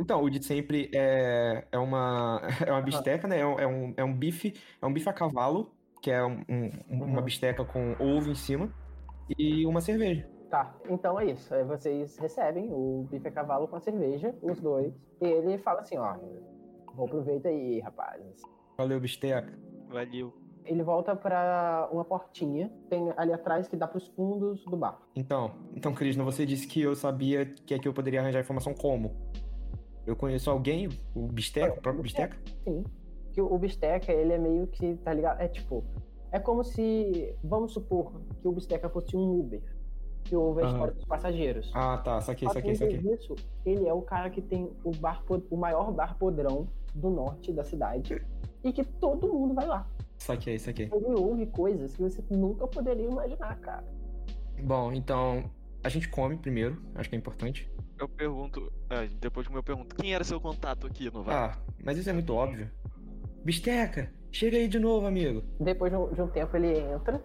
Então, 0.00 0.22
o 0.22 0.28
de 0.28 0.44
sempre 0.44 0.90
é, 0.94 1.64
é 1.72 1.78
uma 1.78 2.40
é 2.66 2.70
uma 2.70 2.82
bisteca, 2.82 3.26
né? 3.26 3.40
É 3.40 3.46
um, 3.46 3.58
é 3.58 3.66
um, 3.66 3.94
é 3.98 4.04
um 4.04 4.12
bife, 4.14 4.54
é 4.80 4.86
um 4.86 4.92
bife 4.92 5.08
a 5.08 5.12
cavalo, 5.12 5.72
que 6.02 6.10
é 6.10 6.22
um- 6.24 6.44
um- 6.48 6.70
uma 6.90 7.18
Uhum. 7.18 7.22
bisteca 7.24 7.64
com 7.64 7.96
ovo 7.98 8.30
em 8.30 8.34
cima, 8.34 8.70
e 9.38 9.64
uma 9.64 9.80
cerveja. 9.80 10.28
Tá, 10.52 10.70
então 10.86 11.18
é 11.18 11.30
isso. 11.30 11.54
Aí 11.54 11.64
vocês 11.64 12.18
recebem 12.18 12.70
o 12.70 13.06
bife 13.10 13.26
a 13.26 13.30
cavalo 13.30 13.66
com 13.66 13.76
a 13.76 13.80
cerveja, 13.80 14.34
os 14.42 14.60
dois. 14.60 14.92
E 15.18 15.24
ele 15.24 15.56
fala 15.56 15.80
assim, 15.80 15.96
ó. 15.96 16.14
Bom 16.94 17.06
proveito 17.06 17.48
aí, 17.48 17.80
rapazes. 17.80 18.42
Valeu, 18.76 19.00
bisteca. 19.00 19.50
Valeu. 19.88 20.30
Ele 20.66 20.82
volta 20.82 21.16
pra 21.16 21.88
uma 21.90 22.04
portinha, 22.04 22.70
tem 22.90 23.14
ali 23.16 23.32
atrás 23.32 23.66
que 23.66 23.76
dá 23.76 23.88
pros 23.88 24.08
fundos 24.08 24.62
do 24.66 24.76
bar. 24.76 25.00
Então, 25.16 25.52
então, 25.74 25.94
Krishna, 25.94 26.22
você 26.22 26.44
disse 26.44 26.66
que 26.66 26.82
eu 26.82 26.94
sabia 26.94 27.46
que 27.46 27.72
aqui 27.72 27.88
eu 27.88 27.94
poderia 27.94 28.20
arranjar 28.20 28.40
informação 28.40 28.74
como? 28.74 29.16
Eu 30.06 30.14
conheço 30.14 30.50
alguém, 30.50 30.90
o 31.14 31.28
Bisteca, 31.28 31.78
o 31.78 31.80
próprio 31.80 32.02
Bisteca? 32.02 32.36
Sim. 32.62 32.84
Que 33.32 33.40
o 33.40 33.58
Bisteca, 33.58 34.12
ele 34.12 34.34
é 34.34 34.38
meio 34.38 34.66
que, 34.66 34.96
tá 34.98 35.14
ligado? 35.14 35.40
É 35.40 35.48
tipo, 35.48 35.82
é 36.30 36.38
como 36.38 36.62
se, 36.62 37.34
vamos 37.42 37.72
supor 37.72 38.20
que 38.42 38.46
o 38.46 38.52
Bisteca 38.52 38.90
fosse 38.90 39.16
um 39.16 39.40
Uber, 39.40 39.62
que 40.24 40.36
ouve 40.36 40.62
a 40.62 40.66
história 40.66 40.94
dos 40.94 41.04
passageiros. 41.04 41.70
Ah, 41.74 41.98
tá, 41.98 42.20
saquei, 42.20 42.48
Só 42.48 42.54
que, 42.54 42.74
saquei, 42.74 42.74
saquei. 42.74 42.98
disso, 42.98 43.34
ele 43.64 43.86
é 43.86 43.92
o 43.92 44.02
cara 44.02 44.30
que 44.30 44.40
tem 44.40 44.70
o, 44.84 44.90
bar, 44.92 45.22
o 45.50 45.56
maior 45.56 45.92
bar 45.92 46.16
podrão 46.18 46.66
do 46.94 47.10
norte 47.10 47.52
da 47.52 47.64
cidade 47.64 48.24
e 48.62 48.72
que 48.72 48.84
todo 48.84 49.28
mundo 49.28 49.54
vai 49.54 49.66
lá. 49.66 49.86
Saquei, 50.18 50.58
saquei. 50.58 50.88
Ele 50.92 51.14
ouve 51.14 51.46
coisas 51.46 51.96
que 51.96 52.02
você 52.02 52.22
nunca 52.30 52.66
poderia 52.66 53.06
imaginar, 53.06 53.58
cara. 53.58 53.84
Bom, 54.62 54.92
então, 54.92 55.50
a 55.82 55.88
gente 55.88 56.08
come 56.08 56.36
primeiro, 56.36 56.80
acho 56.94 57.08
que 57.08 57.16
é 57.16 57.18
importante. 57.18 57.70
Eu 57.98 58.08
pergunto, 58.08 58.72
ah, 58.88 59.06
depois 59.20 59.46
que 59.46 59.56
eu 59.56 59.62
pergunto, 59.62 59.96
quem 59.96 60.14
era 60.14 60.22
seu 60.22 60.40
contato 60.40 60.86
aqui, 60.86 61.12
novato? 61.12 61.58
Ah, 61.58 61.62
mas 61.82 61.98
isso 61.98 62.08
é 62.08 62.12
muito 62.12 62.32
óbvio. 62.34 62.70
Bisteca, 63.44 64.12
chega 64.30 64.56
aí 64.56 64.68
de 64.68 64.78
novo, 64.78 65.06
amigo. 65.06 65.42
Depois 65.58 65.90
de 65.90 65.98
um, 65.98 66.12
de 66.12 66.22
um 66.22 66.28
tempo 66.28 66.56
ele 66.56 66.78
entra 66.78 67.22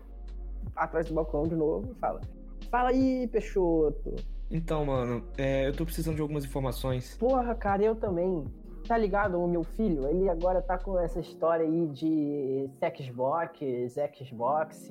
atrás 0.76 1.08
do 1.08 1.14
balcão 1.14 1.44
de 1.48 1.56
novo 1.56 1.92
e 1.92 1.96
fala: 2.00 2.22
Fala 2.70 2.90
aí, 2.90 3.28
Peixoto. 3.28 4.16
Então, 4.50 4.86
mano, 4.86 5.24
é, 5.38 5.68
eu 5.68 5.74
tô 5.76 5.86
precisando 5.86 6.16
de 6.16 6.22
algumas 6.22 6.46
informações. 6.46 7.18
Porra, 7.18 7.54
cara, 7.56 7.84
eu 7.84 7.96
também. 7.96 8.46
Tá 8.88 8.98
ligado? 8.98 9.38
O 9.38 9.48
meu 9.48 9.64
filho, 9.64 10.08
ele 10.08 10.30
agora 10.30 10.62
tá 10.62 10.78
com 10.78 10.98
essa 10.98 11.20
história 11.20 11.66
aí 11.66 11.88
de 11.88 12.70
Xbox, 12.98 13.60
Xbox. 14.18 14.90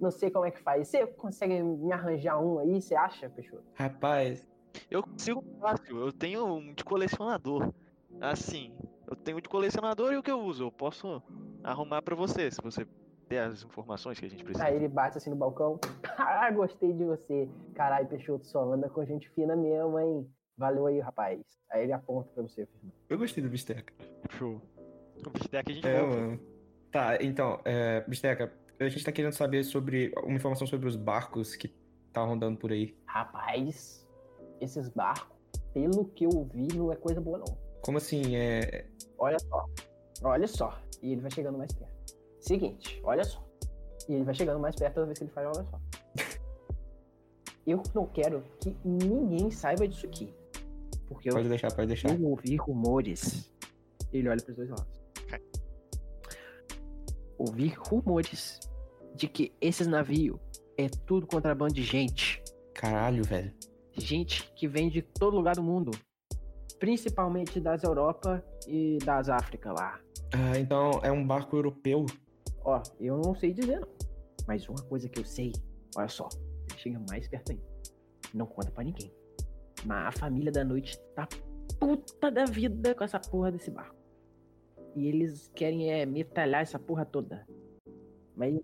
Não 0.00 0.10
sei 0.10 0.30
como 0.30 0.46
é 0.46 0.50
que 0.50 0.60
faz. 0.60 0.88
Você 0.88 1.06
consegue 1.06 1.62
me 1.62 1.92
arranjar 1.92 2.40
um 2.42 2.58
aí, 2.58 2.80
você 2.80 2.94
acha, 2.94 3.28
Peixoto? 3.28 3.64
Rapaz, 3.74 4.48
Eu 4.90 5.02
consigo 5.02 5.44
fácil, 5.60 5.98
eu 5.98 6.12
tenho 6.12 6.46
um 6.46 6.72
de 6.72 6.84
colecionador. 6.84 7.72
Assim, 8.20 8.72
eu 9.06 9.14
tenho 9.16 9.40
de 9.40 9.48
colecionador 9.48 10.12
e 10.12 10.16
o 10.16 10.22
que 10.22 10.30
eu 10.30 10.40
uso? 10.40 10.64
Eu 10.64 10.72
posso 10.72 11.22
arrumar 11.62 12.00
pra 12.02 12.14
você, 12.14 12.50
se 12.50 12.60
você 12.62 12.86
der 13.28 13.44
as 13.44 13.62
informações 13.62 14.18
que 14.18 14.26
a 14.26 14.28
gente 14.28 14.42
precisa. 14.42 14.64
Aí 14.64 14.76
ele 14.76 14.88
bate 14.88 15.18
assim 15.18 15.30
no 15.30 15.36
balcão. 15.36 15.78
Ah, 16.16 16.50
gostei 16.50 16.92
de 16.92 17.04
você. 17.04 17.48
Caralho, 17.74 18.06
Peixoto 18.08 18.46
só 18.46 18.72
anda 18.72 18.88
com 18.88 19.04
gente 19.04 19.28
fina 19.30 19.54
mesmo, 19.54 19.98
hein? 19.98 20.28
Valeu 20.56 20.86
aí, 20.86 20.98
rapaz. 20.98 21.40
Aí 21.70 21.84
ele 21.84 21.92
aponta 21.92 22.28
pra 22.34 22.42
você, 22.42 22.66
Fernando. 22.66 22.92
Eu 23.08 23.18
gostei 23.18 23.42
do 23.42 23.48
Bisteca. 23.50 23.92
Show. 24.30 24.60
O 25.26 25.30
Bisteca 25.30 25.70
a 25.70 25.74
gente 25.74 25.86
É, 25.86 26.00
volta. 26.00 26.42
Tá, 26.90 27.18
então, 27.22 27.60
é, 27.64 28.00
Bisteca, 28.08 28.52
a 28.80 28.88
gente 28.88 29.04
tá 29.04 29.12
querendo 29.12 29.32
saber 29.32 29.62
sobre 29.64 30.12
uma 30.24 30.34
informação 30.34 30.66
sobre 30.66 30.88
os 30.88 30.96
barcos 30.96 31.54
que 31.54 31.68
tá 32.12 32.22
rondando 32.24 32.58
por 32.58 32.72
aí. 32.72 32.96
Rapaz, 33.06 34.06
esses 34.60 34.88
barcos, 34.88 35.36
pelo 35.72 36.06
que 36.06 36.24
eu 36.24 36.48
vi, 36.52 36.68
não 36.74 36.90
é 36.90 36.96
coisa 36.96 37.20
boa, 37.20 37.38
não. 37.38 37.56
Como 37.82 37.98
assim? 37.98 38.34
É. 38.36 38.86
Olha 39.18 39.38
só. 39.38 39.66
Olha 40.24 40.46
só. 40.48 40.78
E 41.02 41.12
ele 41.12 41.20
vai 41.20 41.30
chegando 41.30 41.58
mais 41.58 41.72
perto. 41.72 41.97
Seguinte, 42.40 43.00
olha 43.04 43.24
só. 43.24 43.44
E 44.08 44.14
ele 44.14 44.24
vai 44.24 44.34
chegando 44.34 44.60
mais 44.60 44.74
perto 44.76 44.94
toda 44.94 45.06
vez 45.06 45.18
que 45.18 45.24
ele 45.24 45.32
fala, 45.32 45.52
olha 45.54 45.64
só. 45.64 45.80
Eu 47.66 47.82
não 47.94 48.06
quero 48.06 48.42
que 48.60 48.74
ninguém 48.82 49.50
saiba 49.50 49.86
disso 49.86 50.06
aqui. 50.06 50.32
Porque 51.06 51.28
eu, 51.28 51.34
Pode 51.34 51.48
deixar, 51.50 51.70
pode 51.70 51.88
deixar. 51.88 52.18
eu 52.18 52.26
ouvi 52.26 52.56
rumores. 52.56 53.52
Ele 54.10 54.26
olha 54.28 54.42
pros 54.42 54.56
dois 54.56 54.70
lados. 54.70 54.86
Ouvi 57.36 57.68
rumores 57.68 58.58
de 59.14 59.28
que 59.28 59.52
esses 59.60 59.86
navios 59.86 60.38
é 60.78 60.88
tudo 60.88 61.26
contrabando 61.26 61.74
de 61.74 61.82
gente. 61.82 62.42
Caralho, 62.74 63.22
velho. 63.22 63.52
Gente 63.92 64.50
que 64.54 64.66
vem 64.66 64.88
de 64.88 65.02
todo 65.02 65.36
lugar 65.36 65.54
do 65.54 65.62
mundo. 65.62 65.90
Principalmente 66.78 67.60
das 67.60 67.82
Europa 67.82 68.42
e 68.66 68.98
das 69.04 69.28
África 69.28 69.72
lá. 69.72 70.00
Ah, 70.32 70.58
então 70.58 70.90
é 71.02 71.12
um 71.12 71.26
barco 71.26 71.56
europeu. 71.56 72.06
Ó, 72.68 72.82
eu 73.00 73.16
não 73.16 73.34
sei 73.34 73.54
dizer 73.54 73.80
não. 73.80 73.88
Mas 74.46 74.68
uma 74.68 74.82
coisa 74.82 75.08
que 75.08 75.18
eu 75.18 75.24
sei, 75.24 75.52
olha 75.96 76.08
só, 76.08 76.28
chega 76.76 77.00
mais 77.08 77.26
perto 77.26 77.52
ainda. 77.52 77.64
Não 78.34 78.44
conta 78.44 78.70
pra 78.70 78.84
ninguém. 78.84 79.10
Mas 79.86 80.08
a 80.08 80.18
família 80.18 80.52
da 80.52 80.64
noite 80.64 80.98
tá 81.14 81.26
puta 81.80 82.30
da 82.30 82.44
vida 82.44 82.94
com 82.94 83.04
essa 83.04 83.18
porra 83.18 83.50
desse 83.50 83.70
barco. 83.70 83.96
E 84.94 85.06
eles 85.06 85.50
querem 85.54 85.90
é 85.90 86.04
metralhar 86.04 86.60
essa 86.60 86.78
porra 86.78 87.06
toda. 87.06 87.46
Mas. 88.36 88.58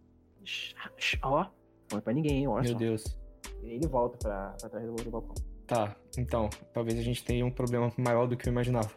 Ó, 1.23 1.45
não 1.45 1.51
conta 1.91 2.03
pra 2.03 2.13
ninguém, 2.13 2.41
hein, 2.41 2.49
olha 2.49 2.63
Meu 2.63 2.73
só. 2.73 2.79
Deus. 2.79 3.19
E 3.63 3.71
ele 3.71 3.87
volta 3.87 4.19
pra, 4.19 4.51
pra 4.61 4.69
trás 4.69 4.87
do, 4.87 4.97
do 4.97 5.11
balcão. 5.11 5.35
Tá, 5.67 5.97
então, 6.19 6.51
talvez 6.75 6.99
a 6.99 7.03
gente 7.03 7.25
tenha 7.25 7.47
um 7.47 7.51
problema 7.51 7.91
maior 7.97 8.27
do 8.27 8.37
que 8.37 8.47
eu 8.47 8.53
imaginava. 8.53 8.91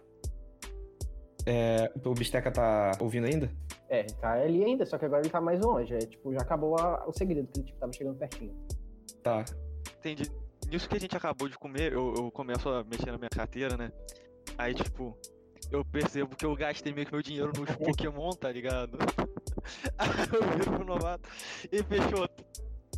É, 1.46 1.90
o 2.04 2.14
Bisteca 2.14 2.52
tá 2.52 2.92
ouvindo 3.00 3.26
ainda? 3.26 3.50
É, 3.90 4.00
ele 4.02 4.14
tá 4.20 4.34
ali 4.34 4.64
ainda, 4.64 4.86
só 4.86 4.98
que 4.98 5.06
agora 5.06 5.22
ele 5.22 5.30
tá 5.30 5.40
mais 5.40 5.60
longe. 5.62 5.94
É 5.94 6.00
tipo, 6.00 6.34
já 6.34 6.40
acabou 6.42 6.78
a- 6.78 7.06
o 7.08 7.14
segredo, 7.14 7.48
que 7.48 7.60
ele 7.60 7.68
tipo, 7.68 7.80
tava 7.80 7.94
chegando 7.94 8.18
pertinho. 8.18 8.54
Tá. 9.24 9.46
Entendi. 10.00 10.30
Nisso 10.70 10.90
que 10.90 10.98
a 10.98 11.00
gente 11.00 11.16
acabou 11.16 11.48
de 11.48 11.58
comer, 11.58 11.94
eu, 11.94 12.14
eu 12.18 12.32
começo 12.32 12.68
a 12.68 12.84
mexer 12.84 13.12
na 13.12 13.18
minha 13.18 13.30
carteira, 13.30 13.78
né? 13.78 13.92
Aí, 14.58 14.74
tipo, 14.74 15.18
eu 15.72 15.86
percebo 15.86 16.36
que 16.36 16.46
eu 16.46 16.54
gastei 16.56 16.92
meio 16.94 17.06
que 17.08 17.14
meu 17.14 17.22
dinheiro 17.22 17.52
nos 17.58 17.70
Pokémon, 17.78 18.32
tá 18.32 18.52
ligado? 18.52 18.98
Aí 19.98 20.10
eu 20.34 20.58
viro 20.58 20.72
pro 20.72 20.86
novato 20.86 21.30
e 21.72 21.82
fechou. 21.84 22.28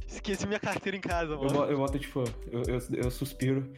Esqueci 0.07 0.47
minha 0.47 0.59
carteira 0.59 0.97
em 0.97 1.01
casa, 1.01 1.37
mano. 1.37 1.65
eu 1.65 1.77
boto, 1.77 1.99
tipo, 1.99 2.23
eu, 2.51 2.63
eu, 2.63 2.79
eu 3.03 3.11
suspiro, 3.11 3.71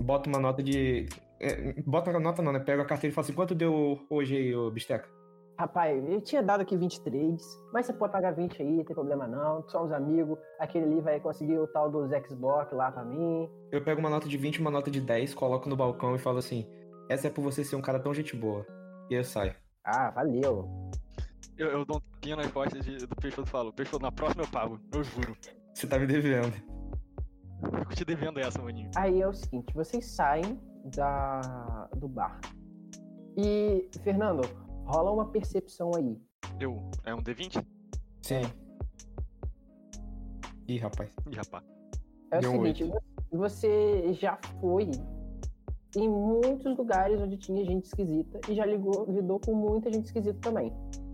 boto 0.00 0.28
uma 0.28 0.40
nota 0.40 0.60
de. 0.62 1.06
É, 1.38 1.74
bota 1.82 2.10
uma 2.10 2.18
nota 2.18 2.42
não, 2.42 2.52
né? 2.52 2.58
Pego 2.58 2.82
a 2.82 2.84
carteira 2.86 3.12
e 3.12 3.14
falo 3.14 3.24
assim, 3.24 3.34
quanto 3.34 3.54
deu 3.54 4.04
hoje 4.10 4.36
aí, 4.36 4.54
ô 4.56 4.70
Bisteca? 4.70 5.08
Rapaz, 5.58 6.04
eu 6.06 6.20
tinha 6.20 6.42
dado 6.42 6.60
aqui 6.60 6.76
23, 6.76 7.40
mas 7.72 7.86
você 7.86 7.92
pode 7.94 8.12
pagar 8.12 8.32
20 8.32 8.60
aí, 8.60 8.76
não 8.76 8.84
tem 8.84 8.94
problema 8.94 9.26
não. 9.26 9.66
Só 9.68 9.84
uns 9.84 9.92
amigos. 9.92 10.38
Aquele 10.58 10.84
ali 10.84 11.00
vai 11.00 11.18
conseguir 11.18 11.58
o 11.58 11.66
tal 11.66 11.90
dos 11.90 12.10
Xbox 12.28 12.70
lá 12.72 12.92
pra 12.92 13.02
mim. 13.04 13.48
Eu 13.72 13.82
pego 13.82 14.00
uma 14.00 14.10
nota 14.10 14.28
de 14.28 14.36
20 14.36 14.56
e 14.56 14.60
uma 14.60 14.70
nota 14.70 14.90
de 14.90 15.00
10, 15.00 15.32
coloco 15.34 15.66
no 15.68 15.74
balcão 15.76 16.14
e 16.14 16.18
falo 16.18 16.38
assim, 16.38 16.66
essa 17.08 17.28
é 17.28 17.30
por 17.30 17.40
você 17.40 17.64
ser 17.64 17.74
um 17.76 17.80
cara 17.80 17.98
tão 17.98 18.12
gente 18.12 18.36
boa. 18.36 18.66
E 19.08 19.14
eu 19.14 19.24
saio. 19.24 19.54
Ah, 19.82 20.10
valeu. 20.10 20.68
Eu, 21.56 21.68
eu 21.68 21.84
dou 21.86 21.96
um 21.96 22.00
tapinha 22.00 22.36
nas 22.36 22.50
costas 22.50 22.84
de- 22.84 23.06
do 23.06 23.16
Peixoto 23.16 23.48
e 23.48 23.50
falo, 23.50 23.72
Peixoto, 23.72 24.02
na 24.02 24.12
próxima 24.12 24.42
eu 24.42 24.48
pago, 24.48 24.78
eu 24.92 25.02
juro. 25.02 25.34
Você 25.72 25.86
tá 25.86 25.98
me 25.98 26.06
devendo. 26.06 26.52
Fico 27.78 27.94
te 27.94 28.04
devendo 28.04 28.38
essa, 28.40 28.60
maninho. 28.60 28.90
Aí 28.94 29.22
é 29.22 29.26
o 29.26 29.32
seguinte, 29.32 29.72
vocês 29.74 30.04
saem 30.14 30.60
da, 30.94 31.88
do 31.96 32.08
bar. 32.08 32.38
E, 33.38 33.88
Fernando, 34.02 34.42
rola 34.86 35.10
uma 35.10 35.26
percepção 35.26 35.90
aí. 35.96 36.16
Eu, 36.60 36.78
é 37.04 37.14
um 37.14 37.18
D20? 37.22 37.64
Sim. 38.22 38.42
Ih, 40.68 40.78
rapaz. 40.78 41.10
Ih, 41.30 41.36
rapaz. 41.36 41.64
É 42.30 42.38
o 42.38 42.40
Deu 42.40 42.50
um 42.52 42.62
seguinte, 42.64 42.84
vo- 42.84 43.00
você 43.32 44.12
já 44.14 44.38
foi 44.60 44.90
em 45.96 46.08
muitos 46.08 46.76
lugares 46.76 47.20
onde 47.20 47.36
tinha 47.36 47.64
gente 47.64 47.84
esquisita 47.84 48.40
e 48.48 48.54
já 48.54 48.66
ligou, 48.66 49.06
lidou 49.08 49.38
com 49.40 49.54
muita 49.54 49.92
gente 49.92 50.06
esquisita 50.06 50.38
também. 50.40 50.72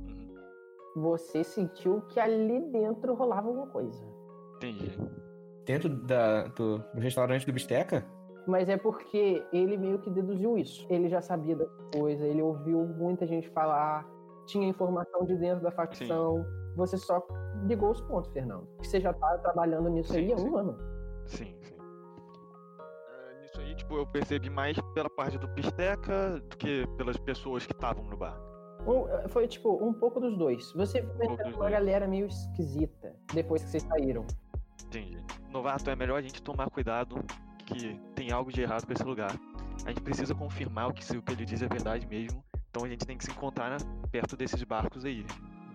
Uhum. 0.09 1.03
Você 1.03 1.45
sentiu 1.45 2.01
que 2.09 2.19
ali 2.19 2.61
dentro 2.71 3.15
rolava 3.15 3.49
alguma 3.49 3.67
coisa. 3.67 4.03
Entendi. 4.57 4.91
Dentro 5.65 5.89
da, 6.07 6.49
do, 6.49 6.79
do 6.79 7.01
restaurante 7.01 7.47
do 7.47 7.53
Bisteca? 7.53 8.05
Mas 8.47 8.69
é 8.69 8.77
porque 8.77 9.45
ele 9.53 9.77
meio 9.77 9.99
que 10.01 10.11
deduziu 10.11 10.59
isso. 10.59 10.85
Ele 10.91 11.09
já 11.09 11.23
sabia 11.23 11.55
das 11.57 11.69
coisas, 11.95 12.27
ele 12.27 12.43
ouviu 12.43 12.85
muita 12.87 13.27
gente 13.27 13.49
falar, 13.51 14.05
tinha 14.47 14.67
informação 14.69 15.25
de 15.25 15.37
dentro 15.37 15.63
da 15.63 15.71
facção. 15.71 16.45
Você 16.77 16.97
só 16.99 17.25
ligou 17.67 17.91
os 17.91 18.01
pontos, 18.01 18.33
Fernando. 18.33 18.67
Que 18.81 18.89
você 18.89 19.01
já 19.01 19.13
tá 19.13 19.39
trabalhando 19.39 19.89
nisso 19.91 20.13
aí 20.15 20.27
Sim, 20.27 20.33
há 20.33 20.37
um 20.37 20.39
sim. 20.39 20.57
ano. 20.59 20.79
Sim, 21.27 21.57
sim. 21.61 21.77
Ah, 21.79 23.41
nisso 23.43 23.61
aí, 23.61 23.75
tipo, 23.77 23.95
eu 23.97 24.07
percebi 24.07 24.51
mais 24.51 24.77
pela 24.95 25.11
parte 25.11 25.39
do 25.39 25.49
Pisteca 25.51 26.41
do 26.51 26.57
que 26.57 26.87
pelas 26.97 27.17
pessoas 27.19 27.65
que 27.67 27.73
estavam 27.73 28.05
no 28.05 28.17
bar. 28.17 28.41
Um- 28.85 29.29
foi 29.29 29.47
tipo 29.47 29.73
um 29.87 29.93
pouco 29.93 30.19
dos 30.19 30.37
dois. 30.37 30.73
Você 30.73 31.03
pouco 31.03 31.45
dos 31.45 31.55
uma 31.55 31.71
galera 31.71 32.09
meio 32.09 32.27
esquisita 32.27 33.15
depois 33.33 33.63
que 33.63 33.71
vocês 33.71 33.85
saíram. 33.85 34.25
Entendi. 34.87 35.23
Novato, 35.51 35.89
é 35.89 35.95
melhor 35.95 36.17
a 36.19 36.23
gente 36.23 36.43
tomar 36.43 36.69
cuidado 36.71 37.17
que 37.65 37.99
tem 38.15 38.31
algo 38.33 38.53
de 38.53 38.61
errado 38.63 38.87
com 38.87 38.93
esse 38.93 39.05
lugar. 39.05 39.31
A 39.85 39.89
gente 39.89 40.01
precisa 40.03 40.35
confirmar 40.35 40.89
o 40.89 40.93
que, 40.93 41.05
se 41.05 41.17
o 41.17 41.23
que 41.23 41.33
ele 41.33 41.45
diz 41.45 41.63
é 41.63 41.69
verdade 41.69 42.07
mesmo. 42.07 42.45
Então 42.71 42.85
a 42.85 42.89
gente 42.89 43.05
tem 43.07 43.17
que 43.17 43.25
se 43.25 43.31
encontrar 43.31 43.71
né, 43.71 43.77
perto 44.11 44.37
desses 44.37 44.63
barcos 44.63 45.05
aí. 45.05 45.25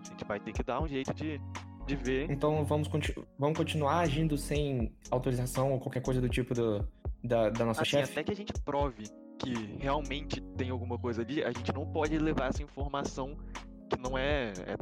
A 0.00 0.04
gente 0.10 0.24
vai 0.24 0.40
ter 0.40 0.52
que 0.52 0.62
dar 0.62 0.80
um 0.82 0.88
jeito 0.88 1.12
de, 1.14 1.40
de 1.86 1.96
ver. 1.96 2.30
Então 2.30 2.64
vamos, 2.64 2.88
conti- 2.88 3.14
vamos 3.38 3.56
continuar 3.56 3.98
agindo 4.00 4.36
sem 4.36 4.92
autorização 5.10 5.72
ou 5.72 5.80
qualquer 5.80 6.02
coisa 6.02 6.20
do 6.20 6.28
tipo 6.28 6.54
do, 6.54 6.86
da, 7.22 7.50
da 7.50 7.64
nossa 7.64 7.82
Assim, 7.82 7.90
chefe? 7.90 8.12
até 8.12 8.24
que 8.24 8.32
a 8.32 8.36
gente 8.36 8.52
prove 8.64 9.04
que 9.38 9.52
realmente 9.78 10.40
tem 10.56 10.70
alguma 10.70 10.98
coisa 10.98 11.22
ali, 11.22 11.44
a 11.44 11.52
gente 11.52 11.72
não 11.72 11.86
pode 11.86 12.18
levar 12.18 12.48
essa 12.48 12.62
informação 12.62 13.36
que 13.88 13.96
não 14.00 14.18
é, 14.18 14.52
é 14.66 14.76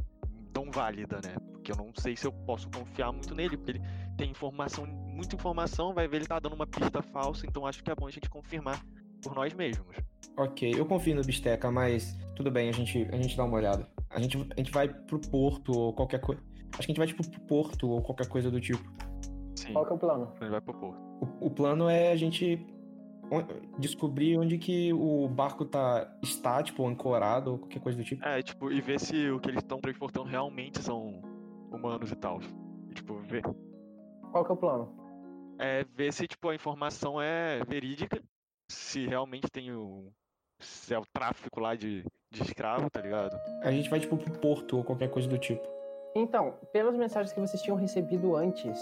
tão 0.52 0.70
válida, 0.70 1.20
né? 1.22 1.36
Porque 1.52 1.70
eu 1.72 1.76
não 1.76 1.90
sei 1.94 2.16
se 2.16 2.26
eu 2.26 2.32
posso 2.32 2.66
confiar 2.70 3.12
muito 3.12 3.34
nele, 3.34 3.56
porque 3.58 3.72
ele 3.72 3.82
tem 4.16 4.30
informação, 4.30 4.86
muita 4.86 5.36
informação, 5.36 5.94
vai 5.94 6.08
ver 6.08 6.18
ele 6.18 6.26
tá 6.26 6.38
dando 6.38 6.54
uma 6.54 6.66
pista 6.66 7.02
falsa, 7.02 7.46
então 7.46 7.66
acho 7.66 7.82
que 7.84 7.90
é 7.90 7.94
bom 7.94 8.06
a 8.06 8.10
gente 8.10 8.28
confirmar 8.28 8.84
por 9.22 9.34
nós 9.34 9.52
mesmos. 9.54 9.96
Ok, 10.36 10.74
eu 10.76 10.84
confio 10.84 11.14
no 11.14 11.22
Bisteca, 11.22 11.70
mas 11.70 12.16
tudo 12.34 12.50
bem, 12.50 12.68
a 12.68 12.72
gente, 12.72 13.06
a 13.12 13.16
gente 13.16 13.36
dá 13.36 13.44
uma 13.44 13.56
olhada. 13.56 13.88
A 14.10 14.20
gente, 14.20 14.36
a 14.36 14.60
gente 14.60 14.70
vai 14.70 14.88
pro 14.88 15.18
porto 15.18 15.72
ou 15.72 15.92
qualquer 15.92 16.20
coisa. 16.20 16.42
Acho 16.72 16.78
que 16.78 16.84
a 16.84 16.94
gente 16.94 16.98
vai 16.98 17.06
tipo 17.06 17.28
pro 17.30 17.40
porto 17.40 17.88
ou 17.88 18.02
qualquer 18.02 18.28
coisa 18.28 18.50
do 18.50 18.60
tipo. 18.60 18.84
Sim, 19.54 19.72
Qual 19.72 19.86
que 19.86 19.92
é 19.92 19.94
o 19.94 19.98
plano? 19.98 20.32
ele 20.40 20.50
vai 20.50 20.60
pro 20.60 20.74
porto. 20.74 21.00
O, 21.20 21.46
o 21.46 21.50
plano 21.50 21.88
é 21.88 22.12
a 22.12 22.16
gente 22.16 22.64
descobrir 23.78 24.38
onde 24.38 24.58
que 24.58 24.92
o 24.92 25.28
barco 25.28 25.64
tá 25.64 26.16
está, 26.22 26.62
tipo, 26.62 26.86
ancorado 26.86 27.52
ou 27.52 27.58
qualquer 27.58 27.80
coisa 27.80 27.98
do 27.98 28.04
tipo. 28.04 28.24
É, 28.24 28.42
tipo, 28.42 28.70
e 28.70 28.80
ver 28.80 29.00
se 29.00 29.30
o 29.30 29.40
que 29.40 29.48
eles 29.48 29.62
estão 29.62 29.80
transportando 29.80 30.28
realmente 30.28 30.80
são 30.80 31.22
humanos 31.70 32.12
e 32.12 32.16
tal. 32.16 32.40
E, 32.90 32.94
tipo, 32.94 33.14
ver, 33.22 33.42
Qual 34.36 34.44
que 34.44 34.50
é 34.50 34.54
o 34.54 34.56
plano? 34.58 34.88
é, 35.58 35.84
ver 35.84 36.12
se 36.12 36.26
tipo, 36.26 36.50
a 36.50 36.54
informação 36.54 37.20
é 37.20 37.60
verídica, 37.66 38.22
se 38.70 39.06
realmente 39.06 39.48
tem 39.50 39.72
o. 39.72 40.12
Se 40.60 40.92
é 40.92 40.98
o 40.98 41.04
tráfico 41.12 41.60
lá 41.60 41.74
de, 41.74 42.02
de 42.30 42.42
escravo, 42.42 42.90
tá 42.90 43.00
ligado? 43.00 43.34
A 43.62 43.70
gente 43.70 43.88
vai, 43.88 43.98
tipo, 44.00 44.16
pro 44.16 44.38
porto 44.38 44.76
ou 44.78 44.84
qualquer 44.84 45.10
coisa 45.10 45.28
do 45.28 45.38
tipo. 45.38 45.66
Então, 46.14 46.54
pelas 46.72 46.94
mensagens 46.96 47.32
que 47.32 47.40
vocês 47.40 47.62
tinham 47.62 47.76
recebido 47.76 48.36
antes, 48.36 48.78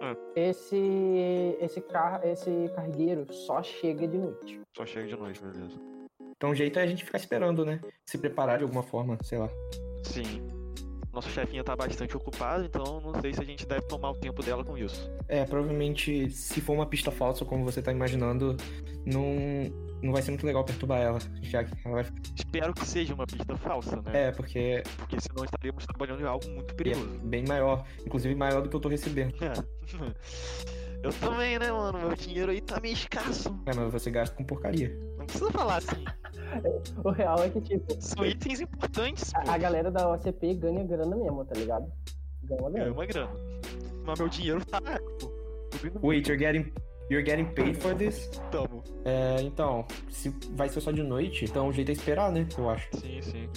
Ah. 0.00 0.14
esse 0.34 1.56
esse 1.60 1.80
car 1.82 2.20
esse 2.24 2.70
cargueiro 2.74 3.30
só 3.32 3.62
chega 3.62 4.08
de 4.08 4.16
noite. 4.18 4.60
Só 4.76 4.86
chega 4.86 5.08
de 5.08 5.16
noite, 5.16 5.40
beleza. 5.42 5.78
Então 6.36 6.50
o 6.50 6.54
jeito 6.54 6.78
é 6.78 6.82
a 6.82 6.86
gente 6.86 7.04
ficar 7.04 7.18
esperando, 7.18 7.64
né? 7.64 7.80
Se 8.06 8.16
preparar 8.18 8.58
de 8.58 8.64
alguma 8.64 8.82
forma, 8.82 9.18
sei 9.22 9.38
lá. 9.38 9.48
Sim. 10.04 10.55
Nosso 11.16 11.30
chefinha 11.30 11.64
tá 11.64 11.74
bastante 11.74 12.14
ocupado, 12.16 12.64
então 12.64 13.00
não 13.00 13.20
sei 13.20 13.32
se 13.32 13.40
a 13.40 13.44
gente 13.44 13.66
deve 13.66 13.82
tomar 13.86 14.10
o 14.10 14.14
tempo 14.14 14.42
dela 14.42 14.62
com 14.62 14.76
isso. 14.76 15.10
É, 15.28 15.44
provavelmente, 15.44 16.30
se 16.30 16.60
for 16.60 16.74
uma 16.74 16.86
pista 16.86 17.10
falsa, 17.10 17.44
como 17.44 17.64
você 17.64 17.80
tá 17.80 17.90
imaginando, 17.90 18.54
não, 19.06 19.24
não 20.02 20.12
vai 20.12 20.20
ser 20.20 20.30
muito 20.30 20.46
legal 20.46 20.62
perturbar 20.62 21.00
ela. 21.00 21.18
Já 21.42 21.64
que 21.64 21.72
ela 21.84 22.02
vai... 22.02 22.12
Espero 22.34 22.74
que 22.74 22.86
seja 22.86 23.14
uma 23.14 23.26
pista 23.26 23.56
falsa, 23.56 23.96
né? 24.02 24.26
É, 24.28 24.30
porque 24.32 24.82
Porque 24.98 25.16
senão 25.20 25.44
estaríamos 25.44 25.86
trabalhando 25.86 26.20
em 26.20 26.26
algo 26.26 26.46
muito 26.50 26.72
é 26.72 26.76
perigoso. 26.76 27.18
bem 27.24 27.44
maior. 27.48 27.84
Inclusive 28.04 28.34
maior 28.34 28.62
do 28.62 28.68
que 28.68 28.76
eu 28.76 28.80
tô 28.80 28.88
recebendo. 28.88 29.34
Eu 31.02 31.12
também, 31.12 31.58
né, 31.58 31.70
mano? 31.70 31.98
Meu 31.98 32.16
dinheiro 32.16 32.50
aí 32.50 32.60
tá 32.60 32.80
meio 32.80 32.94
escasso. 32.94 33.48
É, 33.66 33.74
mas 33.74 33.92
você 33.92 34.10
gasta 34.10 34.34
com 34.34 34.42
porcaria. 34.42 34.98
Não 35.26 35.38
precisa 35.40 35.50
falar 35.50 35.76
assim. 35.76 36.04
O 37.04 37.10
real 37.10 37.38
é 37.42 37.50
que, 37.50 37.60
tipo, 37.60 37.94
São 38.00 38.24
itens 38.24 38.60
importantes, 38.60 39.34
a, 39.34 39.54
a 39.54 39.58
galera 39.58 39.90
da 39.90 40.08
OCP 40.12 40.54
ganha 40.54 40.84
grana 40.84 41.16
mesmo, 41.16 41.44
tá 41.44 41.54
ligado? 41.58 41.90
Ganha 42.44 42.60
uma 42.62 42.70
grana. 42.70 42.92
uma 42.92 43.06
grana. 43.06 43.30
Mas 44.04 44.18
meu 44.20 44.28
dinheiro 44.28 44.64
tá, 44.64 44.80
Wait, 46.02 46.28
you're 46.28 46.38
getting, 46.38 46.72
you're 47.10 47.24
getting 47.28 47.44
paid 47.54 47.74
for 47.80 47.94
this? 47.94 48.30
tamo. 48.50 48.82
É, 49.04 49.42
então, 49.42 49.84
se 50.08 50.30
vai 50.52 50.68
ser 50.68 50.80
só 50.80 50.90
de 50.92 51.02
noite, 51.02 51.44
então 51.44 51.68
o 51.68 51.72
jeito 51.72 51.88
é 51.90 51.92
esperar, 51.92 52.30
né? 52.32 52.46
Eu 52.56 52.70
acho. 52.70 52.88
Sim, 52.96 53.20
sim. 53.20 53.48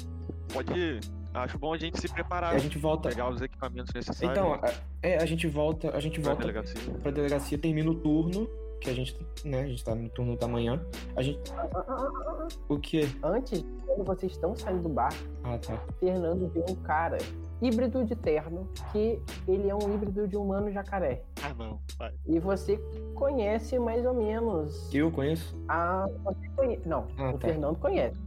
Pode. 0.52 1.00
Acho 1.32 1.60
bom 1.60 1.74
a 1.74 1.78
gente 1.78 2.02
se 2.02 2.12
preparar. 2.12 2.56
A 2.56 2.58
gente 2.58 2.78
volta. 2.80 3.10
Pegar 3.10 3.30
os 3.30 3.40
equipamentos 3.42 3.94
necessários. 3.94 4.32
Então, 4.38 4.54
a- 4.56 4.74
é, 5.04 5.18
a 5.22 5.26
gente 5.28 5.46
volta, 5.48 5.96
a 5.96 6.00
gente 6.00 6.20
pra 6.20 6.32
volta 6.34 6.42
delegacia. 6.48 6.94
pra 7.04 7.12
delegacia, 7.12 7.58
termina 7.58 7.92
o 7.92 7.96
turno, 7.96 8.50
que 8.80 8.90
a 8.90 8.94
gente, 8.94 9.18
né, 9.44 9.62
a 9.62 9.68
gente 9.68 9.84
tá 9.84 9.94
no 9.96 10.10
turno 10.10 10.38
da 10.38 10.48
manhã. 10.48 10.82
A 11.16 11.22
gente. 11.22 11.40
Ah, 11.54 11.68
ah, 11.76 11.86
ah, 11.88 11.96
ah, 11.98 12.38
ah. 12.44 12.48
O 12.68 12.80
quê? 12.80 13.02
Antes, 13.24 13.64
quando 13.86 14.04
vocês 14.06 14.32
estão 14.32 14.56
saindo 14.56 14.84
do 14.84 14.90
bar, 14.90 15.14
Ah, 15.44 15.58
tá. 15.58 15.78
Fernando 16.00 16.48
vê 16.50 16.64
um 16.70 16.76
cara 16.76 17.18
híbrido 17.62 18.06
de 18.06 18.16
terno, 18.16 18.68
que 18.92 19.22
ele 19.48 19.70
é 19.70 19.76
um 19.76 19.94
híbrido 19.94 20.28
de 20.28 20.38
humano 20.38 20.72
jacaré. 20.72 21.24
Ah, 21.44 21.54
não. 21.54 21.80
Vai. 21.98 22.14
E 22.26 22.40
você 22.40 22.78
conhece 23.16 23.78
mais 23.78 24.06
ou 24.06 24.14
menos 24.14 24.94
Eu 24.94 25.12
conheço? 25.12 25.56
a. 25.68 26.08
Você 26.24 26.50
conhe... 26.56 26.80
Não, 26.86 27.06
Ah, 27.18 27.32
o 27.32 27.38
tá. 27.38 27.48
Fernando 27.48 27.78
conhece. 27.78 28.18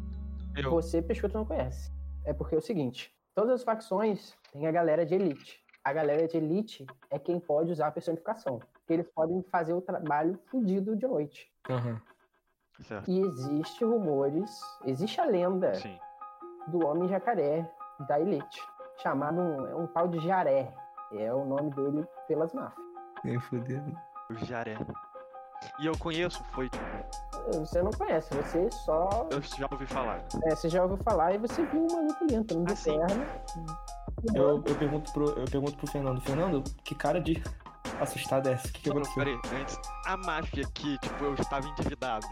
Eu. 0.56 0.70
Você, 0.70 1.00
Peixoto, 1.00 1.38
não 1.38 1.46
conhece. 1.46 1.90
É 2.24 2.32
porque 2.32 2.54
é 2.54 2.58
o 2.58 2.62
seguinte: 2.62 3.10
todas 3.34 3.52
as 3.54 3.64
facções 3.64 4.34
têm 4.52 4.66
a 4.66 4.70
galera 4.70 5.04
de 5.06 5.14
elite. 5.14 5.60
A 5.82 5.92
galera 5.92 6.28
de 6.28 6.36
elite 6.36 6.86
é 7.10 7.18
quem 7.18 7.40
pode 7.40 7.72
usar 7.72 7.88
a 7.88 7.90
personificação. 7.90 8.60
Eles 8.92 9.08
podem 9.14 9.42
fazer 9.50 9.72
o 9.72 9.80
trabalho 9.80 10.38
fudido 10.50 10.94
de 10.96 11.06
noite. 11.06 11.50
Certo. 12.80 13.10
E 13.10 13.20
existe 13.20 13.84
rumores, 13.84 14.50
existe 14.84 15.20
a 15.20 15.24
lenda 15.26 15.74
Sim. 15.74 15.96
do 16.68 16.84
homem 16.86 17.08
jacaré 17.08 17.70
da 18.08 18.18
elite, 18.18 18.60
chamado 19.02 19.40
um, 19.40 19.66
é 19.66 19.74
um 19.74 19.86
tal 19.86 20.08
de 20.08 20.18
Jaré. 20.20 20.72
É 21.12 21.32
o 21.32 21.44
nome 21.44 21.70
dele 21.72 22.06
pelas 22.26 22.52
máfias. 22.54 22.82
Nem 23.22 23.38
fudendo. 23.38 23.94
O 24.30 24.34
Jaré. 24.46 24.76
E 25.78 25.86
eu 25.86 25.96
conheço, 25.98 26.42
foi. 26.52 26.68
Você 27.52 27.82
não 27.82 27.90
conhece, 27.92 28.34
você 28.34 28.68
só. 28.70 29.28
Eu 29.30 29.40
já 29.42 29.68
ouvi 29.70 29.86
falar. 29.86 30.24
é, 30.44 30.56
você 30.56 30.68
já 30.68 30.82
ouviu 30.82 30.96
falar 31.04 31.34
e 31.34 31.38
você 31.38 31.64
viu 31.66 31.82
um 31.82 31.92
maluco 31.92 32.24
ali 32.24 32.34
entrando 32.34 32.66
de 32.66 32.72
Ah, 32.72 32.76
terno. 33.06 33.26
Eu, 34.34 34.48
eu, 34.64 34.76
pergunto 34.76 35.12
pro, 35.12 35.28
eu 35.38 35.44
pergunto 35.44 35.76
pro 35.76 35.86
Fernando, 35.86 36.20
Fernando, 36.22 36.62
que 36.84 36.94
cara 36.94 37.20
de 37.20 37.42
assustado 38.02 38.48
é 38.48 38.52
essa? 38.52 38.68
O 38.68 38.72
que, 38.72 38.80
que 38.82 38.88
Não, 38.90 38.96
aconteceu? 38.98 39.24
peraí, 39.24 39.60
antes, 39.60 39.78
a 40.06 40.16
máfia 40.16 40.64
que, 40.74 40.98
tipo, 40.98 41.24
eu 41.24 41.34
estava 41.34 41.66
endividado 41.66 42.26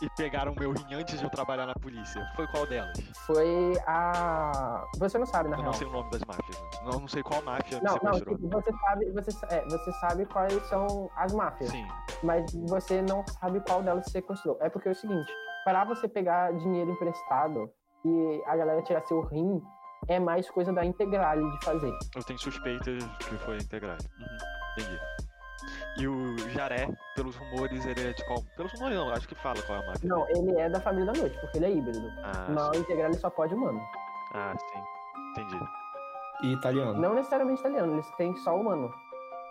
e, 0.00 0.04
e 0.04 0.10
pegaram 0.16 0.54
meu 0.58 0.72
rim 0.72 0.94
antes 0.94 1.18
de 1.18 1.24
eu 1.24 1.30
trabalhar 1.30 1.66
na 1.66 1.74
polícia, 1.74 2.24
foi 2.36 2.46
qual 2.48 2.66
delas? 2.66 2.96
Foi 3.26 3.74
a. 3.86 4.84
Você 4.98 5.18
não 5.18 5.26
sabe, 5.26 5.48
na 5.48 5.56
Eu 5.56 5.60
real. 5.60 5.72
não 5.72 5.78
sei 5.78 5.86
o 5.86 5.90
nome 5.90 6.10
das 6.10 6.22
máfias. 6.24 6.60
né? 6.60 6.68
Não, 6.84 7.00
não 7.00 7.08
sei 7.08 7.22
qual 7.22 7.42
máfia 7.42 7.80
Não, 7.80 7.92
não, 8.02 8.14
sequestrou. 8.14 8.36
tipo, 8.36 8.48
você 8.48 8.72
sabe, 8.72 9.10
você, 9.12 9.46
é, 9.50 9.64
você 9.64 9.92
sabe 9.94 10.26
quais 10.26 10.62
são 10.68 11.10
as 11.16 11.32
máfias, 11.32 11.70
Sim, 11.70 11.86
mas 12.22 12.44
você 12.68 13.02
não 13.02 13.24
sabe 13.26 13.60
qual 13.60 13.82
delas 13.82 14.04
você 14.06 14.12
sequestrou. 14.12 14.56
É 14.60 14.68
porque 14.68 14.88
é 14.88 14.92
o 14.92 14.94
seguinte, 14.94 15.30
para 15.64 15.84
você 15.84 16.08
pegar 16.08 16.52
dinheiro 16.54 16.90
emprestado 16.90 17.70
e 18.04 18.42
a 18.46 18.56
galera 18.56 18.82
tirar 18.82 19.02
seu 19.06 19.20
rim, 19.22 19.60
é 20.06 20.18
mais 20.20 20.48
coisa 20.50 20.72
da 20.72 20.84
Integrale 20.84 21.42
de 21.50 21.64
fazer. 21.64 21.92
eu 22.14 22.22
tenho 22.22 22.38
suspeitas 22.38 23.04
que 23.28 23.36
foi 23.38 23.56
integral. 23.56 23.96
Uhum, 24.18 24.38
entendi. 24.80 25.00
E 25.98 26.06
o 26.06 26.38
Jaré, 26.50 26.88
pelos 27.16 27.34
rumores, 27.36 27.84
ele 27.84 28.08
é 28.08 28.12
de 28.12 28.24
qual. 28.24 28.42
Pelos 28.56 28.72
rumores 28.72 28.96
não, 28.96 29.10
acho 29.10 29.26
que 29.28 29.34
fala 29.34 29.60
qual 29.62 29.78
é 29.78 29.82
a 29.82 29.86
máfia. 29.88 30.08
Não, 30.08 30.28
ele 30.28 30.56
é 30.58 30.68
da 30.70 30.80
família 30.80 31.12
da 31.12 31.18
noite, 31.18 31.36
porque 31.40 31.58
ele 31.58 31.66
é 31.66 31.72
híbrido. 31.72 32.08
Ah, 32.22 32.46
Na 32.50 32.76
Integrale 32.78 33.14
só 33.16 33.28
pode 33.28 33.54
humano. 33.54 33.80
ah, 34.34 34.54
sim. 34.56 34.82
Entendi. 35.42 35.64
E 36.44 36.52
italiano. 36.52 37.00
Não 37.00 37.14
necessariamente 37.14 37.60
italiano, 37.60 37.94
eles 37.94 38.08
têm 38.12 38.34
só 38.38 38.54
humano. 38.56 38.92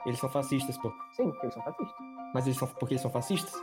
Eles 0.05 0.19
são 0.19 0.29
fascistas, 0.29 0.77
pô. 0.77 0.89
Sim, 1.11 1.29
porque 1.31 1.47
eles 1.47 1.53
são 1.53 1.63
fascistas. 1.63 1.95
Mas 2.33 2.45
eles 2.47 2.57
são. 2.57 2.67
Porque 2.69 2.93
eles 2.93 3.01
são 3.01 3.11
fascistas? 3.11 3.53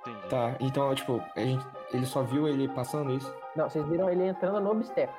Entendi. 0.00 0.28
Tá, 0.28 0.56
então, 0.60 0.94
tipo, 0.94 1.22
a 1.36 1.40
gente, 1.40 1.66
ele 1.92 2.06
só 2.06 2.22
viu 2.22 2.48
ele 2.48 2.66
passando 2.68 3.12
isso? 3.12 3.32
Não, 3.54 3.68
vocês 3.68 3.86
viram 3.86 4.08
ele 4.08 4.26
entrando 4.28 4.58
no 4.60 4.70
Obsteca. 4.70 5.12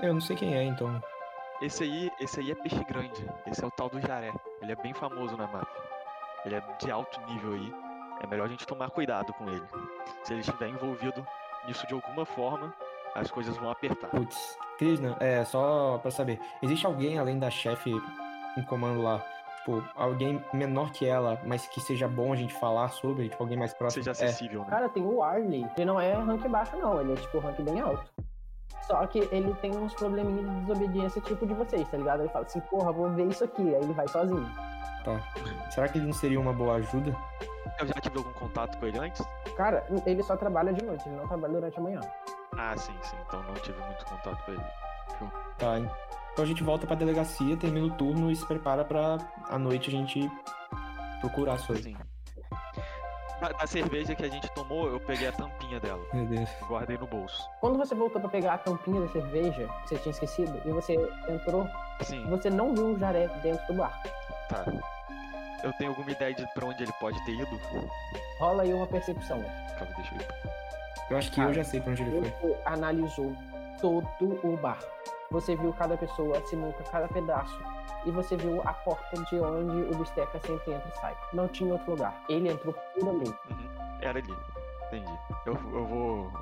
Eu 0.00 0.14
não 0.14 0.20
sei 0.22 0.36
quem 0.36 0.54
é, 0.54 0.62
então. 0.64 1.02
Esse 1.60 1.84
aí, 1.84 2.10
esse 2.18 2.40
aí 2.40 2.50
é 2.50 2.54
peixe 2.54 2.82
grande. 2.84 3.26
Esse 3.46 3.62
é 3.62 3.66
o 3.66 3.70
tal 3.70 3.90
do 3.90 4.00
Jaré. 4.00 4.32
Ele 4.60 4.72
é 4.72 4.76
bem 4.76 4.94
famoso 4.94 5.36
na 5.36 5.46
máfia. 5.46 5.82
Ele 6.44 6.54
é 6.56 6.62
de 6.78 6.90
alto 6.90 7.20
nível 7.26 7.54
aí. 7.54 7.74
É 8.22 8.26
melhor 8.26 8.44
a 8.44 8.48
gente 8.48 8.66
tomar 8.66 8.90
cuidado 8.90 9.32
com 9.34 9.48
ele. 9.48 9.66
Se 10.24 10.32
ele 10.32 10.40
estiver 10.40 10.68
envolvido 10.68 11.26
nisso 11.66 11.86
de 11.86 11.94
alguma 11.94 12.24
forma, 12.24 12.72
as 13.14 13.30
coisas 13.30 13.56
vão 13.56 13.70
apertar. 13.70 14.08
Putz, 14.08 14.58
Krishna, 14.78 15.16
é, 15.20 15.44
só 15.44 15.98
pra 15.98 16.10
saber. 16.10 16.40
Existe 16.62 16.86
alguém 16.86 17.18
além 17.18 17.38
da 17.38 17.50
chefe 17.50 17.90
em 18.56 18.62
comando 18.62 19.02
lá? 19.02 19.22
Tipo, 19.58 19.82
alguém 19.96 20.42
menor 20.52 20.92
que 20.92 21.04
ela, 21.04 21.40
mas 21.44 21.66
que 21.66 21.80
seja 21.80 22.06
bom 22.06 22.32
a 22.32 22.36
gente 22.36 22.54
falar 22.54 22.88
sobre? 22.90 23.28
Tipo, 23.28 23.42
alguém 23.42 23.58
mais 23.58 23.74
próximo? 23.74 24.04
Seja 24.04 24.24
é. 24.24 24.28
acessível, 24.28 24.60
né? 24.60 24.70
Cara, 24.70 24.88
tem 24.88 25.04
o 25.04 25.22
Arley. 25.22 25.66
Ele 25.76 25.84
não 25.84 26.00
é 26.00 26.12
rank 26.12 26.46
baixo, 26.48 26.76
não. 26.76 27.00
Ele 27.00 27.12
é 27.12 27.16
tipo 27.16 27.38
rank 27.40 27.60
bem 27.60 27.80
alto. 27.80 28.04
Só 28.86 29.04
que 29.06 29.28
ele 29.32 29.52
tem 29.54 29.76
uns 29.76 29.94
probleminhas 29.94 30.48
de 30.48 30.60
desobediência 30.60 31.20
tipo 31.22 31.46
de 31.46 31.54
vocês, 31.54 31.88
tá 31.88 31.96
ligado? 31.96 32.20
Ele 32.20 32.28
fala 32.28 32.44
assim, 32.44 32.60
porra, 32.60 32.92
vou 32.92 33.10
ver 33.10 33.26
isso 33.26 33.44
aqui. 33.44 33.62
Aí 33.62 33.82
ele 33.82 33.92
vai 33.92 34.06
sozinho. 34.08 34.48
Tá. 35.04 35.20
Será 35.70 35.88
que 35.88 35.98
ele 35.98 36.06
não 36.06 36.12
seria 36.12 36.40
uma 36.40 36.52
boa 36.52 36.76
ajuda? 36.76 37.14
Eu 37.78 37.86
já 37.86 37.94
tive 37.94 38.18
algum 38.18 38.32
contato 38.32 38.78
com 38.78 38.86
ele 38.86 38.98
antes? 38.98 39.26
Cara, 39.56 39.84
ele 40.06 40.22
só 40.22 40.36
trabalha 40.36 40.72
de 40.72 40.84
noite, 40.84 41.08
ele 41.08 41.16
não 41.16 41.26
trabalha 41.26 41.54
durante 41.54 41.78
a 41.78 41.82
manhã. 41.82 42.00
Ah, 42.56 42.76
sim, 42.76 42.94
sim. 43.02 43.16
Então 43.26 43.42
não 43.42 43.54
tive 43.54 43.78
muito 43.80 44.04
contato 44.04 44.44
com 44.44 44.52
ele. 44.52 44.64
Tá. 45.58 45.78
Então 46.32 46.44
a 46.44 46.46
gente 46.46 46.62
volta 46.62 46.86
pra 46.86 46.96
delegacia, 46.96 47.56
termina 47.56 47.86
o 47.86 47.90
turno 47.96 48.30
e 48.30 48.36
se 48.36 48.46
prepara 48.46 48.84
pra 48.84 49.18
à 49.48 49.58
noite 49.58 49.88
a 49.88 49.92
gente 49.92 50.30
procurar 51.20 51.54
as 51.54 51.66
coisas. 51.66 51.84
Sim. 51.84 51.96
Da, 53.40 53.48
da 53.48 53.66
cerveja 53.66 54.14
que 54.14 54.24
a 54.24 54.28
gente 54.28 54.48
tomou, 54.54 54.88
eu 54.88 54.98
peguei 54.98 55.28
a 55.28 55.32
tampinha 55.32 55.78
dela. 55.78 56.02
Meu 56.12 56.24
Deus. 56.24 56.48
e 56.48 56.64
Guardei 56.64 56.96
no 56.96 57.06
bolso. 57.06 57.48
Quando 57.60 57.76
você 57.76 57.94
voltou 57.94 58.20
pra 58.20 58.30
pegar 58.30 58.54
a 58.54 58.58
tampinha 58.58 59.00
da 59.02 59.08
cerveja, 59.08 59.68
que 59.82 59.88
você 59.88 59.98
tinha 59.98 60.10
esquecido, 60.12 60.60
e 60.64 60.70
você 60.70 60.94
entrou, 61.28 61.68
Sim, 62.02 62.24
você 62.30 62.48
não 62.48 62.74
viu 62.74 62.92
o 62.94 62.98
jaré 62.98 63.28
dentro 63.42 63.66
do 63.66 63.74
bar. 63.74 64.02
tá. 64.48 64.64
Eu 65.62 65.72
tenho 65.74 65.90
alguma 65.90 66.10
ideia 66.10 66.34
de 66.34 66.46
pra 66.54 66.66
onde 66.66 66.82
ele 66.82 66.92
pode 67.00 67.22
ter 67.24 67.32
ido? 67.32 67.60
Rola 68.38 68.62
aí 68.62 68.72
uma 68.72 68.86
percepção. 68.86 69.42
Calma, 69.78 69.94
deixa 69.96 70.14
eu 70.14 70.20
ir. 70.20 70.26
Eu 71.10 71.16
acho 71.18 71.30
que 71.32 71.40
eu 71.40 71.54
já 71.54 71.64
sei 71.64 71.80
pra 71.80 71.92
onde 71.92 72.02
ele 72.02 72.30
foi. 72.40 72.56
Analisou 72.64 73.34
todo 73.80 74.40
o 74.44 74.56
bar. 74.56 74.78
Você 75.30 75.56
viu 75.56 75.72
cada 75.72 75.96
pessoa, 75.96 76.40
sinuca, 76.46 76.82
cada 76.84 77.08
pedaço. 77.08 77.58
E 78.04 78.10
você 78.10 78.36
viu 78.36 78.62
a 78.64 78.72
porta 78.72 79.16
de 79.24 79.40
onde 79.40 79.92
o 79.94 79.98
Bisteca 79.98 80.38
sempre 80.40 80.72
entra 80.74 80.88
e 80.88 81.00
sai. 81.00 81.16
Não 81.32 81.48
tinha 81.48 81.72
outro 81.72 81.90
lugar. 81.92 82.14
Ele 82.28 82.50
entrou 82.50 82.72
por 82.72 83.08
ali. 83.08 83.28
Uhum, 83.28 83.98
Era 84.00 84.18
ali. 84.20 84.36
Entendi. 84.86 85.18
Eu, 85.44 85.54
eu 85.54 85.84
vou. 85.86 86.32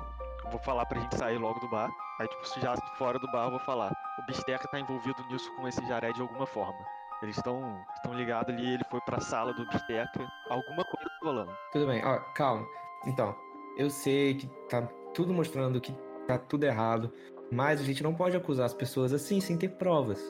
eu 0.43 0.51
vou 0.51 0.59
falar 0.59 0.85
pra 0.85 0.99
gente 0.99 1.15
sair 1.17 1.37
logo 1.39 1.59
do 1.59 1.67
bar. 1.69 1.89
Aí, 2.19 2.27
tipo, 2.27 2.47
se 2.47 2.61
já 2.61 2.75
fora 2.97 3.17
do 3.17 3.29
bar, 3.31 3.45
eu 3.45 3.51
vou 3.51 3.59
falar. 3.61 3.91
O 4.19 4.25
Bisteca 4.27 4.67
tá 4.67 4.79
envolvido 4.79 5.21
nisso 5.29 5.51
com 5.55 5.67
esse 5.67 5.83
jaré 5.87 6.11
de 6.11 6.21
alguma 6.21 6.45
forma. 6.45 6.77
Eles 7.23 7.37
estão 7.37 7.83
estão 7.95 8.13
ligados 8.13 8.53
ali, 8.53 8.73
ele 8.75 8.83
foi 8.91 9.01
pra 9.01 9.19
sala 9.19 9.51
do 9.53 9.65
Bisteca. 9.67 10.27
Alguma 10.49 10.83
coisa 10.85 11.09
tá 11.09 11.25
rolando. 11.25 11.57
Tudo 11.71 11.87
bem, 11.87 12.05
ó, 12.05 12.19
calma. 12.35 12.67
Então, 13.07 13.35
eu 13.77 13.89
sei 13.89 14.35
que 14.35 14.47
tá 14.69 14.83
tudo 15.13 15.33
mostrando 15.33 15.81
que 15.81 15.91
tá 16.27 16.37
tudo 16.37 16.65
errado, 16.65 17.11
mas 17.51 17.79
a 17.79 17.83
gente 17.83 18.01
não 18.03 18.13
pode 18.13 18.35
acusar 18.35 18.65
as 18.65 18.73
pessoas 18.73 19.13
assim 19.13 19.39
sem 19.39 19.57
ter 19.57 19.69
provas. 19.69 20.21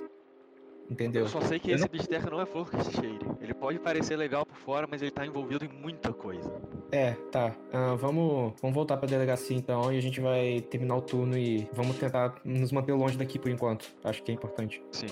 Entendeu? 0.87 1.23
Eu 1.23 1.27
só 1.27 1.41
sei 1.41 1.59
que 1.59 1.71
Eu 1.71 1.75
esse 1.75 1.83
não- 1.85 1.89
Bisteca 1.91 2.29
não 2.29 2.39
é 2.39 2.45
flor 2.45 2.69
que 2.69 2.77
cheire. 2.91 3.25
Ele 3.41 3.55
pode 3.55 3.79
parecer 3.79 4.15
legal 4.15 4.45
por 4.45 4.55
fora, 4.55 4.85
mas 4.87 5.01
ele 5.01 5.09
tá 5.09 5.25
envolvido 5.25 5.65
em 5.65 5.67
muita 5.67 6.13
coisa. 6.13 6.61
É, 6.91 7.13
tá. 7.31 7.55
Ah, 7.73 7.95
vamos, 7.95 8.53
vamos 8.61 8.75
voltar 8.75 8.95
pra 8.97 9.07
delegacia 9.09 9.57
então 9.57 9.91
e 9.91 9.97
a 9.97 10.01
gente 10.01 10.21
vai 10.21 10.61
terminar 10.61 10.95
o 10.97 11.01
turno 11.01 11.35
e 11.35 11.67
vamos 11.73 11.97
tentar 11.97 12.39
nos 12.45 12.71
manter 12.71 12.93
longe 12.93 13.17
daqui 13.17 13.39
por 13.39 13.49
enquanto. 13.49 13.91
Acho 14.03 14.21
que 14.21 14.31
é 14.31 14.35
importante. 14.35 14.79
Sim. 14.91 15.07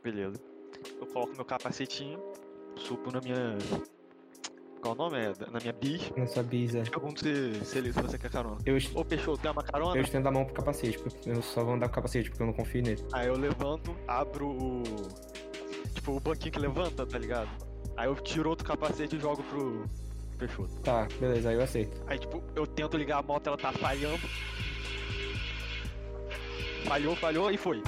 Beleza. 0.00 0.36
Eu 1.00 1.06
coloco 1.08 1.34
meu 1.34 1.44
capacetinho, 1.44 2.20
supo 2.76 3.10
na 3.10 3.20
minha. 3.20 3.58
Qual 4.82 4.94
o 4.94 4.98
nome? 4.98 5.16
É 5.16 5.32
na 5.48 5.60
minha 5.60 5.72
bis. 5.72 6.10
Na 6.16 6.26
sua 6.26 6.42
bisa. 6.42 6.82
Pergunto 6.82 7.20
se, 7.20 7.64
se 7.64 7.78
ele 7.78 7.92
se 7.92 8.02
você 8.02 8.18
quer 8.18 8.28
carona. 8.30 8.58
Eu, 8.66 8.76
Ô, 8.94 9.04
Peixoto, 9.04 9.40
tem 9.40 9.50
uma 9.50 9.62
carona? 9.62 9.96
eu 9.96 10.02
estendo 10.02 10.28
a 10.28 10.32
mão 10.32 10.44
pro 10.44 10.54
capacete, 10.54 10.98
porque 10.98 11.30
eu 11.30 11.40
só 11.40 11.62
vou 11.62 11.74
andar 11.74 11.86
com 11.86 11.92
o 11.92 11.94
capacete, 11.94 12.28
porque 12.28 12.42
eu 12.42 12.46
não 12.48 12.52
confio 12.52 12.82
nele. 12.82 13.02
Aí 13.12 13.28
eu 13.28 13.38
levanto, 13.38 13.94
abro 14.08 14.48
o. 14.48 14.82
Tipo, 15.94 16.16
o 16.16 16.20
banquinho 16.20 16.52
que 16.52 16.58
levanta, 16.58 17.06
tá 17.06 17.16
ligado? 17.16 17.48
Aí 17.96 18.08
eu 18.08 18.16
tiro 18.16 18.50
outro 18.50 18.66
capacete 18.66 19.14
e 19.14 19.20
jogo 19.20 19.40
pro 19.44 19.84
Peixoto. 20.36 20.74
Tá, 20.80 21.06
beleza, 21.20 21.50
aí 21.50 21.54
eu 21.54 21.62
aceito. 21.62 22.02
Aí, 22.08 22.18
tipo, 22.18 22.42
eu 22.56 22.66
tento 22.66 22.96
ligar 22.96 23.18
a 23.18 23.22
moto, 23.22 23.46
ela 23.46 23.56
tá 23.56 23.70
falhando. 23.72 24.18
Falhou, 26.86 27.14
falhou 27.14 27.50
e 27.52 27.56
foi. 27.56 27.80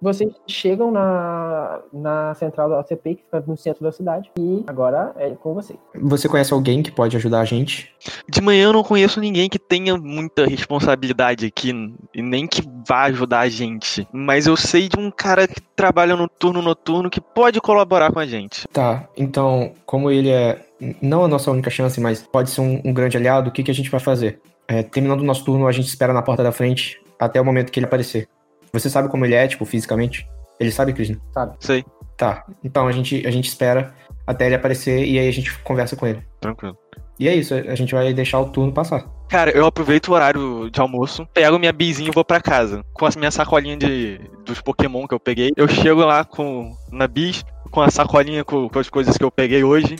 Vocês 0.00 0.32
chegam 0.46 0.90
na, 0.92 1.80
na 1.92 2.34
central 2.34 2.68
da 2.68 2.80
OCP, 2.80 3.16
que 3.16 3.22
fica 3.24 3.42
no 3.46 3.56
centro 3.56 3.82
da 3.82 3.90
cidade, 3.90 4.30
e 4.38 4.64
agora 4.66 5.12
é 5.16 5.30
com 5.30 5.54
você. 5.54 5.74
Você 5.94 6.28
conhece 6.28 6.52
alguém 6.52 6.82
que 6.82 6.92
pode 6.92 7.16
ajudar 7.16 7.40
a 7.40 7.44
gente? 7.44 7.92
De 8.28 8.40
manhã 8.40 8.66
eu 8.66 8.72
não 8.72 8.84
conheço 8.84 9.20
ninguém 9.20 9.48
que 9.48 9.58
tenha 9.58 9.96
muita 9.96 10.46
responsabilidade 10.46 11.46
aqui 11.46 11.72
e 12.14 12.22
nem 12.22 12.46
que 12.46 12.62
vá 12.86 13.04
ajudar 13.04 13.40
a 13.40 13.48
gente. 13.48 14.06
Mas 14.12 14.46
eu 14.46 14.56
sei 14.56 14.88
de 14.88 14.98
um 14.98 15.10
cara 15.10 15.48
que 15.48 15.60
trabalha 15.74 16.14
no 16.14 16.28
turno 16.28 16.62
noturno 16.62 17.10
que 17.10 17.20
pode 17.20 17.60
colaborar 17.60 18.12
com 18.12 18.20
a 18.20 18.26
gente. 18.26 18.68
Tá, 18.68 19.08
então, 19.16 19.72
como 19.84 20.10
ele 20.10 20.30
é 20.30 20.64
não 21.02 21.24
a 21.24 21.28
nossa 21.28 21.50
única 21.50 21.70
chance, 21.70 22.00
mas 22.00 22.22
pode 22.22 22.50
ser 22.50 22.60
um, 22.60 22.80
um 22.84 22.92
grande 22.92 23.16
aliado, 23.16 23.50
o 23.50 23.52
que, 23.52 23.64
que 23.64 23.70
a 23.70 23.74
gente 23.74 23.90
vai 23.90 24.00
fazer? 24.00 24.40
É, 24.66 24.82
terminando 24.82 25.20
o 25.20 25.24
nosso 25.24 25.44
turno, 25.44 25.66
a 25.66 25.72
gente 25.72 25.88
espera 25.88 26.12
na 26.12 26.22
porta 26.22 26.42
da 26.42 26.52
frente 26.52 27.00
até 27.18 27.40
o 27.40 27.44
momento 27.44 27.72
que 27.72 27.80
ele 27.80 27.86
aparecer. 27.86 28.28
Você 28.72 28.90
sabe 28.90 29.08
como 29.08 29.24
ele 29.24 29.34
é, 29.34 29.46
tipo, 29.46 29.64
fisicamente? 29.64 30.28
Ele 30.60 30.70
sabe, 30.70 30.92
Krishna? 30.92 31.18
Sei, 31.60 31.84
Tá. 32.18 32.44
Então 32.64 32.88
a 32.88 32.92
gente, 32.92 33.24
a 33.26 33.30
gente 33.30 33.48
espera 33.48 33.94
até 34.26 34.46
ele 34.46 34.56
aparecer 34.56 35.06
e 35.06 35.18
aí 35.18 35.28
a 35.28 35.32
gente 35.32 35.56
conversa 35.60 35.96
com 35.96 36.06
ele. 36.06 36.22
tranquilo. 36.40 36.76
E 37.18 37.28
é 37.28 37.34
isso, 37.34 37.52
a 37.52 37.74
gente 37.74 37.92
vai 37.94 38.12
deixar 38.12 38.38
o 38.38 38.50
turno 38.50 38.72
passar. 38.72 39.04
Cara, 39.28 39.50
eu 39.50 39.66
aproveito 39.66 40.08
o 40.08 40.12
horário 40.12 40.70
de 40.70 40.80
almoço, 40.80 41.26
pego 41.34 41.58
minha 41.58 41.72
bizinha 41.72 42.10
e 42.10 42.14
vou 42.14 42.24
pra 42.24 42.40
casa. 42.40 42.84
Com 42.92 43.06
a 43.06 43.10
minha 43.16 43.30
sacolinha 43.30 43.76
de, 43.76 44.20
dos 44.44 44.60
Pokémon 44.60 45.06
que 45.06 45.14
eu 45.14 45.18
peguei. 45.20 45.50
Eu 45.56 45.66
chego 45.66 46.04
lá 46.04 46.24
com 46.24 46.76
na 46.92 47.08
bis, 47.08 47.44
com 47.72 47.80
a 47.80 47.90
sacolinha 47.90 48.44
com, 48.44 48.68
com 48.68 48.78
as 48.78 48.88
coisas 48.88 49.16
que 49.16 49.24
eu 49.24 49.32
peguei 49.32 49.64
hoje. 49.64 49.96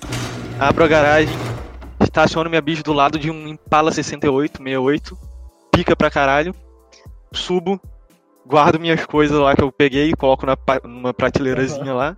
Abro 0.61 0.85
a 0.85 0.89
garagem, 0.89 1.35
estaciono 2.01 2.49
minha 2.49 2.63
bis 2.63 2.83
do 2.85 2.93
lado 2.93 3.19
de 3.19 3.31
um 3.31 3.49
Impala 3.49 3.91
68, 3.91 4.59
68. 4.59 5.19
Pica 5.73 5.97
pra 5.97 6.11
caralho. 6.11 6.55
Subo, 7.33 7.81
guardo 8.49 8.81
minhas 8.81 9.05
coisas 9.05 9.39
lá 9.39 9.55
que 9.55 9.63
eu 9.63 9.71
peguei, 9.71 10.13
coloco 10.15 10.47
na, 10.47 10.57
numa 10.83 11.13
prateleirazinha 11.13 11.93
lá. 11.93 12.17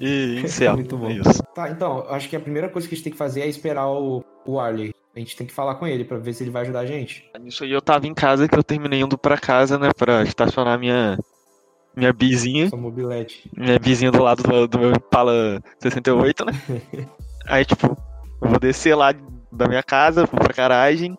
E 0.00 0.40
encerro. 0.44 0.76
Muito 0.76 0.96
bom. 0.96 1.10
É 1.10 1.14
isso. 1.14 1.42
Tá, 1.54 1.68
então, 1.68 2.06
acho 2.08 2.28
que 2.28 2.36
a 2.36 2.40
primeira 2.40 2.68
coisa 2.68 2.86
que 2.86 2.94
a 2.94 2.96
gente 2.96 3.04
tem 3.04 3.12
que 3.12 3.18
fazer 3.18 3.40
é 3.40 3.48
esperar 3.48 3.88
o, 3.88 4.24
o 4.46 4.60
Arley. 4.60 4.94
A 5.14 5.18
gente 5.18 5.36
tem 5.36 5.46
que 5.46 5.52
falar 5.52 5.74
com 5.74 5.86
ele 5.86 6.04
pra 6.04 6.18
ver 6.18 6.34
se 6.34 6.44
ele 6.44 6.50
vai 6.50 6.62
ajudar 6.62 6.80
a 6.80 6.86
gente. 6.86 7.28
Nisso 7.40 7.64
aí 7.64 7.72
eu 7.72 7.82
tava 7.82 8.06
em 8.06 8.14
casa 8.14 8.46
que 8.46 8.56
eu 8.56 8.62
terminei 8.62 9.00
indo 9.00 9.18
pra 9.18 9.38
casa, 9.38 9.78
né? 9.78 9.88
Pra 9.96 10.22
estacionar 10.22 10.78
minha, 10.78 11.18
minha 11.96 12.12
bizinha. 12.12 12.68
Sua 12.68 12.78
mobilete. 12.78 13.50
minha 13.56 13.78
vizinha 13.78 14.12
do 14.12 14.22
lado 14.22 14.42
do, 14.42 14.68
do 14.68 14.78
meu 14.78 14.90
Impala 14.92 15.62
68, 15.80 16.44
né? 16.44 16.52
Aí, 17.48 17.64
tipo, 17.64 17.96
eu 18.42 18.50
vou 18.50 18.58
descer 18.58 18.94
lá 18.94 19.14
da 19.50 19.66
minha 19.66 19.82
casa, 19.82 20.26
vou 20.26 20.38
pra 20.38 20.52
garagem 20.52 21.16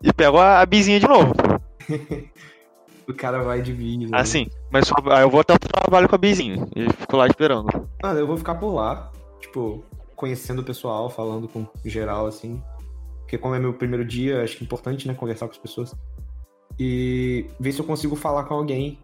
e 0.00 0.12
pego 0.12 0.38
a, 0.38 0.60
a 0.60 0.66
bizinha 0.66 1.00
de 1.00 1.08
novo. 1.08 1.32
O 3.08 3.14
cara 3.14 3.42
vai 3.42 3.60
de 3.60 3.72
vídeo. 3.72 4.08
Assim, 4.12 4.48
mas 4.70 4.86
só, 4.86 4.94
eu 5.20 5.28
vou 5.28 5.40
até 5.40 5.54
o 5.54 5.58
trabalho 5.58 6.08
com 6.08 6.14
a 6.14 6.18
bizinha 6.18 6.66
e 6.74 6.88
fico 6.92 7.16
lá 7.16 7.26
esperando. 7.26 7.66
Mano, 8.02 8.18
eu 8.18 8.26
vou 8.26 8.36
ficar 8.36 8.54
por 8.54 8.72
lá, 8.72 9.10
tipo, 9.40 9.84
conhecendo 10.14 10.60
o 10.60 10.64
pessoal, 10.64 11.10
falando 11.10 11.48
com 11.48 11.66
geral, 11.84 12.26
assim. 12.26 12.62
Porque 13.20 13.36
como 13.36 13.54
é 13.54 13.58
meu 13.58 13.74
primeiro 13.74 14.04
dia, 14.04 14.42
acho 14.42 14.56
que 14.56 14.62
é 14.62 14.66
importante, 14.66 15.08
né, 15.08 15.14
conversar 15.14 15.46
com 15.46 15.52
as 15.52 15.58
pessoas. 15.58 15.94
E 16.78 17.46
ver 17.58 17.72
se 17.72 17.80
eu 17.80 17.84
consigo 17.84 18.14
falar 18.14 18.44
com 18.44 18.54
alguém 18.54 18.98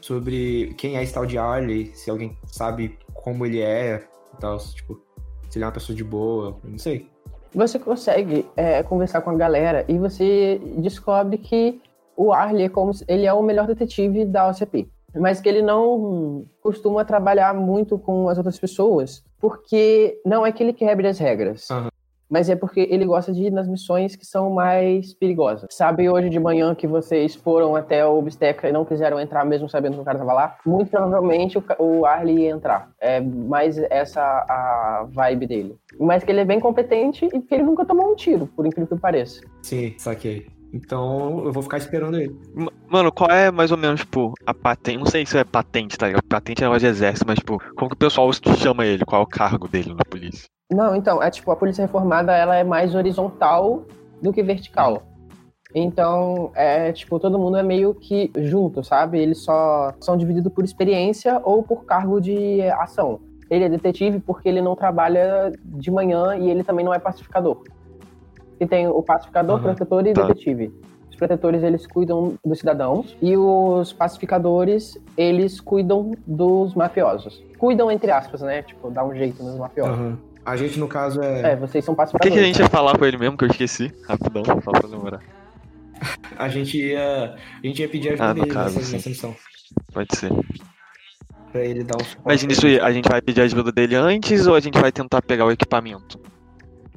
sobre 0.00 0.74
quem 0.76 0.96
é 0.96 1.02
esse 1.02 1.14
tal 1.14 1.24
de 1.24 1.38
Arley, 1.38 1.92
se 1.94 2.10
alguém 2.10 2.36
sabe 2.46 2.98
como 3.14 3.46
ele 3.46 3.60
é 3.60 4.06
e 4.34 4.36
tal, 4.40 4.58
tipo, 4.58 5.00
se 5.48 5.58
ele 5.58 5.64
é 5.64 5.66
uma 5.66 5.72
pessoa 5.72 5.96
de 5.96 6.04
boa, 6.04 6.58
não 6.64 6.78
sei. 6.78 7.08
Você 7.54 7.78
consegue 7.78 8.44
é, 8.56 8.82
conversar 8.82 9.20
com 9.20 9.30
a 9.30 9.34
galera 9.34 9.84
e 9.88 9.96
você 9.96 10.60
descobre 10.78 11.38
que 11.38 11.80
o 12.16 12.32
Arley 12.32 12.64
é 12.64 12.68
como 12.68 12.92
se- 12.94 13.04
ele 13.08 13.26
é 13.26 13.32
o 13.32 13.42
melhor 13.42 13.66
detetive 13.66 14.24
da 14.24 14.48
OCP. 14.48 14.88
Mas 15.16 15.40
que 15.40 15.48
ele 15.48 15.62
não 15.62 16.44
costuma 16.60 17.04
trabalhar 17.04 17.54
muito 17.54 17.96
com 17.98 18.28
as 18.28 18.36
outras 18.36 18.58
pessoas, 18.58 19.22
porque 19.40 20.20
não 20.26 20.44
é 20.44 20.50
que 20.50 20.60
ele 20.62 20.72
quebre 20.72 21.06
as 21.06 21.18
regras. 21.18 21.70
Aham. 21.70 21.88
Mas 22.28 22.48
é 22.48 22.56
porque 22.56 22.80
ele 22.90 23.04
gosta 23.04 23.30
de 23.32 23.44
ir 23.44 23.50
nas 23.52 23.68
missões 23.68 24.16
que 24.16 24.24
são 24.26 24.50
mais 24.50 25.12
perigosas. 25.14 25.68
Sabe 25.70 26.08
hoje 26.10 26.30
de 26.30 26.40
manhã 26.40 26.74
que 26.74 26.86
vocês 26.86 27.34
foram 27.34 27.76
até 27.76 28.04
o 28.04 28.18
Obstetra 28.18 28.68
e 28.68 28.72
não 28.72 28.84
quiseram 28.84 29.20
entrar 29.20 29.44
mesmo 29.44 29.68
sabendo 29.68 29.94
que 29.96 30.00
o 30.00 30.04
cara 30.04 30.18
tava 30.18 30.32
lá? 30.32 30.56
Muito 30.66 30.90
provavelmente 30.90 31.62
o, 31.78 32.04
Arley 32.06 32.38
ia 32.44 32.50
entrar. 32.50 32.90
É 32.98 33.20
mais 33.20 33.76
essa 33.78 34.20
a 34.22 35.06
vibe 35.12 35.46
dele. 35.46 35.76
Mas 36.00 36.24
que 36.24 36.32
ele 36.32 36.40
é 36.40 36.44
bem 36.44 36.58
competente 36.58 37.26
e 37.32 37.40
que 37.40 37.54
ele 37.54 37.62
nunca 37.62 37.84
tomou 37.84 38.10
um 38.10 38.16
tiro, 38.16 38.48
por 38.48 38.66
incrível 38.66 38.96
que 38.96 39.00
pareça. 39.00 39.40
Sim, 39.62 39.94
saquei. 39.98 40.46
Então 40.74 41.44
eu 41.44 41.52
vou 41.52 41.62
ficar 41.62 41.78
esperando 41.78 42.18
ele. 42.18 42.36
Mano, 42.88 43.12
qual 43.12 43.30
é 43.30 43.48
mais 43.48 43.70
ou 43.70 43.78
menos, 43.78 44.00
tipo, 44.00 44.34
a 44.44 44.52
patente? 44.52 44.98
Não 44.98 45.06
sei 45.06 45.24
se 45.24 45.38
é 45.38 45.44
patente, 45.44 45.96
tá 45.96 46.08
ligado? 46.08 46.24
Patente 46.24 46.62
é 46.62 46.66
negócio 46.66 46.80
de 46.80 46.86
exército, 46.86 47.24
mas, 47.26 47.38
tipo, 47.38 47.62
como 47.76 47.88
que 47.88 47.94
o 47.94 47.98
pessoal 47.98 48.28
chama 48.32 48.84
ele? 48.84 49.04
Qual 49.04 49.22
é 49.22 49.24
o 49.24 49.28
cargo 49.28 49.68
dele 49.68 49.94
na 49.94 50.04
polícia? 50.04 50.48
Não, 50.72 50.96
então, 50.96 51.22
é 51.22 51.30
tipo, 51.30 51.50
a 51.52 51.56
polícia 51.56 51.82
reformada, 51.82 52.32
ela 52.36 52.56
é 52.56 52.64
mais 52.64 52.94
horizontal 52.94 53.84
do 54.20 54.32
que 54.32 54.42
vertical. 54.42 55.02
Então, 55.72 56.50
é 56.54 56.92
tipo, 56.92 57.20
todo 57.20 57.38
mundo 57.38 57.56
é 57.56 57.62
meio 57.62 57.94
que 57.94 58.32
junto, 58.38 58.82
sabe? 58.82 59.20
Eles 59.20 59.42
só 59.42 59.92
são 60.00 60.16
divididos 60.16 60.52
por 60.52 60.64
experiência 60.64 61.40
ou 61.44 61.62
por 61.62 61.84
cargo 61.84 62.20
de 62.20 62.62
ação. 62.78 63.20
Ele 63.48 63.64
é 63.64 63.68
detetive 63.68 64.18
porque 64.18 64.48
ele 64.48 64.62
não 64.62 64.74
trabalha 64.74 65.52
de 65.64 65.90
manhã 65.90 66.36
e 66.36 66.50
ele 66.50 66.64
também 66.64 66.84
não 66.84 66.94
é 66.94 66.98
pacificador. 66.98 67.62
E 68.60 68.66
tem 68.66 68.86
o 68.86 69.02
pacificador, 69.02 69.56
Aham, 69.56 69.62
protetor 69.74 70.06
e 70.06 70.12
tá. 70.12 70.22
detetive. 70.26 70.72
Os 71.10 71.16
protetores, 71.16 71.62
eles 71.62 71.86
cuidam 71.86 72.36
dos 72.44 72.58
cidadãos 72.58 73.16
e 73.22 73.36
os 73.36 73.92
pacificadores, 73.92 74.98
eles 75.16 75.60
cuidam 75.60 76.12
dos 76.26 76.74
mafiosos. 76.74 77.42
Cuidam 77.58 77.90
entre 77.90 78.10
aspas, 78.10 78.40
né? 78.42 78.62
Tipo, 78.62 78.90
dá 78.90 79.04
um 79.04 79.14
jeito 79.14 79.42
nos 79.42 79.56
mafiosos. 79.56 79.94
Aham. 79.94 80.18
A 80.44 80.56
gente, 80.56 80.78
no 80.78 80.86
caso, 80.88 81.22
É, 81.22 81.52
é. 81.52 81.56
vocês 81.56 81.84
são 81.84 81.92
O 81.92 81.96
que, 81.96 82.02
pacificadores. 82.02 82.34
que 82.34 82.40
a 82.40 82.46
gente 82.46 82.58
ia 82.60 82.68
falar 82.68 82.98
com 82.98 83.04
ele 83.06 83.16
mesmo 83.16 83.36
que 83.36 83.44
eu 83.44 83.48
esqueci? 83.48 83.90
Rapidão, 84.06 84.42
só 84.62 84.70
pra 84.72 84.86
lembrar. 84.88 85.20
A 86.36 86.48
gente 86.48 86.76
ia. 86.76 87.34
A 87.62 87.66
gente 87.66 87.80
ia 87.80 87.88
pedir 87.88 88.08
ajuda 88.10 88.24
Ah, 88.24 88.34
no 88.34 88.40
dele 88.42 88.52
caso, 88.52 88.76
nessa, 88.76 88.92
nessa 88.92 89.08
missão. 89.08 89.34
Pode 89.92 90.14
ser. 90.16 90.30
pra 91.52 91.64
ele 91.64 91.84
dar 91.84 91.96
um 91.96 92.04
suporte. 92.04 92.22
Mas 92.26 92.42
nisso 92.44 92.66
a 92.82 92.92
gente 92.92 93.08
vai 93.08 93.22
pedir 93.22 93.40
ajuda 93.40 93.70
dele 93.72 93.94
antes 93.94 94.46
ou 94.46 94.54
a 94.56 94.60
gente 94.60 94.78
vai 94.78 94.90
tentar 94.92 95.22
pegar 95.22 95.46
o 95.46 95.52
equipamento? 95.52 96.18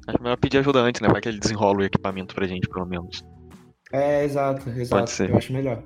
Acho 0.08 0.24
melhor 0.24 0.38
pedir 0.38 0.58
ajuda 0.60 0.80
antes, 0.80 1.02
né? 1.02 1.08
Vai 1.10 1.22
que 1.22 1.30
ele 1.30 1.40
desenrola 1.40 1.80
o 1.80 1.84
equipamento 1.84 2.34
pra 2.34 2.48
gente, 2.48 2.68
pelo 2.70 2.86
menos. 2.86 3.24
É, 3.92 4.24
exato, 4.24 4.70
exato. 4.70 5.10
ser. 5.10 5.30
Eu 5.30 5.38
acho 5.38 5.52
melhor. 5.54 5.80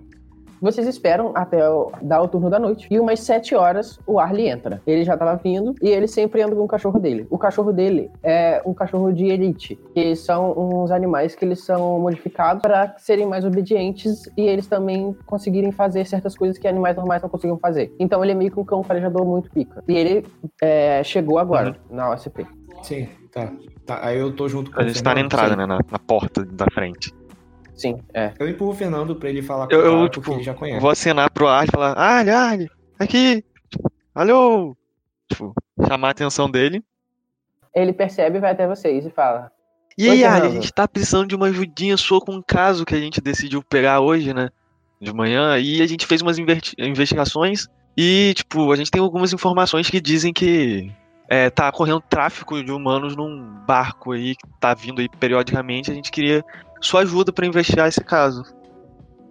Vocês 0.62 0.86
esperam 0.88 1.32
até 1.34 1.68
o- 1.68 1.92
dar 2.04 2.22
o 2.22 2.28
turno 2.28 2.48
da 2.48 2.60
noite. 2.60 2.88
E 2.92 3.00
umas 3.00 3.20
7 3.22 3.56
horas 3.56 4.00
o 4.06 4.20
Arlie 4.20 4.48
entra. 4.48 4.80
Ele 4.86 5.04
já 5.04 5.18
tava 5.18 5.36
vindo 5.36 5.74
e 5.82 5.90
ele 5.90 6.08
sempre 6.08 6.40
anda 6.44 6.56
com 6.56 6.62
o 6.64 6.68
cachorro 6.68 7.00
dele. 7.00 7.26
O 7.32 7.38
cachorro 7.40 7.74
dele 7.74 8.12
é 8.22 8.62
um 8.64 8.72
cachorro 8.72 9.12
de 9.12 9.26
elite, 9.26 9.76
que 9.96 10.16
são 10.16 10.54
uns 10.56 10.92
animais 10.92 11.34
que 11.34 11.44
eles 11.44 11.64
são 11.66 12.00
modificados 12.00 12.62
para 12.62 12.94
serem 13.00 13.26
mais 13.26 13.44
obedientes 13.44 14.30
e 14.38 14.42
eles 14.44 14.68
também 14.68 15.16
conseguirem 15.26 15.72
fazer 15.72 16.06
certas 16.06 16.38
coisas 16.38 16.60
que 16.60 16.68
animais 16.68 16.96
normais 16.96 17.24
não 17.24 17.30
conseguiam 17.30 17.58
fazer. 17.58 17.92
Então 18.00 18.24
ele 18.24 18.34
é 18.34 18.36
meio 18.36 18.52
que 18.52 18.60
um 18.60 18.66
cão 18.66 18.84
farejador 18.84 19.26
muito 19.26 19.50
pica. 19.50 19.84
E 19.88 19.96
ele 19.98 20.28
é, 20.62 21.04
chegou 21.04 21.40
agora 21.40 21.76
na 21.90 22.12
OSP. 22.12 22.46
Sim, 22.84 23.08
tá. 23.32 23.52
Tá. 24.00 24.08
Aí 24.08 24.18
eu 24.20 24.32
tô 24.32 24.48
junto 24.48 24.72
com 24.72 24.80
A 24.80 24.84
o 24.84 24.88
gente 24.88 25.02
tá 25.02 25.10
na 25.12 25.16
Fernando, 25.16 25.26
entrada, 25.26 25.50
sim. 25.52 25.58
né? 25.58 25.66
Na, 25.66 25.80
na 25.92 26.00
porta 26.00 26.44
da 26.46 26.66
frente. 26.74 27.14
Sim, 27.76 27.98
é. 28.14 28.34
Eu 28.40 28.48
empurro 28.48 28.72
o 28.72 28.76
Fernando 28.76 29.16
pra 29.16 29.30
ele 29.30 29.42
falar 29.42 29.68
com 29.68 29.74
Eu, 29.74 30.08
tipo, 30.10 30.22
porque 30.26 30.38
ele 30.38 30.44
já 30.44 30.54
conhece. 30.54 30.80
vou 30.80 30.90
acenar 30.92 31.32
pro 31.32 31.48
Arlie 31.48 31.70
e 31.70 31.72
falar: 31.72 31.94
Arlie, 31.98 32.32
Arlie, 32.34 32.70
aqui! 33.00 33.44
Alô! 34.14 34.76
Tipo, 35.30 35.54
chamar 35.88 36.10
a 36.10 36.12
atenção 36.12 36.50
dele. 36.50 36.84
Ele 37.74 37.94
percebe, 37.94 38.40
vai 38.40 38.52
até 38.52 38.68
vocês 38.68 39.06
e 39.06 39.10
fala: 39.10 39.52
E 39.98 40.10
aí, 40.10 40.24
Arlie, 40.24 40.26
a 40.26 40.32
Fernando. 40.34 40.54
gente 40.62 40.74
tá 40.74 40.88
precisando 40.88 41.28
de 41.28 41.36
uma 41.36 41.48
ajudinha 41.48 41.98
sua 41.98 42.20
com 42.22 42.34
um 42.36 42.44
caso 42.46 42.86
que 42.86 42.94
a 42.94 43.00
gente 43.00 43.20
decidiu 43.22 43.64
pegar 43.64 44.00
hoje, 44.02 44.34
né? 44.34 44.50
De 45.00 45.12
manhã. 45.14 45.58
E 45.58 45.82
a 45.82 45.88
gente 45.88 46.06
fez 46.06 46.22
umas 46.22 46.38
investigações 46.78 47.68
e, 47.98 48.34
tipo, 48.36 48.72
a 48.72 48.76
gente 48.76 48.92
tem 48.92 49.02
algumas 49.02 49.34
informações 49.34 49.90
que 49.90 50.00
dizem 50.00 50.32
que 50.32 50.92
é, 51.32 51.50
tá 51.50 51.72
correndo 51.72 52.02
tráfico 52.02 52.62
de 52.62 52.74
humanos 52.74 53.16
num 53.16 53.42
barco 53.66 54.12
aí 54.12 54.36
que 54.36 54.46
tá 54.60 54.74
vindo 54.74 55.00
aí 55.00 55.08
periodicamente. 55.08 55.90
A 55.90 55.94
gente 55.94 56.12
queria 56.12 56.44
sua 56.82 57.04
ajuda 57.04 57.32
pra 57.32 57.46
investigar 57.46 57.88
esse 57.88 58.04
caso. 58.04 58.44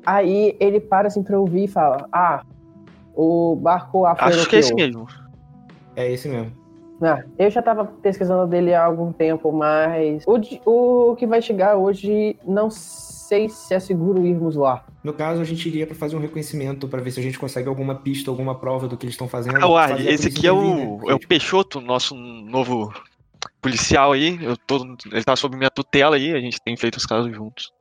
Aí 0.06 0.56
ele 0.58 0.80
para 0.80 1.08
assim 1.08 1.22
pra 1.22 1.38
ouvir 1.38 1.64
e 1.64 1.68
fala: 1.68 2.08
Ah, 2.10 2.42
o 3.14 3.54
barco 3.54 4.06
afro 4.06 4.24
Acho 4.24 4.48
que 4.48 4.56
é 4.56 4.60
esse 4.60 4.74
mesmo. 4.74 5.06
É 5.94 6.10
esse 6.10 6.26
mesmo. 6.26 6.50
Ah, 7.02 7.22
eu 7.38 7.50
já 7.50 7.60
tava 7.60 7.84
pesquisando 7.84 8.46
dele 8.46 8.72
há 8.72 8.82
algum 8.82 9.12
tempo, 9.12 9.52
mas 9.52 10.24
o, 10.26 11.10
o 11.10 11.16
que 11.16 11.26
vai 11.26 11.42
chegar 11.42 11.76
hoje, 11.76 12.34
não 12.46 12.70
sei 13.30 13.48
se 13.48 13.72
é 13.72 13.78
seguro 13.78 14.26
irmos 14.26 14.56
lá. 14.56 14.84
No 15.04 15.12
caso, 15.12 15.40
a 15.40 15.44
gente 15.44 15.68
iria 15.68 15.86
pra 15.86 15.94
fazer 15.94 16.16
um 16.16 16.20
reconhecimento 16.20 16.88
pra 16.88 17.00
ver 17.00 17.12
se 17.12 17.20
a 17.20 17.22
gente 17.22 17.38
consegue 17.38 17.68
alguma 17.68 17.94
pista, 17.94 18.28
alguma 18.28 18.58
prova 18.58 18.88
do 18.88 18.96
que 18.96 19.04
eles 19.06 19.14
estão 19.14 19.28
fazendo. 19.28 19.56
Ah, 19.64 19.84
a 19.86 20.00
esse 20.02 20.26
aqui 20.26 20.48
é 20.48 20.52
o, 20.52 21.08
é 21.08 21.14
o 21.14 21.20
Peixoto, 21.20 21.80
nosso 21.80 22.16
novo 22.16 22.92
policial 23.62 24.10
aí. 24.12 24.36
Eu 24.42 24.56
tô, 24.56 24.84
ele 25.12 25.22
tá 25.22 25.36
sob 25.36 25.56
minha 25.56 25.70
tutela 25.70 26.16
aí, 26.16 26.34
a 26.34 26.40
gente 26.40 26.60
tem 26.60 26.76
feito 26.76 26.96
os 26.96 27.06
casos 27.06 27.32
juntos. 27.32 27.72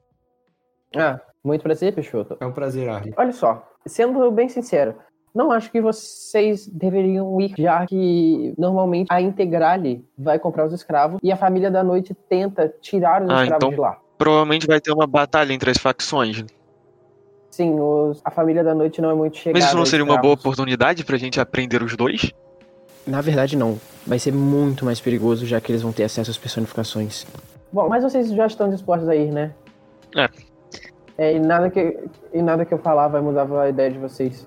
Ah, 0.96 1.20
muito 1.44 1.64
prazer, 1.64 1.96
Peixoto. 1.96 2.38
É 2.40 2.46
um 2.46 2.52
prazer, 2.52 2.88
Arlie. 2.88 3.14
Olha 3.18 3.32
só, 3.32 3.68
sendo 3.88 4.30
bem 4.32 4.50
sincero, 4.50 4.94
não 5.34 5.52
acho 5.52 5.72
que 5.72 5.82
vocês 5.82 6.68
deveriam 6.68 7.42
ir, 7.42 7.56
já 7.58 7.88
que 7.88 8.54
normalmente 8.56 9.08
a 9.12 9.20
Integrale 9.20 10.06
vai 10.16 10.38
comprar 10.38 10.68
os 10.68 10.74
escravos 10.74 11.20
e 11.24 11.32
a 11.32 11.36
família 11.38 11.72
da 11.72 11.84
noite 11.84 12.14
tenta 12.14 12.72
tirar 12.82 13.24
os 13.24 13.30
Ah, 13.32 13.42
escravos 13.44 13.56
então- 13.56 13.70
de 13.72 13.78
lá. 13.78 13.98
Provavelmente 14.20 14.68
vai 14.68 14.82
ter 14.82 14.92
uma 14.92 15.08
batalha 15.08 15.54
entre 15.54 15.72
as 15.72 15.78
facções. 15.78 16.44
Sim, 17.50 17.80
os- 17.80 18.22
a 18.24 18.30
família 18.30 18.64
da 18.64 18.76
noite 18.76 19.02
não 19.02 19.10
é 19.10 19.14
muito 19.16 19.38
chegada. 19.38 19.58
Mas 19.58 19.68
isso 19.70 19.78
não 19.78 19.86
seria 19.86 20.04
uma 20.04 20.18
boa 20.18 20.34
oportunidade 20.34 21.04
pra 21.06 21.18
gente 21.18 21.40
aprender 21.40 21.82
os 21.82 21.96
dois? 21.96 22.32
Na 23.08 23.22
verdade, 23.22 23.56
não. 23.56 23.80
Vai 24.06 24.20
ser 24.20 24.34
muito 24.34 24.84
mais 24.84 25.00
perigoso, 25.00 25.46
já 25.46 25.60
que 25.62 25.72
eles 25.72 25.82
vão 25.82 25.94
ter 25.94 26.04
acesso 26.04 26.30
às 26.30 26.38
personificações. 26.38 27.26
Bom, 27.72 27.88
mas 27.88 28.04
vocês 28.04 28.30
já 28.30 28.46
estão 28.46 28.70
dispostos 28.70 29.08
a 29.08 29.16
ir, 29.16 29.32
né? 29.32 29.54
É. 30.16 30.30
É, 31.18 31.36
e 31.36 31.40
nada 31.40 31.70
que, 31.70 31.98
e 32.34 32.42
nada 32.42 32.66
que 32.66 32.74
eu 32.74 32.78
falar 32.78 33.08
vai 33.08 33.22
mudar 33.22 33.48
a 33.62 33.70
ideia 33.70 33.90
de 33.90 33.98
vocês. 34.00 34.46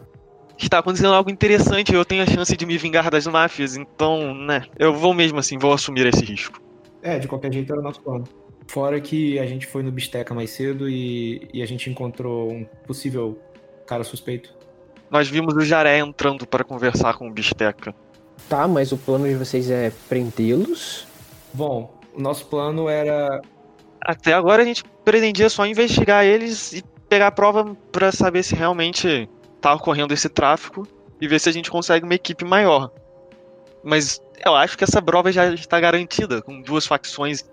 Está 0.58 0.78
acontecendo 0.78 1.14
algo 1.14 1.30
interessante, 1.30 1.94
eu 1.94 2.04
tenho 2.04 2.22
a 2.22 2.26
chance 2.26 2.54
de 2.56 2.66
me 2.66 2.76
vingar 2.76 3.10
das 3.10 3.26
máfias, 3.26 3.74
então, 3.74 4.34
né, 4.34 4.64
eu 4.78 4.92
vou 4.94 5.12
mesmo 5.12 5.38
assim, 5.38 5.58
vou 5.58 5.72
assumir 5.72 6.06
esse 6.06 6.24
risco. 6.24 6.60
É, 7.02 7.18
de 7.18 7.26
qualquer 7.26 7.52
jeito 7.52 7.72
era 7.72 7.80
o 7.80 7.84
nosso 7.84 8.00
plano. 8.00 8.24
Fora 8.72 8.98
que 9.02 9.38
a 9.38 9.44
gente 9.44 9.66
foi 9.66 9.82
no 9.82 9.92
Bisteca 9.92 10.32
mais 10.32 10.48
cedo 10.48 10.88
e, 10.88 11.46
e 11.52 11.62
a 11.62 11.66
gente 11.66 11.90
encontrou 11.90 12.50
um 12.50 12.64
possível 12.86 13.38
cara 13.86 14.02
suspeito. 14.02 14.54
Nós 15.10 15.28
vimos 15.28 15.54
o 15.54 15.60
Jaré 15.60 15.98
entrando 15.98 16.46
para 16.46 16.64
conversar 16.64 17.18
com 17.18 17.28
o 17.28 17.30
Bisteca. 17.30 17.94
Tá, 18.48 18.66
mas 18.66 18.90
o 18.90 18.96
plano 18.96 19.28
de 19.28 19.34
vocês 19.34 19.70
é 19.70 19.92
prendê-los? 20.08 21.06
Bom, 21.52 21.94
o 22.14 22.20
nosso 22.22 22.46
plano 22.46 22.88
era. 22.88 23.42
Até 24.00 24.32
agora 24.32 24.62
a 24.62 24.64
gente 24.64 24.84
pretendia 25.04 25.50
só 25.50 25.66
investigar 25.66 26.24
eles 26.24 26.72
e 26.72 26.82
pegar 27.10 27.26
a 27.26 27.30
prova 27.30 27.76
pra 27.92 28.10
saber 28.10 28.42
se 28.42 28.54
realmente 28.54 29.28
tá 29.60 29.74
ocorrendo 29.74 30.14
esse 30.14 30.30
tráfico 30.30 30.88
e 31.20 31.28
ver 31.28 31.40
se 31.40 31.50
a 31.50 31.52
gente 31.52 31.70
consegue 31.70 32.06
uma 32.06 32.14
equipe 32.14 32.42
maior. 32.42 32.90
Mas 33.84 34.18
eu 34.42 34.54
acho 34.54 34.78
que 34.78 34.84
essa 34.84 35.02
prova 35.02 35.30
já 35.30 35.52
está 35.52 35.78
garantida, 35.78 36.40
com 36.40 36.62
duas 36.62 36.86
facções 36.86 37.44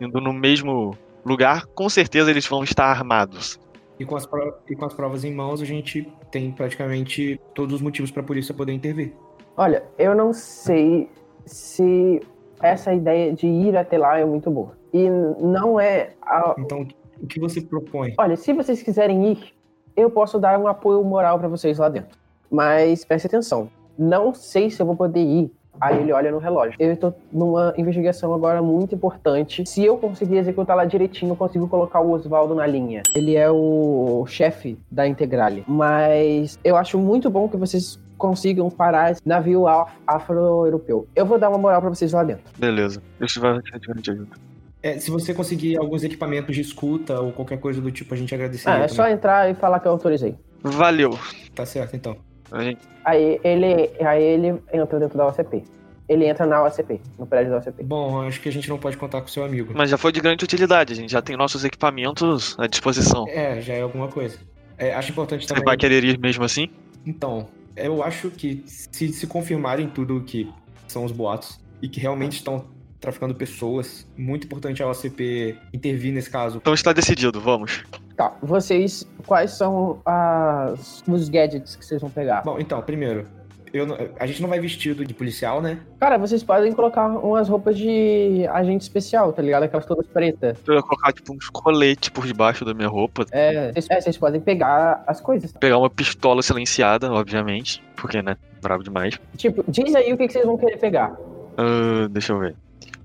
indo 0.00 0.20
no 0.20 0.32
mesmo 0.32 0.96
lugar, 1.24 1.66
com 1.66 1.88
certeza 1.88 2.30
eles 2.30 2.46
vão 2.46 2.62
estar 2.64 2.86
armados. 2.86 3.58
E 3.98 4.04
com, 4.04 4.16
as 4.16 4.24
pro- 4.26 4.54
e 4.70 4.76
com 4.76 4.84
as 4.84 4.94
provas 4.94 5.24
em 5.24 5.34
mãos, 5.34 5.60
a 5.60 5.64
gente 5.64 6.06
tem 6.30 6.52
praticamente 6.52 7.40
todos 7.54 7.74
os 7.74 7.80
motivos 7.80 8.10
pra 8.10 8.22
polícia 8.22 8.54
poder 8.54 8.72
intervir. 8.72 9.12
Olha, 9.56 9.82
eu 9.98 10.14
não 10.14 10.32
sei 10.32 11.08
se 11.44 12.20
essa 12.62 12.94
ideia 12.94 13.32
de 13.32 13.46
ir 13.46 13.76
até 13.76 13.98
lá 13.98 14.18
é 14.18 14.24
muito 14.24 14.50
boa. 14.50 14.76
E 14.92 15.08
não 15.10 15.80
é. 15.80 16.12
a- 16.22 16.54
Então, 16.58 16.86
o 17.20 17.26
que 17.26 17.40
você 17.40 17.60
propõe? 17.60 18.14
Olha, 18.18 18.36
se 18.36 18.52
vocês 18.52 18.82
quiserem 18.82 19.32
ir, 19.32 19.52
eu 19.96 20.08
posso 20.10 20.38
dar 20.38 20.58
um 20.60 20.68
apoio 20.68 21.02
moral 21.02 21.38
pra 21.38 21.48
vocês 21.48 21.78
lá 21.78 21.88
dentro. 21.88 22.16
Mas 22.50 23.04
preste 23.04 23.26
atenção. 23.26 23.68
Não 23.98 24.32
sei 24.32 24.70
se 24.70 24.80
eu 24.80 24.86
vou 24.86 24.94
poder 24.96 25.20
ir. 25.20 25.52
Aí 25.80 25.98
ele 26.00 26.12
olha 26.12 26.30
no 26.30 26.38
relógio. 26.38 26.74
Eu 26.78 26.96
tô 26.96 27.12
numa 27.32 27.72
investigação 27.76 28.32
agora 28.34 28.62
muito 28.62 28.94
importante. 28.94 29.64
Se 29.66 29.84
eu 29.84 29.96
conseguir 29.96 30.36
executar 30.38 30.76
lá 30.76 30.84
direitinho, 30.84 31.32
eu 31.32 31.36
consigo 31.36 31.68
colocar 31.68 32.00
o 32.00 32.10
Oswaldo 32.12 32.54
na 32.54 32.66
linha. 32.66 33.02
Ele 33.14 33.36
é 33.36 33.50
o 33.50 34.24
chefe 34.26 34.78
da 34.90 35.06
Integrale. 35.06 35.64
Mas 35.68 36.58
eu 36.64 36.76
acho 36.76 36.98
muito 36.98 37.30
bom 37.30 37.48
que 37.48 37.56
vocês 37.56 37.98
consigam 38.16 38.68
parar 38.68 39.12
esse 39.12 39.22
navio 39.24 39.66
af- 39.68 39.92
afro-europeu. 40.06 41.06
Eu 41.14 41.24
vou 41.26 41.38
dar 41.38 41.48
uma 41.48 41.58
moral 41.58 41.80
pra 41.80 41.90
vocês 41.90 42.12
lá 42.12 42.24
dentro. 42.24 42.42
Beleza. 42.58 43.00
Isso 43.20 43.40
vai 43.40 43.54
ser 43.62 43.78
de 43.78 43.86
grande 43.86 44.10
ajuda. 44.10 44.36
É, 44.82 44.98
se 44.98 45.10
você 45.10 45.34
conseguir 45.34 45.76
alguns 45.76 46.04
equipamentos 46.04 46.54
de 46.54 46.60
escuta 46.60 47.20
ou 47.20 47.32
qualquer 47.32 47.58
coisa 47.58 47.80
do 47.80 47.90
tipo, 47.90 48.14
a 48.14 48.16
gente 48.16 48.32
agradeceria. 48.34 48.74
Ah, 48.74 48.78
é 48.78 48.86
também. 48.86 48.94
só 48.96 49.08
entrar 49.08 49.50
e 49.50 49.54
falar 49.54 49.80
que 49.80 49.88
eu 49.88 49.92
autorizei. 49.92 50.36
Valeu. 50.62 51.18
Tá 51.54 51.66
certo, 51.66 51.96
então. 51.96 52.16
A 52.52 52.62
gente 52.62 52.80
Aí 53.04 53.40
ele, 53.42 53.90
aí 54.04 54.22
ele 54.22 54.48
entra 54.72 54.98
dentro 54.98 55.16
da 55.16 55.26
OCP. 55.26 55.64
Ele 56.06 56.26
entra 56.26 56.46
na 56.46 56.62
OCP, 56.64 57.00
no 57.18 57.26
prédio 57.26 57.52
da 57.52 57.58
OCP. 57.58 57.82
Bom, 57.84 58.20
acho 58.22 58.40
que 58.40 58.48
a 58.48 58.52
gente 58.52 58.68
não 58.68 58.78
pode 58.78 58.96
contar 58.96 59.20
com 59.22 59.28
seu 59.28 59.44
amigo. 59.44 59.72
Mas 59.74 59.88
já 59.88 59.96
foi 59.96 60.12
de 60.12 60.20
grande 60.20 60.44
utilidade, 60.44 60.92
a 60.92 60.96
gente 60.96 61.10
já 61.10 61.22
tem 61.22 61.36
nossos 61.36 61.64
equipamentos 61.64 62.54
à 62.58 62.66
disposição. 62.66 63.26
É, 63.28 63.60
já 63.62 63.74
é 63.74 63.80
alguma 63.82 64.08
coisa. 64.08 64.38
É, 64.76 64.94
acho 64.94 65.10
importante 65.10 65.42
Você 65.46 65.48
também. 65.48 65.64
vai 65.64 65.76
querer 65.76 66.04
ir 66.04 66.18
mesmo 66.18 66.44
assim? 66.44 66.68
Então, 67.06 67.48
eu 67.76 68.02
acho 68.02 68.30
que 68.30 68.62
se 68.66 69.08
se 69.12 69.26
confirmarem 69.26 69.88
tudo 69.88 70.18
o 70.18 70.22
que 70.22 70.50
são 70.86 71.04
os 71.04 71.12
boatos 71.12 71.60
e 71.80 71.88
que 71.88 72.00
realmente 72.00 72.36
estão 72.36 72.66
traficando 73.00 73.34
pessoas, 73.34 74.06
muito 74.16 74.44
importante 74.44 74.82
a 74.82 74.88
OCP 74.88 75.56
intervir 75.72 76.12
nesse 76.12 76.28
caso. 76.28 76.58
Então 76.58 76.74
está 76.74 76.92
decidido, 76.92 77.40
vamos. 77.40 77.84
Tá, 78.18 78.32
vocês, 78.42 79.06
quais 79.24 79.52
são 79.52 80.00
as, 80.04 81.04
os 81.06 81.28
gadgets 81.28 81.76
que 81.76 81.84
vocês 81.84 82.00
vão 82.00 82.10
pegar? 82.10 82.42
Bom, 82.42 82.58
então, 82.58 82.82
primeiro, 82.82 83.24
eu 83.72 83.86
a 84.18 84.26
gente 84.26 84.42
não 84.42 84.48
vai 84.48 84.58
vestido 84.58 85.04
de 85.04 85.14
policial, 85.14 85.62
né? 85.62 85.78
Cara, 86.00 86.18
vocês 86.18 86.42
podem 86.42 86.72
colocar 86.72 87.06
umas 87.06 87.48
roupas 87.48 87.78
de 87.78 88.44
agente 88.50 88.82
especial, 88.82 89.32
tá 89.32 89.40
ligado? 89.40 89.62
Aquelas 89.62 89.86
todas 89.86 90.04
pretas. 90.08 90.58
Eu 90.66 90.74
ia 90.74 90.82
colocar 90.82 91.12
tipo 91.12 91.32
uns 91.32 91.48
coletes 91.48 92.08
por 92.08 92.26
debaixo 92.26 92.64
da 92.64 92.74
minha 92.74 92.88
roupa. 92.88 93.24
É, 93.30 93.70
vocês, 93.70 93.86
é, 93.88 94.00
vocês 94.00 94.18
podem 94.18 94.40
pegar 94.40 95.04
as 95.06 95.20
coisas. 95.20 95.52
Pegar 95.52 95.78
uma 95.78 95.88
pistola 95.88 96.42
silenciada, 96.42 97.12
obviamente. 97.12 97.80
Porque, 97.94 98.20
né? 98.20 98.36
Bravo 98.60 98.82
demais. 98.82 99.16
Tipo, 99.36 99.64
diz 99.68 99.94
aí 99.94 100.12
o 100.12 100.16
que, 100.16 100.26
que 100.26 100.32
vocês 100.32 100.44
vão 100.44 100.58
querer 100.58 100.78
pegar. 100.78 101.16
Ah, 101.56 102.08
deixa 102.10 102.32
eu 102.32 102.40
ver. 102.40 102.56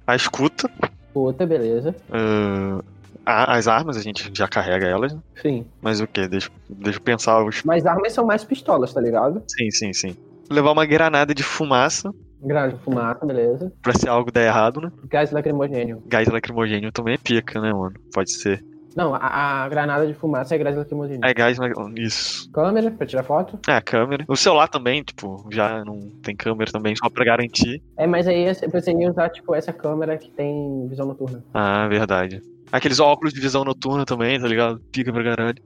A 0.08 0.16
escuta. 0.16 0.68
Outra, 1.14 1.46
beleza. 1.46 1.96
ah, 2.12 2.82
a- 3.26 3.56
as 3.56 3.68
armas, 3.68 3.98
a 3.98 4.02
gente 4.02 4.30
já 4.34 4.48
carrega 4.48 4.86
elas. 4.88 5.14
né? 5.14 5.20
Sim. 5.42 5.66
Mas 5.82 6.00
o 6.02 6.08
que? 6.08 6.28
Deixa, 6.28 6.50
deixa 6.70 6.98
eu 7.00 7.04
pensar. 7.04 7.44
Os... 7.44 7.64
Mas 7.64 7.86
armas 7.86 8.14
são 8.14 8.26
mais 8.26 8.44
pistolas, 8.44 8.94
tá 8.94 9.02
ligado? 9.02 9.44
Sim, 9.48 9.70
sim, 9.72 9.94
sim. 9.94 10.16
Levar 10.50 10.72
uma 10.72 10.86
granada 10.86 11.34
de 11.34 11.44
fumaça. 11.44 12.12
Granada 12.42 12.74
de 12.74 12.80
fumaça, 12.84 13.26
beleza. 13.26 13.72
Pra 13.82 13.94
se 13.94 14.08
algo 14.08 14.30
der 14.32 14.48
errado, 14.48 14.82
né? 14.82 14.92
Gás 15.10 15.32
lacrimogênio. 15.32 16.04
Gás 16.06 16.28
lacrimogênio 16.28 16.92
também 16.92 17.14
é 17.14 17.18
pica, 17.18 17.62
né, 17.62 17.72
mano? 17.72 17.94
Pode 18.14 18.32
ser. 18.34 18.64
Não, 18.96 19.16
a, 19.16 19.64
a 19.64 19.70
granada 19.70 20.06
de 20.06 20.14
fumaça 20.14 20.54
é 20.54 20.58
gás 20.58 20.76
lacrimogêneo. 20.78 21.26
É 21.26 21.34
gás, 21.34 21.58
isso. 21.96 22.52
Câmera 22.52 22.92
pra 22.92 23.08
tirar 23.08 23.24
foto. 23.24 23.58
É, 23.68 23.82
câmera. 23.82 24.24
O 24.28 24.36
celular 24.36 24.68
também, 24.68 25.02
tipo, 25.02 25.48
já 25.50 25.84
não 25.84 26.00
tem 26.22 26.36
câmera 26.36 26.72
também, 26.72 26.96
só 26.96 27.10
pra 27.10 27.26
garantir. 27.26 27.82
É, 27.98 28.06
mas 28.06 28.28
aí 28.28 28.46
você 28.72 28.92
ia 28.92 29.10
usar, 29.10 29.30
tipo, 29.30 29.56
essa 29.56 29.74
câmera 29.74 30.16
que 30.18 30.30
tem 30.30 30.86
visão 30.90 31.08
noturna. 31.08 31.44
Ah, 31.54 31.88
verdade. 31.88 32.42
Aqueles 32.74 33.00
óculos 33.00 33.34
de 33.34 33.40
visão 33.40 33.64
noturna 33.64 34.04
também, 34.04 34.40
tá 34.40 34.48
ligado? 34.48 34.80
Pica 34.92 35.14
pra 35.14 35.24
caralho. 35.24 35.58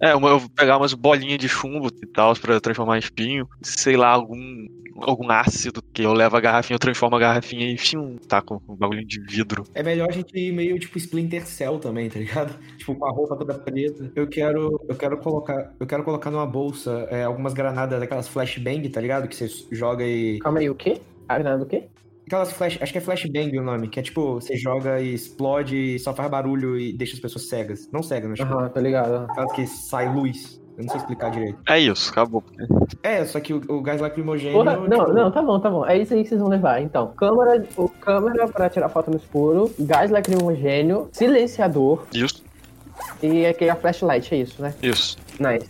É, 0.00 0.14
uma- 0.14 0.28
eu 0.30 0.38
vou 0.38 0.48
pegar 0.48 0.78
umas 0.78 0.94
bolinhas 0.94 1.38
de 1.38 1.48
chumbo 1.48 1.88
e 2.02 2.06
tal 2.06 2.34
pra 2.36 2.60
transformar 2.60 2.96
em 2.96 3.00
espinho. 3.00 3.48
Sei 3.62 3.96
lá, 3.96 4.08
algum, 4.10 4.66
algum 5.00 5.28
ácido 5.30 5.82
que 5.92 6.02
eu 6.02 6.12
levo 6.12 6.36
a 6.36 6.40
garrafinha, 6.40 6.76
eu 6.76 6.78
transformo 6.78 7.16
a 7.16 7.18
garrafinha 7.18 7.72
e 7.72 7.76
fium, 7.76 8.16
tá 8.28 8.40
com 8.40 8.60
um 8.68 8.76
bagulhinho 8.76 9.06
de 9.06 9.20
vidro. 9.20 9.64
É 9.74 9.82
melhor 9.82 10.08
a 10.08 10.12
gente 10.12 10.36
ir 10.38 10.52
meio 10.52 10.78
tipo 10.78 10.98
Splinter 10.98 11.44
Cell 11.46 11.78
também, 11.80 12.08
tá 12.08 12.18
ligado? 12.20 12.56
Tipo, 12.78 12.94
com 12.96 13.06
a 13.06 13.10
roupa 13.10 13.36
toda 13.36 13.54
preta. 13.54 14.12
Eu 14.14 14.26
quero, 14.28 14.80
eu 14.88 14.94
quero 14.96 15.18
colocar, 15.18 15.72
eu 15.80 15.86
quero 15.86 16.02
colocar 16.04 16.30
numa 16.30 16.46
bolsa 16.46 17.06
é, 17.10 17.24
algumas 17.24 17.54
granadas 17.54 17.98
daquelas 17.98 18.28
flashbang, 18.28 18.88
tá 18.88 19.00
ligado? 19.00 19.26
Que 19.28 19.34
você 19.36 19.48
joga 19.70 20.04
e 20.04 20.38
Calma 20.40 20.58
aí, 20.60 20.68
o 20.70 20.74
quê? 20.74 21.00
A 21.28 21.38
granada 21.38 21.64
do 21.64 21.66
quê? 21.66 21.84
Aquelas 22.26 22.52
flash, 22.52 22.78
acho 22.80 22.92
que 22.92 22.98
é 22.98 23.00
flashbang 23.00 23.58
o 23.58 23.62
nome, 23.62 23.88
que 23.88 23.98
é 24.00 24.02
tipo, 24.02 24.34
você 24.34 24.56
joga 24.56 25.00
e 25.00 25.14
explode 25.14 25.76
e 25.76 25.98
só 25.98 26.14
faz 26.14 26.30
barulho 26.30 26.78
e 26.78 26.92
deixa 26.92 27.14
as 27.14 27.20
pessoas 27.20 27.48
cegas. 27.48 27.88
Não 27.92 28.02
cegas, 28.02 28.30
mas 28.30 28.38
tipo, 28.38 28.52
Aham, 28.52 28.68
tô 28.68 28.80
ligado. 28.80 29.26
aquelas 29.30 29.52
que 29.52 29.66
sai 29.66 30.12
luz. 30.12 30.60
Eu 30.76 30.84
não 30.84 30.88
sei 30.88 31.00
explicar 31.00 31.30
direito. 31.30 31.58
É 31.68 31.78
isso, 31.78 32.10
acabou. 32.10 32.42
É, 33.02 33.22
só 33.26 33.38
que 33.40 33.52
o, 33.52 33.60
o 33.68 33.82
gás 33.82 34.00
lacrimogêneo. 34.00 34.54
Porra, 34.54 34.76
não, 34.76 35.00
tipo, 35.00 35.12
não, 35.12 35.30
tá 35.30 35.42
bom, 35.42 35.60
tá 35.60 35.68
bom. 35.70 35.84
É 35.86 35.98
isso 35.98 36.14
aí 36.14 36.22
que 36.22 36.30
vocês 36.30 36.40
vão 36.40 36.48
levar. 36.48 36.80
Então, 36.80 37.08
câmera, 37.08 37.66
o 37.76 37.90
câmera 37.90 38.48
pra 38.48 38.70
tirar 38.70 38.88
foto 38.88 39.10
no 39.10 39.18
escuro, 39.18 39.70
gás 39.78 40.10
lacrimogênio, 40.10 41.10
silenciador 41.12 42.06
Isso, 42.14 42.42
e 43.22 43.44
aqui 43.44 43.68
a 43.68 43.76
flashlight, 43.76 44.34
é 44.34 44.38
isso, 44.38 44.62
né? 44.62 44.74
isso. 44.82 45.18
Nice. 45.38 45.68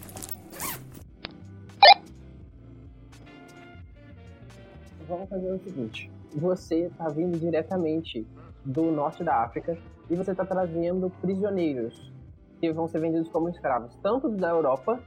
Vamos 5.08 5.28
fazer 5.28 5.52
o 5.52 5.58
seguinte. 5.64 6.11
Você 6.34 6.90
tá 6.96 7.08
vindo 7.08 7.38
diretamente 7.38 8.26
do 8.64 8.90
norte 8.90 9.22
da 9.24 9.42
África 9.42 9.76
e 10.08 10.16
você 10.16 10.34
tá 10.34 10.44
trazendo 10.44 11.10
prisioneiros 11.20 12.12
que 12.60 12.72
vão 12.72 12.86
ser 12.88 13.00
vendidos 13.00 13.28
como 13.28 13.48
escravos, 13.48 13.94
tanto 14.02 14.28
da 14.28 14.50
Europa 14.50 15.02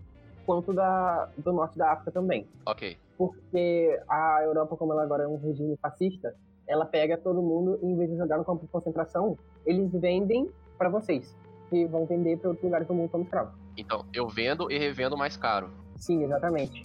quanto 0.45 0.73
da, 0.73 1.29
do 1.37 1.53
norte 1.53 1.77
da 1.77 1.93
África 1.93 2.11
também. 2.11 2.47
Ok. 2.65 2.97
Porque 3.17 3.99
a 4.09 4.41
Europa, 4.43 4.75
como 4.75 4.91
ela 4.91 5.03
agora 5.03 5.23
é 5.23 5.27
um 5.27 5.37
regime 5.37 5.77
fascista, 5.77 6.35
ela 6.67 6.85
pega 6.85 7.17
todo 7.17 7.41
mundo 7.41 7.79
e 7.81 7.85
em 7.85 7.95
vez 7.95 8.09
de 8.09 8.17
jogar 8.17 8.37
no 8.37 8.45
campo 8.45 8.65
de 8.65 8.71
concentração, 8.71 9.37
eles 9.65 9.91
vendem 9.93 10.49
pra 10.77 10.89
vocês, 10.89 11.35
que 11.69 11.85
vão 11.85 12.05
vender 12.05 12.37
para 12.37 12.49
outros 12.49 12.63
lugares 12.63 12.87
do 12.87 12.93
mundo 12.93 13.09
como 13.09 13.23
escravos. 13.23 13.53
Então, 13.77 14.05
eu 14.13 14.27
vendo 14.27 14.71
e 14.71 14.77
revendo 14.77 15.17
mais 15.17 15.37
caro. 15.37 15.69
Sim, 15.95 16.23
exatamente. 16.23 16.81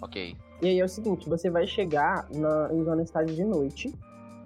Ok. 0.00 0.36
E 0.62 0.68
aí 0.68 0.78
é 0.78 0.84
o 0.84 0.88
seguinte, 0.88 1.28
você 1.28 1.50
vai 1.50 1.66
chegar 1.66 2.28
na, 2.30 2.72
em 2.72 2.84
zona 2.84 3.02
estádio 3.02 3.34
de 3.34 3.44
noite, 3.44 3.92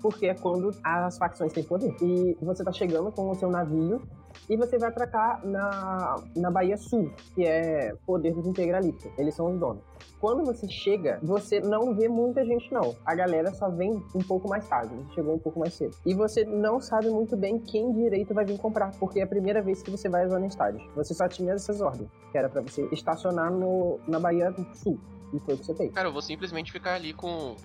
porque 0.00 0.26
é 0.26 0.34
quando 0.34 0.74
as 0.82 1.18
facções 1.18 1.52
têm 1.52 1.62
poder. 1.62 1.94
E 2.00 2.34
você 2.40 2.64
tá 2.64 2.72
chegando 2.72 3.12
com 3.12 3.28
o 3.28 3.34
seu 3.34 3.50
navio 3.50 4.00
e 4.48 4.56
você 4.56 4.78
vai 4.78 4.88
atracar 4.88 5.46
na, 5.46 6.16
na 6.34 6.50
Bahia 6.50 6.78
Sul, 6.78 7.12
que 7.34 7.44
é 7.44 7.94
poder 8.06 8.32
dos 8.32 8.46
integralistas. 8.46 9.12
Eles 9.18 9.34
são 9.34 9.52
os 9.52 9.60
donos. 9.60 9.82
Quando 10.18 10.42
você 10.42 10.66
chega, 10.66 11.18
você 11.22 11.60
não 11.60 11.94
vê 11.94 12.08
muita 12.08 12.42
gente, 12.46 12.72
não. 12.72 12.96
A 13.04 13.14
galera 13.14 13.52
só 13.52 13.68
vem 13.68 14.02
um 14.14 14.22
pouco 14.26 14.48
mais 14.48 14.66
tarde. 14.66 14.94
Chegou 15.14 15.34
um 15.34 15.38
pouco 15.38 15.60
mais 15.60 15.74
cedo. 15.74 15.94
E 16.06 16.14
você 16.14 16.44
não 16.44 16.80
sabe 16.80 17.10
muito 17.10 17.36
bem 17.36 17.58
quem 17.58 17.92
direito 17.92 18.32
vai 18.32 18.46
vir 18.46 18.58
comprar, 18.58 18.92
porque 18.98 19.20
é 19.20 19.24
a 19.24 19.26
primeira 19.26 19.60
vez 19.60 19.82
que 19.82 19.90
você 19.90 20.08
vai 20.08 20.24
à 20.24 20.28
zona 20.28 20.46
estádio. 20.46 20.80
Você 20.94 21.12
só 21.12 21.28
tinha 21.28 21.52
essas 21.52 21.82
ordens, 21.82 22.08
que 22.32 22.38
era 22.38 22.48
pra 22.48 22.62
você 22.62 22.88
estacionar 22.90 23.52
no, 23.52 24.00
na 24.08 24.18
Bahia 24.18 24.54
Sul. 24.72 24.98
E 25.32 25.40
foi 25.40 25.54
o 25.54 25.58
que 25.58 25.64
você 25.64 25.74
fez. 25.74 25.92
Cara, 25.92 26.08
eu 26.08 26.12
vou 26.12 26.22
simplesmente 26.22 26.72
ficar 26.72 26.94
ali 26.94 27.12
com. 27.12 27.56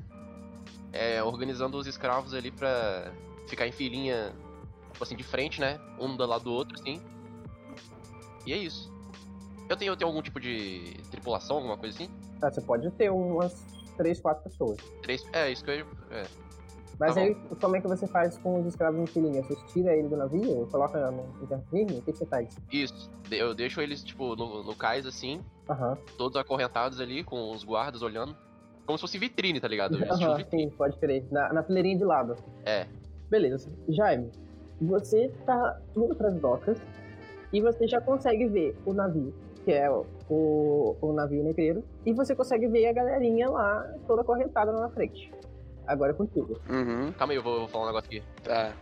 É, 0.94 1.24
organizando 1.24 1.78
os 1.78 1.88
escravos 1.88 2.34
ali 2.34 2.52
pra 2.52 3.12
ficar 3.48 3.66
em 3.66 3.72
filinha, 3.72 4.34
tipo 4.92 5.04
assim, 5.04 5.16
de 5.16 5.24
frente, 5.24 5.62
né? 5.62 5.80
Um 6.00 6.16
do 6.16 6.26
lado 6.26 6.44
do 6.46 6.52
outro, 6.52 6.78
assim. 6.80 7.02
E 8.46 8.54
é 8.54 8.58
isso. 8.58 8.92
Eu 9.70 9.78
tenho, 9.78 9.94
eu 9.94 9.98
tenho 9.98 10.10
algum 10.10 10.22
tipo 10.22 10.40
de 10.40 10.98
tripulação, 11.10 11.58
alguma 11.58 11.78
coisa 11.78 11.96
assim? 11.96 12.10
Ah, 12.42 12.52
você 12.52 12.60
pode 12.60 12.90
ter 12.92 13.10
umas 13.10 13.54
três, 13.96 14.20
quatro 14.20 14.44
pessoas. 14.44 14.78
Três. 15.02 15.26
É, 15.32 15.50
isso 15.50 15.64
que 15.64 15.72
eu. 15.72 15.88
É. 16.10 16.26
Mas 17.02 17.16
Tá 17.16 17.22
aí, 17.22 17.36
como 17.60 17.76
é 17.76 17.82
que 17.82 17.88
você 17.88 18.06
faz 18.06 18.38
com 18.38 18.60
os 18.62 18.68
escravos 18.68 19.00
em 19.02 19.08
filinha? 19.08 19.42
Você 19.42 19.56
tira 19.74 19.92
ele 19.98 20.08
do 20.08 20.16
navio, 20.16 20.68
coloca 20.72 21.10
no 21.10 21.34
interfirme? 21.42 21.98
O 21.98 22.02
que 22.04 22.14
você 22.14 22.28
faz? 22.28 22.56
Isso. 22.72 23.10
Eu 23.32 23.56
deixo 23.56 23.82
eles, 23.82 24.04
tipo, 24.04 24.36
no, 24.36 24.62
no 24.64 24.76
cais, 24.76 25.08
assim, 25.08 25.44
Aham. 25.68 25.98
todos 26.16 26.38
acorrentados 26.38 27.02
ali, 27.02 27.24
com 27.24 27.50
os 27.52 27.64
guardas 27.64 28.04
olhando. 28.04 28.36
Como 28.86 29.00
se 29.00 29.02
fosse 29.02 29.18
vitrine, 29.18 29.60
tá 29.60 29.68
ligado? 29.68 29.96
Estilo 30.06 30.34
Aham, 30.34 30.38
vitrine. 30.38 30.70
sim, 30.70 30.78
pode 30.78 30.96
crer. 31.00 31.26
Na, 31.32 31.52
na 31.52 31.64
fileirinha 31.64 31.98
de 31.98 32.04
lado. 32.04 32.36
É. 32.64 32.86
Beleza. 33.32 33.72
Jaime, 33.90 34.30
você 34.80 35.30
tá 35.44 35.82
indo 35.98 36.16
pras 36.16 36.36
docas 36.40 36.78
e 37.52 37.62
você 37.62 37.88
já 37.88 38.00
consegue 38.00 38.46
ver 38.48 38.78
o 38.86 38.94
navio, 38.94 39.34
que 39.66 39.72
é 39.72 39.90
o, 39.90 40.06
o, 40.30 40.96
o 41.02 41.14
navio 41.14 41.44
negreiro, 41.44 41.84
e 42.06 42.14
você 42.14 42.36
consegue 42.36 42.68
ver 42.68 42.86
a 42.86 42.94
galerinha 42.94 43.50
lá, 43.50 43.84
toda 44.06 44.22
acorrentada 44.22 44.72
lá 44.72 44.82
na 44.82 44.90
frente. 44.90 45.32
Agora 45.88 46.12
é 46.12 46.16
contigo. 46.16 46.60
Uhum. 46.70 47.12
Calma 47.14 47.34
aí, 47.34 47.38
eu 47.38 47.44
vou, 47.44 47.60
vou 47.60 47.68
falar 47.68 47.86
um 47.86 47.88
negócio 47.88 48.08
aqui. 48.08 48.24
Tá. 48.44 48.74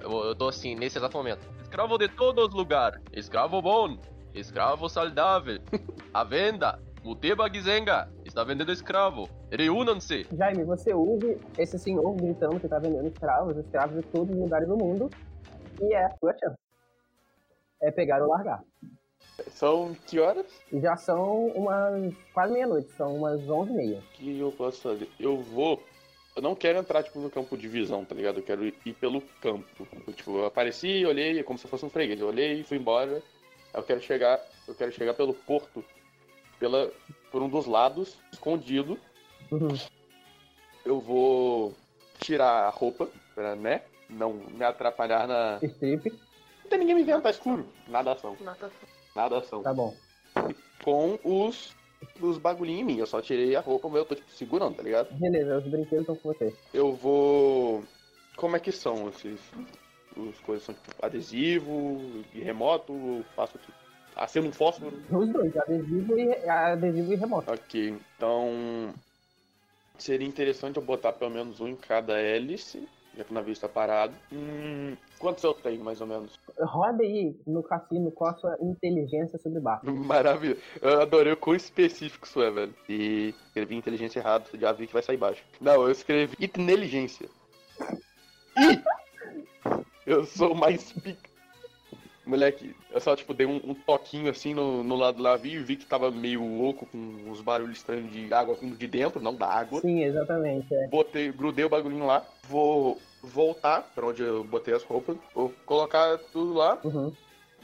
Eu, 0.00 0.10
eu 0.24 0.34
tô 0.34 0.48
assim, 0.48 0.74
nesse 0.74 0.98
exato 0.98 1.16
momento. 1.16 1.46
Escravo 1.62 1.98
de 1.98 2.08
todos 2.08 2.48
os 2.48 2.54
lugares. 2.54 3.00
Escravo 3.12 3.60
bom. 3.60 3.98
Escravo 4.34 4.88
saudável. 4.88 5.58
A 6.12 6.24
venda. 6.24 6.78
Muteba 7.02 7.48
Gizenga. 7.52 8.08
Está 8.24 8.44
vendendo 8.44 8.72
escravo. 8.72 9.28
Reúnam-se. 9.50 10.26
Jaime, 10.32 10.64
você 10.64 10.92
ouve 10.92 11.38
esse 11.56 11.78
senhor 11.78 12.14
gritando 12.14 12.60
que 12.60 12.68
tá 12.68 12.78
vendendo 12.78 13.08
escravos, 13.08 13.56
escravos 13.56 13.96
de 13.96 14.02
todos 14.10 14.34
os 14.34 14.40
lugares 14.40 14.68
do 14.68 14.76
mundo, 14.76 15.08
e 15.80 15.94
é 15.94 16.04
a 16.04 16.10
sua 16.18 16.36
chance. 16.38 16.58
É 17.80 17.90
pegar 17.90 18.20
ou 18.22 18.28
largar. 18.28 18.62
São 19.50 19.94
que 20.06 20.18
horas 20.18 20.46
já 20.72 20.96
são 20.96 21.46
umas 21.48 22.12
quase 22.34 22.52
meia-noite, 22.52 22.90
são 22.92 23.16
umas 23.16 23.48
onze 23.48 23.70
e 23.70 23.76
meia. 23.76 24.02
que 24.14 24.38
eu 24.38 24.50
posso 24.52 24.82
fazer? 24.82 25.08
Eu 25.18 25.40
vou. 25.40 25.80
Eu 26.38 26.42
não 26.42 26.54
quero 26.54 26.78
entrar, 26.78 27.02
tipo, 27.02 27.18
no 27.18 27.28
campo 27.28 27.56
de 27.56 27.66
visão, 27.66 28.04
tá 28.04 28.14
ligado? 28.14 28.38
Eu 28.38 28.44
quero 28.44 28.64
ir 28.64 28.92
pelo 29.00 29.20
campo. 29.42 29.88
Eu, 30.06 30.12
tipo, 30.12 30.38
eu 30.38 30.46
apareci, 30.46 31.04
olhei, 31.04 31.40
é 31.40 31.42
como 31.42 31.58
se 31.58 31.64
eu 31.64 31.68
fosse 31.68 31.84
um 31.84 31.90
freguês. 31.90 32.20
Eu 32.20 32.28
olhei, 32.28 32.62
fui 32.62 32.76
embora. 32.76 33.16
Aí 33.74 33.80
Eu 33.80 33.82
quero 33.82 34.00
chegar. 34.00 34.40
Eu 34.68 34.72
quero 34.72 34.92
chegar 34.92 35.14
pelo 35.14 35.34
porto. 35.34 35.84
Pela, 36.60 36.92
por 37.32 37.42
um 37.42 37.48
dos 37.48 37.66
lados, 37.66 38.16
escondido. 38.32 38.96
Uhum. 39.50 39.76
Eu 40.84 41.00
vou 41.00 41.74
tirar 42.20 42.66
a 42.66 42.70
roupa, 42.70 43.08
pra, 43.34 43.56
né? 43.56 43.82
Não 44.08 44.34
me 44.34 44.64
atrapalhar 44.64 45.26
na. 45.26 45.58
Strip, 45.60 46.08
Não 46.62 46.70
tem 46.70 46.78
ninguém 46.78 46.94
me 46.94 47.02
vendo, 47.02 47.20
tá 47.20 47.30
escuro. 47.30 47.66
Nadação. 47.88 48.36
Nadação. 49.12 49.62
tá 49.64 49.74
bom. 49.74 49.92
Com 50.84 51.18
os. 51.24 51.74
Os 52.20 52.38
bagulhinhos 52.38 52.80
em 52.80 52.84
mim. 52.84 52.98
Eu 52.98 53.06
só 53.06 53.20
tirei 53.20 53.54
a 53.56 53.60
roupa, 53.60 53.88
mas 53.88 53.98
eu 53.98 54.04
tô, 54.04 54.14
tipo, 54.14 54.30
segurando, 54.30 54.76
tá 54.76 54.82
ligado? 54.82 55.12
Beleza, 55.14 55.58
os 55.58 55.64
brinquedos 55.64 56.00
estão 56.00 56.16
com 56.16 56.32
você. 56.32 56.54
Eu 56.72 56.92
vou. 56.92 57.84
Como 58.36 58.56
é 58.56 58.60
que 58.60 58.72
são 58.72 59.08
esses. 59.08 59.40
Os 60.16 60.38
coisas 60.40 60.64
são 60.64 60.74
tipo 60.74 61.04
adesivo, 61.04 62.24
remoto, 62.32 63.24
faço 63.36 63.58
tipo. 63.58 63.76
Acendo 64.16 64.48
um 64.48 64.52
fósforo. 64.52 65.00
Os 65.10 65.28
dois, 65.32 65.56
adesivo 65.56 66.18
e, 66.18 66.48
adesivo 66.48 67.12
e 67.12 67.16
remoto. 67.16 67.52
Ok, 67.52 67.96
então. 68.16 68.92
Seria 69.96 70.26
interessante 70.26 70.76
eu 70.76 70.82
botar 70.82 71.12
pelo 71.12 71.30
menos 71.30 71.60
um 71.60 71.68
em 71.68 71.76
cada 71.76 72.20
hélice, 72.20 72.88
já 73.16 73.24
que 73.24 73.30
o 73.30 73.34
navio 73.34 73.52
está 73.52 73.68
parado. 73.68 74.14
Hum, 74.32 74.96
quantos 75.18 75.42
eu 75.44 75.54
tenho, 75.54 75.82
mais 75.84 76.00
ou 76.00 76.06
menos? 76.06 76.38
Roda 76.60 77.02
aí 77.02 77.36
no 77.46 77.62
cassino 77.62 78.10
qual 78.10 78.30
a 78.30 78.34
sua 78.34 78.56
inteligência 78.60 79.38
sobre 79.38 79.60
barco. 79.60 79.86
Maravilha. 79.90 80.56
Eu 80.80 81.02
adorei 81.02 81.32
o 81.32 81.36
quão 81.36 81.56
específico 81.56 82.26
isso 82.26 82.42
é, 82.42 82.50
velho. 82.50 82.74
E 82.88 83.34
escrevi 83.46 83.76
inteligência 83.76 84.20
errado, 84.20 84.48
já 84.54 84.72
vi 84.72 84.86
que 84.86 84.92
vai 84.92 85.02
sair 85.02 85.16
baixo. 85.16 85.42
Não, 85.60 85.74
eu 85.74 85.90
escrevi 85.90 86.36
inteligência. 86.40 87.28
Ih! 88.58 88.82
Eu 90.06 90.24
sou 90.24 90.54
mais 90.54 90.92
pica. 90.92 91.28
Moleque, 92.28 92.76
eu 92.90 93.00
só, 93.00 93.16
tipo, 93.16 93.32
dei 93.32 93.46
um, 93.46 93.56
um 93.64 93.72
toquinho 93.74 94.30
assim 94.30 94.52
no, 94.52 94.84
no 94.84 94.96
lado 94.96 95.16
do 95.16 95.22
navio 95.22 95.60
e 95.60 95.64
vi 95.64 95.76
que 95.76 95.86
tava 95.86 96.10
meio 96.10 96.44
louco 96.44 96.84
com 96.84 96.98
uns 96.98 97.40
barulhos 97.40 97.78
estranhos 97.78 98.12
de 98.12 98.30
água 98.34 98.54
vindo 98.54 98.76
de 98.76 98.86
dentro, 98.86 99.18
não 99.18 99.34
da 99.34 99.46
água. 99.46 99.80
Sim, 99.80 100.02
exatamente. 100.04 100.66
É. 100.74 100.88
Botei, 100.88 101.32
grudei 101.32 101.64
o 101.64 101.70
bagulhinho 101.70 102.04
lá. 102.06 102.22
Vou 102.46 103.00
voltar 103.22 103.90
pra 103.94 104.06
onde 104.06 104.22
eu 104.22 104.44
botei 104.44 104.74
as 104.74 104.82
roupas. 104.82 105.16
Vou 105.34 105.54
colocar 105.64 106.18
tudo 106.30 106.52
lá. 106.52 106.78
Uhum. 106.84 107.10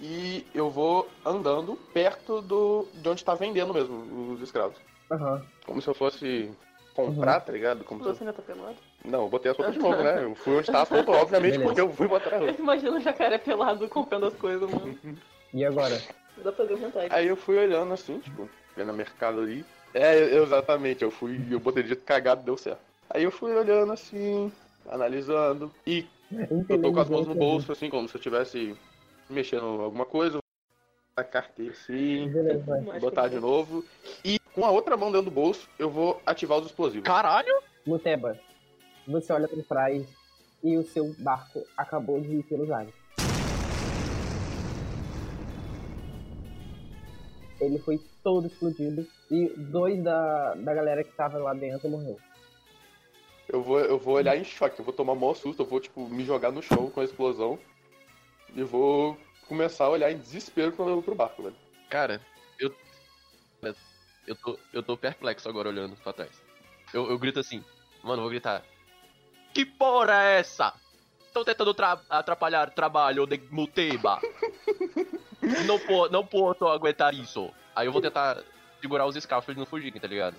E 0.00 0.46
eu 0.54 0.70
vou 0.70 1.08
andando 1.26 1.76
perto 1.92 2.40
do 2.40 2.88
de 2.94 3.06
onde 3.06 3.22
tá 3.22 3.34
vendendo 3.34 3.74
mesmo 3.74 4.32
os 4.32 4.40
escravos. 4.40 4.78
Aham. 5.12 5.44
Como 5.66 5.82
se 5.82 5.88
eu 5.88 5.94
fosse 5.94 6.50
comprar, 6.94 7.40
tá 7.40 7.52
ligado? 7.52 7.84
Como 7.84 8.02
se 8.02 8.08
eu- 8.08 8.14
Você 8.14 8.24
ainda 8.24 8.32
tá 8.32 8.42
pelado? 8.42 8.76
Não, 9.04 9.22
eu 9.22 9.28
botei 9.28 9.50
as 9.50 9.56
roupas 9.56 9.74
de 9.74 9.80
novo, 9.80 10.02
né? 10.02 10.24
Eu 10.24 10.34
fui 10.34 10.56
onde 10.56 10.66
tava 10.66 10.94
a 10.94 10.96
roupa, 10.96 11.12
obviamente, 11.12 11.58
Beleza. 11.58 11.68
porque 11.68 11.80
eu 11.80 11.92
fui 11.92 12.08
botar 12.08 12.34
a 12.34 12.38
roupa. 12.38 12.54
Eu 12.54 12.58
imagino 12.58 12.96
o 12.96 13.00
jacaré 13.00 13.36
pelado 13.36 13.88
comprando 13.88 14.26
as 14.26 14.34
coisas, 14.34 14.70
mano. 14.70 14.98
E 15.52 15.64
agora? 15.64 16.00
Dá 16.38 16.50
pra 16.50 16.52
fazer 16.52 16.76
vontade. 16.76 17.08
Aí 17.10 17.28
eu 17.28 17.36
fui 17.36 17.58
olhando 17.58 17.92
assim, 17.92 18.18
tipo, 18.18 18.48
vendo 18.74 18.90
o 18.90 18.94
mercado 18.94 19.40
ali. 19.40 19.64
É, 19.92 20.36
exatamente, 20.36 21.04
eu 21.04 21.10
fui, 21.10 21.40
eu 21.50 21.60
botei 21.60 21.82
de 21.82 21.90
jeito 21.90 22.04
cagado, 22.04 22.42
deu 22.42 22.56
certo. 22.56 22.80
Aí 23.10 23.22
eu 23.22 23.30
fui 23.30 23.54
olhando 23.54 23.92
assim, 23.92 24.50
analisando, 24.88 25.70
e 25.86 26.06
eu 26.68 26.80
tô 26.80 26.92
com 26.92 27.00
as 27.00 27.08
mãos 27.08 27.26
no 27.28 27.34
bolso, 27.34 27.70
assim, 27.70 27.90
como 27.90 28.08
se 28.08 28.16
eu 28.16 28.18
estivesse 28.18 28.74
mexendo 29.28 29.62
em 29.62 29.84
alguma 29.84 30.04
coisa. 30.04 30.38
A 31.16 31.22
carteira 31.22 31.70
assim, 31.70 32.28
Beleza, 32.28 32.98
botar 33.00 33.28
de 33.28 33.38
novo. 33.38 33.84
E 34.24 34.40
com 34.52 34.64
a 34.64 34.70
outra 34.70 34.96
mão 34.96 35.12
dentro 35.12 35.26
do 35.26 35.30
bolso, 35.30 35.68
eu 35.78 35.88
vou 35.88 36.20
ativar 36.26 36.58
os 36.58 36.66
explosivos. 36.66 37.06
Caralho! 37.06 37.54
Muteba, 37.86 38.36
você 39.06 39.32
olha 39.32 39.48
para 39.48 39.62
trás 39.62 40.06
e 40.62 40.76
o 40.76 40.84
seu 40.84 41.14
barco 41.18 41.66
acabou 41.76 42.20
de 42.20 42.36
ir 42.36 42.42
pelos 42.44 42.70
ares. 42.70 42.94
Ele 47.60 47.78
foi 47.78 48.00
todo 48.22 48.46
explodido 48.46 49.06
e 49.30 49.48
dois 49.56 50.02
da, 50.02 50.54
da 50.54 50.74
galera 50.74 51.04
que 51.04 51.12
tava 51.12 51.38
lá 51.38 51.54
dentro 51.54 51.88
morreu. 51.88 52.18
Eu 53.48 53.62
vou, 53.62 53.78
eu 53.78 53.98
vou 53.98 54.14
olhar 54.14 54.36
em 54.36 54.44
choque, 54.44 54.80
eu 54.80 54.84
vou 54.84 54.94
tomar 54.94 55.14
maior 55.14 55.34
susto, 55.34 55.62
eu 55.62 55.66
vou, 55.66 55.78
tipo, 55.78 56.08
me 56.08 56.24
jogar 56.24 56.50
no 56.50 56.62
chão 56.62 56.90
com 56.90 57.00
a 57.00 57.04
explosão. 57.04 57.58
E 58.54 58.62
vou 58.62 59.18
começar 59.46 59.84
a 59.84 59.90
olhar 59.90 60.10
em 60.10 60.18
desespero 60.18 60.72
pro, 60.72 61.02
pro 61.02 61.14
barco, 61.14 61.42
velho. 61.42 61.56
Cara, 61.90 62.20
eu. 62.58 62.74
Eu 64.26 64.34
tô, 64.36 64.58
eu 64.72 64.82
tô 64.82 64.96
perplexo 64.96 65.48
agora 65.48 65.68
olhando 65.68 65.96
pra 65.96 66.12
trás. 66.12 66.42
Eu, 66.94 67.10
eu 67.10 67.18
grito 67.18 67.40
assim, 67.40 67.62
mano, 68.02 68.18
eu 68.18 68.22
vou 68.22 68.30
gritar. 68.30 68.64
Que 69.54 69.64
porra 69.64 70.12
é 70.24 70.40
essa? 70.40 70.74
Tô 71.32 71.44
tentando 71.44 71.72
tra- 71.74 72.00
atrapalhar 72.10 72.68
o 72.68 72.72
trabalho 72.72 73.26
de 73.26 73.40
Muteba. 73.50 74.20
não, 75.66 75.78
po 75.78 76.08
não 76.08 76.24
posso 76.26 76.66
aguentar 76.66 77.14
isso. 77.14 77.50
Aí 77.74 77.86
eu 77.86 77.92
vou 77.92 78.02
tentar 78.02 78.42
segurar 78.80 79.06
os 79.06 79.16
escravos 79.16 79.44
pra 79.44 79.52
eles 79.52 79.58
não 79.58 79.66
fugirem, 79.66 80.00
tá 80.00 80.06
ligado? 80.06 80.36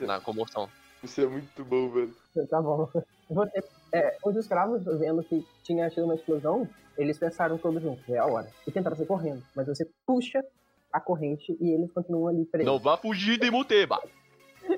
É, 0.00 0.04
Na 0.06 0.20
comoção. 0.20 0.68
isso 1.02 1.20
é 1.20 1.26
muito 1.26 1.64
bom, 1.64 1.88
velho. 1.90 2.14
Tá 2.48 2.60
bom. 2.60 2.88
Você, 3.30 3.64
é, 3.92 4.16
os 4.24 4.36
escravos, 4.36 4.84
vendo 4.84 5.22
que 5.24 5.44
tinha 5.64 5.88
tido 5.90 6.04
uma 6.04 6.14
explosão, 6.14 6.68
eles 6.96 7.18
pensaram 7.18 7.58
todos 7.58 7.82
juntos, 7.82 8.08
é 8.08 8.18
a 8.18 8.26
hora. 8.26 8.48
E 8.66 8.70
tentaram 8.70 8.96
sair 8.96 9.06
correndo. 9.06 9.42
Mas 9.54 9.66
você 9.66 9.88
puxa 10.06 10.44
a 10.92 11.00
corrente 11.00 11.56
e 11.60 11.70
eles 11.72 11.90
continuam 11.92 12.28
ali 12.28 12.44
presos. 12.44 12.66
Não 12.70 12.78
vá 12.78 12.96
fugir 12.96 13.38
de 13.38 13.50
Muteba. 13.50 14.00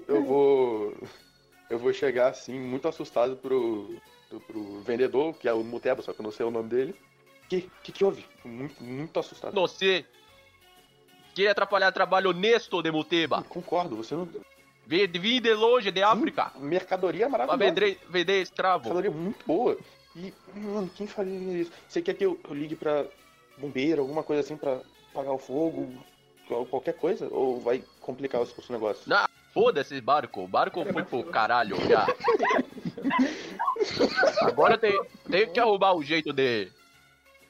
Eu 0.06 0.24
vou. 0.24 0.94
Eu 1.70 1.78
vou 1.78 1.92
chegar 1.92 2.28
assim, 2.28 2.58
muito 2.58 2.88
assustado 2.88 3.36
pro, 3.36 3.96
pro, 4.46 4.80
vendedor, 4.80 5.34
que 5.34 5.48
é 5.48 5.52
o 5.52 5.62
Muteba, 5.62 6.02
só 6.02 6.12
que 6.12 6.20
eu 6.20 6.24
não 6.24 6.32
sei 6.32 6.46
o 6.46 6.50
nome 6.50 6.68
dele. 6.68 6.94
Que 7.48 7.68
que, 7.82 7.92
que 7.92 8.04
houve? 8.04 8.24
Muito, 8.44 8.82
muito 8.82 9.18
assustado. 9.18 9.54
Você 9.54 10.04
quer 11.34 11.48
atrapalhar 11.48 11.88
o 11.88 11.92
trabalho 11.92 12.30
honesto 12.30 12.82
de 12.82 12.90
Muteba. 12.90 13.42
Concordo, 13.42 13.96
você 13.96 14.14
não. 14.14 14.28
Vim 14.86 15.40
de 15.40 15.52
longe, 15.52 15.90
de 15.90 16.02
África. 16.02 16.50
Mercadoria 16.56 17.28
Pra 17.28 17.46
maravilhosa. 17.46 17.74
vender, 17.74 18.00
vender 18.08 18.42
escravo. 18.42 18.84
Mercadoria 18.84 19.10
muito 19.10 19.44
boa. 19.46 19.76
E, 20.16 20.32
mano, 20.54 20.90
quem 20.96 21.06
faria 21.06 21.60
isso? 21.60 21.70
Você 21.86 22.00
quer 22.00 22.14
que 22.14 22.24
eu, 22.24 22.40
eu 22.42 22.54
ligue 22.54 22.74
pra 22.74 23.04
bombeiro, 23.58 24.00
alguma 24.00 24.22
coisa 24.22 24.40
assim 24.40 24.56
pra 24.56 24.80
apagar 25.12 25.34
o 25.34 25.38
fogo? 25.38 25.92
Qualquer 26.70 26.94
coisa? 26.94 27.28
Ou 27.30 27.60
vai 27.60 27.84
complicar 28.00 28.40
os, 28.40 28.56
os 28.56 28.70
negócios? 28.70 29.06
Não. 29.06 29.26
Foda-se 29.58 29.94
esse 29.94 30.00
barco. 30.00 30.44
O 30.44 30.48
barco 30.48 30.84
foi 30.92 31.02
pro 31.02 31.24
caralho 31.24 31.76
já. 31.88 32.06
Agora 34.42 34.78
tem, 34.78 35.00
tem 35.28 35.48
que 35.52 35.58
arrumar 35.58 35.94
um 35.94 36.02
jeito 36.02 36.32
de 36.32 36.68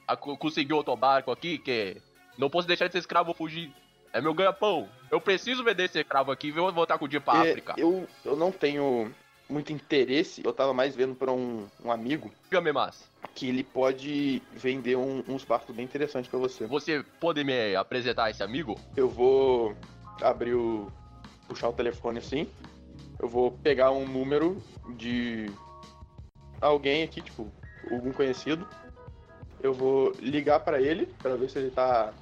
a- 0.07 0.15
co- 0.15 0.37
conseguir 0.37 0.73
outro 0.73 0.95
barco 0.95 1.31
aqui, 1.31 1.57
que 1.57 1.97
não 2.37 2.49
posso 2.49 2.67
deixar 2.67 2.85
esse 2.87 2.97
escravo 2.97 3.33
fugir. 3.33 3.71
É 4.11 4.19
meu 4.19 4.33
ganha-pão. 4.33 4.89
Eu 5.11 5.21
preciso 5.21 5.63
vender 5.63 5.83
esse 5.85 5.99
escravo 5.99 6.31
aqui 6.31 6.47
e 6.47 6.51
vou 6.51 6.71
voltar 6.73 6.97
com 6.97 7.05
o 7.05 7.07
dia 7.07 7.21
pra 7.21 7.45
É, 7.45 7.51
África. 7.51 7.75
eu, 7.77 8.07
eu 8.25 8.35
não 8.35 8.51
tenho 8.51 9.13
muito 9.47 9.71
interesse, 9.71 10.41
eu 10.43 10.51
tava 10.53 10.73
mais 10.73 10.95
vendo 10.95 11.13
pra 11.15 11.31
um, 11.31 11.67
um 11.83 11.91
amigo 11.91 12.31
mais. 12.73 13.07
que 13.35 13.47
ele 13.49 13.63
pode 13.63 14.41
vender 14.53 14.95
um- 14.95 15.23
uns 15.27 15.43
barcos 15.43 15.75
bem 15.75 15.85
interessantes 15.85 16.29
pra 16.29 16.39
você. 16.39 16.65
Você 16.65 17.03
pode 17.19 17.43
me 17.43 17.75
apresentar 17.75 18.29
esse 18.31 18.41
amigo? 18.41 18.79
Eu 18.97 19.07
vou 19.09 19.75
abrir 20.21 20.53
o. 20.55 20.91
puxar 21.49 21.67
o 21.67 21.73
telefone 21.73 22.19
assim. 22.19 22.47
Eu 23.19 23.27
vou 23.27 23.51
pegar 23.51 23.91
um 23.91 24.07
número 24.07 24.61
de 24.95 25.51
alguém 26.61 27.03
aqui, 27.03 27.21
tipo, 27.21 27.51
algum 27.91 28.13
conhecido. 28.13 28.65
Eu 29.61 29.73
vou 29.73 30.13
ligar 30.19 30.61
pra 30.61 30.79
ele 30.79 31.07
pra 31.21 31.35
ver 31.35 31.49
se 31.49 31.59
ele 31.59 31.71
tá. 31.71 32.13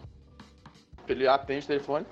Ele 1.07 1.27
atende 1.27 1.65
o 1.65 1.67
telefone. 1.67 2.05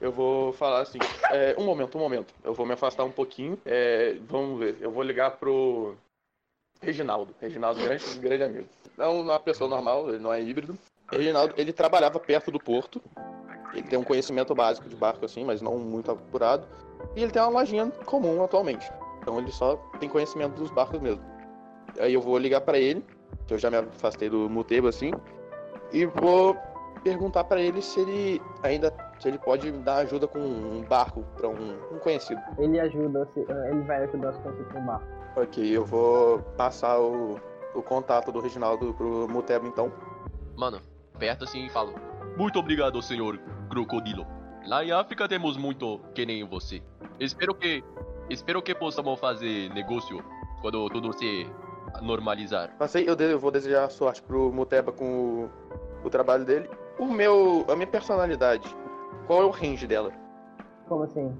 Eu 0.00 0.12
vou 0.12 0.52
falar 0.52 0.82
assim, 0.82 0.98
é, 1.30 1.54
um 1.58 1.64
momento, 1.64 1.96
um 1.96 2.00
momento. 2.00 2.32
Eu 2.44 2.54
vou 2.54 2.66
me 2.66 2.74
afastar 2.74 3.04
um 3.04 3.10
pouquinho. 3.10 3.58
é, 3.64 4.16
vamos 4.28 4.58
ver. 4.58 4.76
Eu 4.80 4.90
vou 4.90 5.02
ligar 5.02 5.32
pro 5.32 5.96
Reginaldo. 6.80 7.34
Reginaldo, 7.40 7.80
grande, 7.82 8.18
grande 8.18 8.42
amigo. 8.42 8.68
Não 8.96 9.20
uma 9.20 9.40
pessoa 9.40 9.68
normal, 9.68 10.08
ele 10.08 10.18
não 10.18 10.32
é 10.32 10.42
híbrido. 10.42 10.78
Reginaldo, 11.10 11.54
ele 11.56 11.72
trabalhava 11.72 12.18
perto 12.18 12.50
do 12.50 12.58
porto. 12.58 13.00
Ele 13.76 13.86
tem 13.86 13.98
um 13.98 14.02
conhecimento 14.04 14.54
básico 14.54 14.88
de 14.88 14.96
barco 14.96 15.24
assim, 15.24 15.44
mas 15.44 15.60
não 15.60 15.76
muito 15.78 16.10
apurado. 16.10 16.66
E 17.14 17.22
ele 17.22 17.30
tem 17.30 17.42
uma 17.42 17.50
lojinha 17.60 17.90
comum 18.06 18.42
atualmente. 18.42 18.90
Então 19.20 19.38
ele 19.38 19.52
só 19.52 19.76
tem 20.00 20.08
conhecimento 20.08 20.54
dos 20.54 20.70
barcos 20.70 21.00
mesmo. 21.00 21.22
Aí 21.98 22.14
eu 22.14 22.20
vou 22.20 22.38
ligar 22.38 22.60
pra 22.62 22.78
ele, 22.78 23.04
que 23.46 23.54
eu 23.54 23.58
já 23.58 23.70
me 23.70 23.76
afastei 23.76 24.28
do 24.30 24.48
Muteba 24.48 24.88
assim, 24.88 25.12
e 25.92 26.06
vou 26.06 26.56
perguntar 27.04 27.44
pra 27.44 27.60
ele 27.60 27.80
se 27.82 28.00
ele 28.00 28.42
ainda 28.62 28.92
se 29.20 29.28
ele 29.28 29.38
pode 29.38 29.70
dar 29.72 29.96
ajuda 29.98 30.26
com 30.26 30.38
um 30.38 30.82
barco 30.82 31.22
pra 31.36 31.48
um, 31.48 31.76
um 31.92 31.98
conhecido. 31.98 32.40
Ele 32.58 32.78
ajuda, 32.80 33.24
você- 33.34 33.46
ele 33.70 33.80
vai 33.82 34.02
ajudar 34.04 34.32
você 34.32 34.38
a 34.48 34.52
conseguir 34.52 34.78
um 34.78 34.86
barco. 34.86 35.06
Ok, 35.36 35.76
eu 35.76 35.84
vou 35.84 36.38
passar 36.56 36.98
o, 37.00 37.38
o 37.74 37.82
contato 37.82 38.30
do 38.32 38.40
Reginaldo 38.40 38.92
pro 38.94 39.26
Muteba 39.28 39.66
então. 39.66 39.90
Mano, 40.56 40.80
perto 41.18 41.44
assim 41.44 41.66
e 41.66 41.70
falo. 41.70 41.94
Muito 42.36 42.58
obrigado, 42.58 43.00
senhor 43.00 43.40
crocodilo. 43.70 44.26
Lá 44.66 44.84
em 44.84 44.92
África 44.92 45.26
temos 45.26 45.56
muito 45.56 46.00
que 46.14 46.26
nem 46.26 46.46
você. 46.46 46.82
Espero 47.18 47.54
que. 47.54 47.82
Espero 48.28 48.60
que 48.60 48.74
possamos 48.74 49.18
fazer 49.18 49.70
negócio 49.72 50.22
quando 50.60 50.88
tudo 50.90 51.12
se 51.16 51.46
normalizar. 52.02 52.76
Passei, 52.76 53.08
eu, 53.08 53.14
eu 53.14 53.38
vou 53.38 53.50
desejar 53.50 53.88
sorte 53.88 54.20
pro 54.22 54.52
Muteba 54.52 54.92
com 54.92 55.48
o, 56.04 56.06
o 56.06 56.10
trabalho 56.10 56.44
dele. 56.44 56.68
O 56.98 57.06
meu. 57.06 57.64
a 57.68 57.74
minha 57.74 57.86
personalidade. 57.86 58.68
Qual 59.26 59.40
é 59.40 59.44
o 59.44 59.50
range 59.50 59.86
dela? 59.86 60.12
Como 60.88 61.04
assim? 61.04 61.34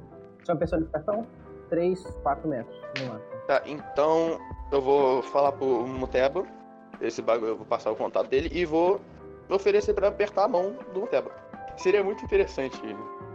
Sua 0.45 0.57
personificação? 0.57 1.27
3, 1.69 2.03
4 2.23 2.49
metros, 2.49 2.77
no 3.01 3.07
máximo. 3.13 3.31
Tá, 3.47 3.63
então 3.67 4.41
eu 4.73 4.81
vou 4.81 5.23
falar 5.23 5.53
pro 5.53 5.87
Muteba. 5.87 6.45
Esse 7.01 7.21
bagulho 7.21 7.51
eu 7.51 7.57
vou 7.57 7.67
passar 7.67 7.91
o 7.91 7.97
contato 7.97 8.29
dele 8.29 8.51
e 8.53 8.65
vou 8.65 9.01
oferecer 9.55 9.95
pra 9.95 10.09
apertar 10.09 10.45
a 10.45 10.49
mão 10.49 10.77
do 10.93 11.01
Muteba. 11.01 11.31
Seria 11.77 12.03
muito 12.03 12.25
interessante, 12.25 12.81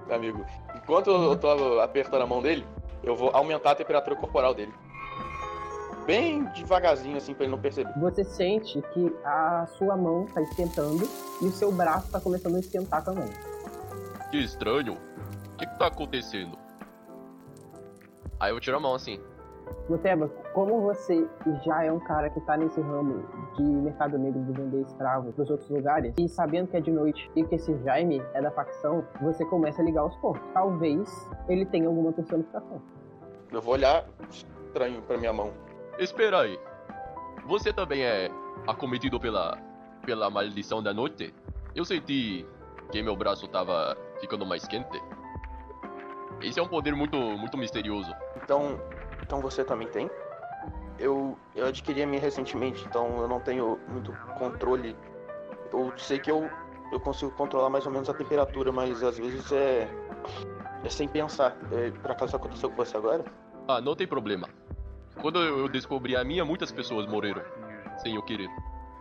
amigo. 0.09 0.45
Enquanto 0.75 1.09
eu 1.09 1.37
tô 1.37 1.79
apertando 1.79 2.23
a 2.23 2.27
mão 2.27 2.41
dele, 2.41 2.65
eu 3.03 3.15
vou 3.15 3.29
aumentar 3.33 3.71
a 3.71 3.75
temperatura 3.75 4.15
corporal 4.15 4.53
dele. 4.53 4.73
Bem 6.05 6.45
devagarzinho, 6.45 7.17
assim, 7.17 7.33
pra 7.33 7.43
ele 7.45 7.51
não 7.51 7.61
perceber. 7.61 7.93
Você 7.99 8.23
sente 8.23 8.81
que 8.93 9.15
a 9.23 9.67
sua 9.77 9.95
mão 9.95 10.25
tá 10.25 10.41
esquentando 10.41 11.07
e 11.41 11.45
o 11.45 11.51
seu 11.51 11.71
braço 11.71 12.11
tá 12.11 12.19
começando 12.19 12.55
a 12.55 12.59
esquentar 12.59 13.03
também. 13.03 13.29
Que 14.31 14.37
estranho. 14.37 14.93
O 14.93 15.57
que, 15.57 15.67
que 15.67 15.77
tá 15.77 15.87
acontecendo? 15.87 16.57
Aí 18.39 18.51
eu 18.51 18.59
tiro 18.59 18.77
a 18.77 18.79
mão 18.79 18.95
assim. 18.95 19.19
Muteba, 19.89 20.29
como 20.53 20.81
você 20.81 21.27
já 21.63 21.83
é 21.83 21.91
um 21.91 21.99
cara 21.99 22.29
que 22.29 22.39
tá 22.41 22.55
nesse 22.57 22.79
ramo 22.79 23.25
de 23.55 23.63
mercado 23.63 24.17
negro 24.17 24.41
de 24.43 24.51
vender 24.53 24.81
escravo 24.81 25.31
pros 25.33 25.49
outros 25.49 25.69
lugares, 25.69 26.13
e 26.17 26.27
sabendo 26.29 26.69
que 26.69 26.77
é 26.77 26.81
de 26.81 26.91
noite 26.91 27.29
e 27.35 27.43
que 27.43 27.55
esse 27.55 27.77
Jaime 27.83 28.21
é 28.33 28.41
da 28.41 28.51
facção, 28.51 29.03
você 29.21 29.45
começa 29.45 29.81
a 29.81 29.85
ligar 29.85 30.05
os 30.05 30.15
pontos. 30.17 30.41
Talvez 30.53 31.29
ele 31.47 31.65
tenha 31.65 31.87
alguma 31.87 32.11
personificação. 32.11 32.81
Eu 33.51 33.61
vou 33.61 33.73
olhar 33.73 34.05
estranho 34.29 35.01
pra 35.01 35.17
minha 35.17 35.33
mão. 35.33 35.51
Espera 35.99 36.41
aí. 36.41 36.59
Você 37.45 37.73
também 37.73 38.03
é 38.03 38.29
acometido 38.67 39.19
pela. 39.19 39.57
pela 40.05 40.29
maldição 40.29 40.81
da 40.81 40.93
noite? 40.93 41.33
Eu 41.75 41.83
senti 41.83 42.45
que 42.91 43.01
meu 43.01 43.15
braço 43.15 43.47
tava 43.47 43.97
ficando 44.19 44.45
mais 44.45 44.65
quente. 44.67 45.01
Esse 46.41 46.59
é 46.59 46.63
um 46.63 46.67
poder 46.67 46.95
muito, 46.95 47.17
muito 47.17 47.57
misterioso. 47.57 48.11
Então, 48.43 48.79
então 49.21 49.41
você 49.41 49.63
também 49.63 49.87
tem? 49.87 50.09
Eu, 50.99 51.37
eu 51.55 51.65
adquiri 51.65 52.03
a 52.03 52.07
minha 52.07 52.21
recentemente, 52.21 52.85
então 52.85 53.21
eu 53.21 53.27
não 53.27 53.39
tenho 53.39 53.79
muito 53.87 54.11
controle. 54.37 54.95
Eu 55.71 55.91
sei 55.97 56.19
que 56.19 56.29
eu, 56.29 56.49
eu 56.91 56.99
consigo 56.99 57.31
controlar 57.31 57.69
mais 57.69 57.85
ou 57.85 57.91
menos 57.91 58.09
a 58.09 58.13
temperatura, 58.13 58.71
mas 58.71 59.01
às 59.01 59.17
vezes 59.17 59.51
é, 59.51 59.87
é 60.83 60.89
sem 60.89 61.07
pensar. 61.07 61.57
É, 61.71 61.91
por 61.91 62.11
acaso 62.11 62.35
aconteceu 62.35 62.69
com 62.69 62.75
você 62.75 62.97
agora? 62.97 63.25
Ah, 63.67 63.81
não 63.81 63.95
tem 63.95 64.05
problema. 64.05 64.47
Quando 65.19 65.39
eu 65.39 65.67
descobri 65.67 66.15
a 66.15 66.23
minha, 66.23 66.45
muitas 66.45 66.71
pessoas 66.71 67.05
morreram. 67.07 67.41
Sem 67.97 68.15
eu 68.15 68.21
querer. 68.21 68.49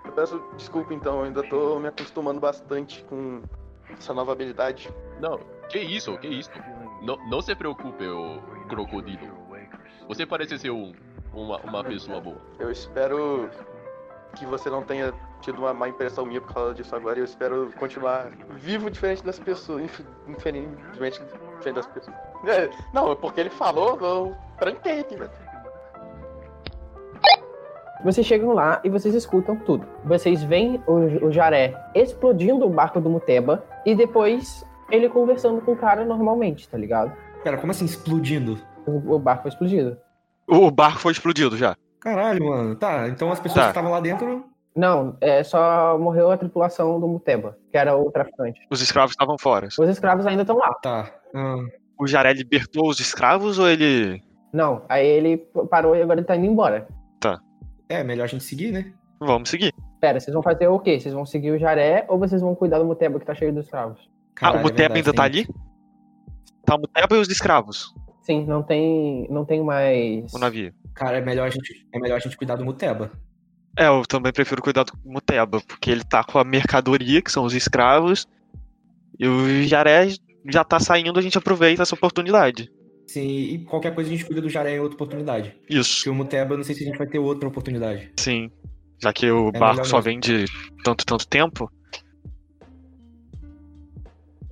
Eu 0.04 0.12
peço 0.12 0.42
desculpa 0.56 0.94
então, 0.94 1.18
eu 1.18 1.24
ainda 1.24 1.42
tô 1.42 1.78
me 1.78 1.88
acostumando 1.88 2.40
bastante 2.40 3.04
com 3.04 3.42
essa 3.90 4.14
nova 4.14 4.32
habilidade. 4.32 4.92
Não, 5.20 5.38
que 5.68 5.78
isso, 5.78 6.18
que 6.18 6.26
isso. 6.26 6.50
Não, 7.02 7.16
não 7.28 7.40
se 7.40 7.54
preocupe, 7.54 8.06
ô 8.06 8.40
crocodilo. 8.68 9.39
Você 10.11 10.26
parece 10.26 10.58
ser 10.58 10.70
um, 10.70 10.92
uma, 11.32 11.58
uma 11.58 11.84
pessoa 11.84 12.20
boa. 12.20 12.36
Eu 12.58 12.68
espero 12.70 13.48
que 14.34 14.44
você 14.44 14.68
não 14.68 14.82
tenha 14.82 15.12
tido 15.40 15.58
uma 15.58 15.72
má 15.72 15.88
impressão 15.88 16.26
minha 16.26 16.40
por 16.40 16.52
causa 16.52 16.74
disso 16.74 16.94
agora. 16.96 17.16
e 17.18 17.20
Eu 17.20 17.24
espero 17.24 17.70
continuar 17.78 18.26
vivo 18.56 18.90
diferente 18.90 19.24
das 19.24 19.38
pessoas. 19.38 19.84
inf- 19.84 20.00
Infelizmente, 20.26 21.20
diferente 21.54 21.74
das 21.76 21.86
pessoas. 21.86 22.16
É, 22.44 22.68
não, 22.92 23.14
porque 23.14 23.40
ele 23.40 23.50
falou, 23.50 23.96
eu 24.00 24.34
tranquei 24.58 24.98
aqui, 24.98 25.14
velho. 25.14 25.30
Vocês 28.02 28.26
chegam 28.26 28.52
lá 28.52 28.80
e 28.82 28.88
vocês 28.90 29.14
escutam 29.14 29.54
tudo. 29.56 29.86
Vocês 30.04 30.42
veem 30.42 30.82
o, 30.88 31.26
o 31.26 31.30
Jaré 31.30 31.72
explodindo 31.94 32.66
o 32.66 32.70
barco 32.70 33.00
do 33.00 33.08
Muteba 33.11 33.62
e 33.86 33.94
depois 33.94 34.64
ele 34.90 35.08
conversando 35.08 35.61
com 35.61 35.70
o 35.72 35.76
cara 35.76 36.04
normalmente, 36.04 36.68
tá 36.68 36.76
ligado? 36.76 37.12
Pera, 37.44 37.58
como 37.58 37.70
assim 37.70 37.84
explodindo? 37.84 38.58
O, 38.97 39.18
barco 39.18 39.43
foi 39.43 39.49
explodido. 39.51 39.97
O 40.47 40.70
barco 40.70 40.99
foi 41.01 41.12
explodido 41.12 41.57
já. 41.57 41.76
Caralho, 42.01 42.45
mano. 42.49 42.76
Tá, 42.76 43.09
então 43.09 43.30
as 43.30 43.38
pessoas 43.41 43.61
Tá. 43.61 43.64
que 43.64 43.70
estavam 43.70 43.91
lá 43.91 44.01
dentro. 44.01 44.45
Não, 44.74 45.16
é 45.20 45.43
só 45.43 45.99
morreu 45.99 46.30
a 46.30 46.36
tripulação 46.36 46.99
do 47.01 47.09
Muteba, 47.09 47.59
que 47.70 47.76
era 47.76 47.97
o 47.97 48.11
traficante. 48.11 48.61
Os 48.70 48.80
escravos 48.80 49.11
estavam 49.12 49.36
fora. 49.38 49.66
Os 49.66 49.88
escravos 49.88 50.26
ainda 50.26 50.43
estão 50.43 50.57
lá. 50.57 50.72
Tá. 50.74 51.12
Ah, 51.34 51.57
O 51.99 52.07
Jaré 52.07 52.32
libertou 52.32 52.88
os 52.88 53.01
escravos 53.01 53.59
ou 53.59 53.68
ele. 53.68 54.22
Não, 54.53 54.82
aí 54.88 55.07
ele 55.07 55.36
parou 55.70 55.95
e 55.95 56.03
agora 56.03 56.20
ele 56.20 56.26
tá 56.26 56.36
indo 56.36 56.47
embora. 56.47 56.86
é, 57.88 58.05
melhor 58.05 58.24
a 58.24 58.26
gente 58.28 58.45
seguir, 58.45 58.70
né? 58.72 58.93
Vamos 59.20 59.51
seguir. 59.51 59.74
Pera, 60.01 60.18
vocês 60.20 60.32
vão 60.32 60.43
fazer 60.43 60.68
o 60.68 60.78
quê? 60.78 60.99
Vocês 60.99 61.12
vão 61.12 61.26
seguir 61.26 61.51
o 61.51 61.59
Jaré 61.59 62.07
ou 62.09 62.18
vocês 62.18 62.41
vão 62.41 62.55
cuidar 62.55 62.78
do 62.78 62.84
Muteba 62.84 63.18
que 63.18 63.26
tá 63.26 63.34
cheio 63.34 63.53
de 63.53 63.59
escravos? 63.61 63.99
ah, 64.01 64.30
Caralho, 64.34 64.59
o 64.59 64.61
é 64.61 64.62
Muteba 64.62 64.95
verdade, 64.95 64.99
ainda 65.01 65.12
tá 65.12 65.28
tem- 65.28 65.41
ali? 65.41 65.49
Tá 66.64 66.76
o 66.76 66.78
Muteba 66.78 67.16
e 67.16 67.18
os 67.18 67.28
escravos 67.28 67.93
Sim, 68.22 68.44
não 68.46 68.62
tem, 68.62 69.26
não 69.30 69.44
tem 69.44 69.62
mais. 69.62 70.32
no 70.32 70.38
navio. 70.38 70.72
Cara, 70.94 71.18
é 71.18 71.20
melhor, 71.20 71.46
a 71.46 71.50
gente, 71.50 71.86
é 71.92 71.98
melhor 71.98 72.16
a 72.16 72.20
gente 72.20 72.36
cuidar 72.36 72.56
do 72.56 72.64
Muteba. 72.64 73.10
É, 73.78 73.86
eu 73.86 74.02
também 74.06 74.32
prefiro 74.32 74.60
cuidar 74.62 74.84
do 74.84 74.92
Muteba, 75.04 75.60
porque 75.66 75.90
ele 75.90 76.04
tá 76.04 76.22
com 76.24 76.38
a 76.38 76.44
mercadoria, 76.44 77.22
que 77.22 77.30
são 77.32 77.44
os 77.44 77.54
escravos, 77.54 78.28
e 79.18 79.26
o 79.26 79.62
Jaré 79.62 80.08
já 80.46 80.64
tá 80.64 80.78
saindo, 80.80 81.18
a 81.18 81.22
gente 81.22 81.38
aproveita 81.38 81.82
essa 81.82 81.94
oportunidade. 81.94 82.70
Sim, 83.06 83.26
e 83.26 83.58
qualquer 83.64 83.94
coisa 83.94 84.08
a 84.08 84.12
gente 84.12 84.24
cuida 84.24 84.40
do 84.40 84.48
Jaré 84.48 84.76
em 84.76 84.80
outra 84.80 84.94
oportunidade. 84.94 85.56
Isso, 85.68 85.96
Porque 85.96 86.10
o 86.10 86.14
Muteba, 86.14 86.54
eu 86.54 86.58
não 86.58 86.64
sei 86.64 86.74
se 86.74 86.82
a 86.82 86.86
gente 86.86 86.98
vai 86.98 87.06
ter 87.06 87.18
outra 87.18 87.48
oportunidade. 87.48 88.12
sim. 88.18 88.50
Já 89.02 89.14
que 89.14 89.30
o 89.30 89.48
É 89.48 89.58
barco 89.58 89.86
só 89.86 89.98
vem 89.98 90.20
de 90.20 90.44
tanto, 90.84 91.06
tanto 91.06 91.26
tempo. 91.26 91.72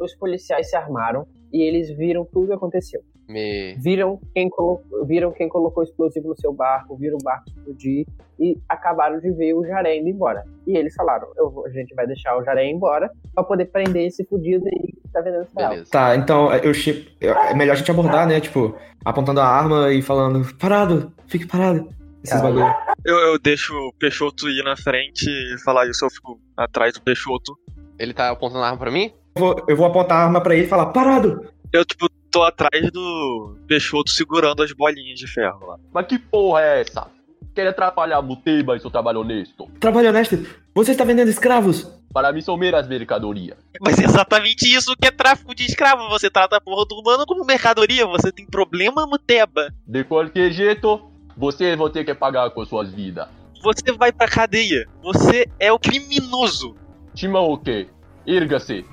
Os 0.01 0.15
policiais 0.17 0.71
se 0.71 0.77
armaram 0.77 1.27
e 1.53 1.61
eles 1.63 1.91
viram 1.95 2.25
tudo 2.25 2.47
que 2.47 2.53
aconteceu. 2.55 3.03
Me. 3.29 3.75
Viram 3.79 4.19
quem, 4.35 4.49
colocou, 4.49 5.05
viram 5.07 5.31
quem 5.33 5.49
colocou 5.49 5.83
explosivo 5.83 6.29
no 6.29 6.37
seu 6.41 6.53
barco, 6.53 6.97
viram 6.97 7.19
o 7.21 7.23
barco 7.23 7.45
explodir 7.49 8.07
e 8.41 8.57
acabaram 8.69 9.21
de 9.21 9.31
ver 9.33 9.53
o 9.55 9.65
Jaré 9.67 9.99
indo 9.99 10.09
embora. 10.09 10.45
E 10.67 10.77
eles 10.77 10.95
falaram: 10.95 11.29
"Eu 11.37 11.51
vou- 11.51 11.67
a 11.67 11.71
gente 11.71 11.95
vai 11.95 12.07
deixar 12.07 12.37
o 12.39 12.43
Jaré 12.45 12.67
embora 12.71 13.11
pra 13.35 13.45
poder 13.45 13.67
prender 13.67 14.07
esse 14.07 14.25
fudido 14.25 14.65
aí 14.67 14.93
que 14.93 15.09
tá 15.13 15.21
vendendo. 15.21 15.47
Beleza. 15.55 15.91
Tá, 15.91 16.17
então 16.17 16.51
eu, 16.55 16.73
che- 16.73 17.09
eu- 17.21 17.35
é 17.35 17.55
melhor 17.55 17.73
a 17.73 17.77
gente 17.77 17.91
abordar, 17.91 18.27
né? 18.27 18.41
Tipo, 18.41 18.75
apontando 19.05 19.41
a 19.41 19.47
arma 19.47 19.93
e 19.93 20.01
falando, 20.01 20.43
parado, 20.57 21.13
fique 21.27 21.47
parado. 21.47 21.89
Esses 22.25 22.41
bagulho. 22.41 22.65
Eu, 23.05 23.17
eu 23.17 23.39
deixo 23.39 23.73
o 23.75 23.93
Peixoto 23.99 24.49
ir 24.49 24.65
na 24.65 24.77
frente 24.77 25.27
e 25.29 25.57
falar 25.63 25.87
isso, 25.87 26.05
eu 26.05 26.11
fico 26.11 26.41
atrás 26.57 26.95
do 26.95 27.01
Peixoto. 27.03 27.57
Ele 27.99 28.13
tá 28.13 28.31
apontando 28.31 28.65
a 28.65 28.67
arma 28.67 28.79
pra 28.79 28.91
mim? 28.91 29.13
Eu 29.37 29.41
vou, 29.41 29.65
eu 29.69 29.77
vou 29.77 29.87
apontar 29.87 30.19
a 30.19 30.25
arma 30.25 30.41
pra 30.43 30.55
ele 30.55 30.65
e 30.65 30.69
falar, 30.69 30.87
parado! 30.87 31.47
Eu, 31.73 31.85
tipo, 31.85 32.08
tô 32.39 32.45
atrás 32.45 32.91
do 32.93 33.57
Peixoto 33.67 34.11
segurando 34.11 34.63
as 34.63 34.73
bolinhas 34.73 35.19
de 35.19 35.27
ferro 35.27 35.67
lá. 35.67 35.77
Mas 35.93 36.07
que 36.07 36.19
porra 36.19 36.63
é 36.63 36.81
essa? 36.83 37.09
Quer 37.55 37.67
atrapalhar 37.67 38.23
Muteba 38.23 38.77
e 38.77 38.81
seu 38.81 38.91
trabalho 38.91 39.21
honesto? 39.21 39.69
Trabalho 39.81 40.11
honesto, 40.11 40.47
você 40.73 40.93
está 40.93 41.03
vendendo 41.03 41.29
escravos? 41.29 41.91
Para 42.13 42.33
mim 42.33 42.41
são 42.41 42.57
meras 42.57 42.87
mercadorias. 42.87 43.59
Mas 43.81 43.99
é 43.99 44.05
exatamente 44.05 44.73
isso 44.73 44.95
que 44.97 45.09
é 45.09 45.11
tráfico 45.11 45.55
de 45.55 45.65
escravo. 45.65 46.09
Você 46.11 46.31
trata 46.31 46.57
a 46.57 46.61
porra 46.61 46.87
do 46.87 46.95
humano 46.95 47.27
como 47.27 47.45
mercadoria. 47.45 48.07
Você 48.07 48.31
tem 48.31 48.47
problema, 48.47 49.07
Muteba. 49.07 49.73
De 49.87 50.05
qualquer 50.05 50.53
jeito, 50.53 51.11
vocês 51.37 51.77
vão 51.77 51.91
ter 51.91 52.05
que 52.05 52.15
pagar 52.15 52.51
com 52.51 52.65
suas 52.65 52.93
vidas. 52.93 53.29
Você 53.63 53.93
vai 53.93 54.13
pra 54.13 54.29
cadeia. 54.29 54.87
Você 55.03 55.47
é 55.59 55.73
o 55.73 55.79
criminoso. 55.79 56.77
Chama 57.15 57.41
o 57.41 57.59
quê? 57.59 57.89
Erga-se. 58.27 58.85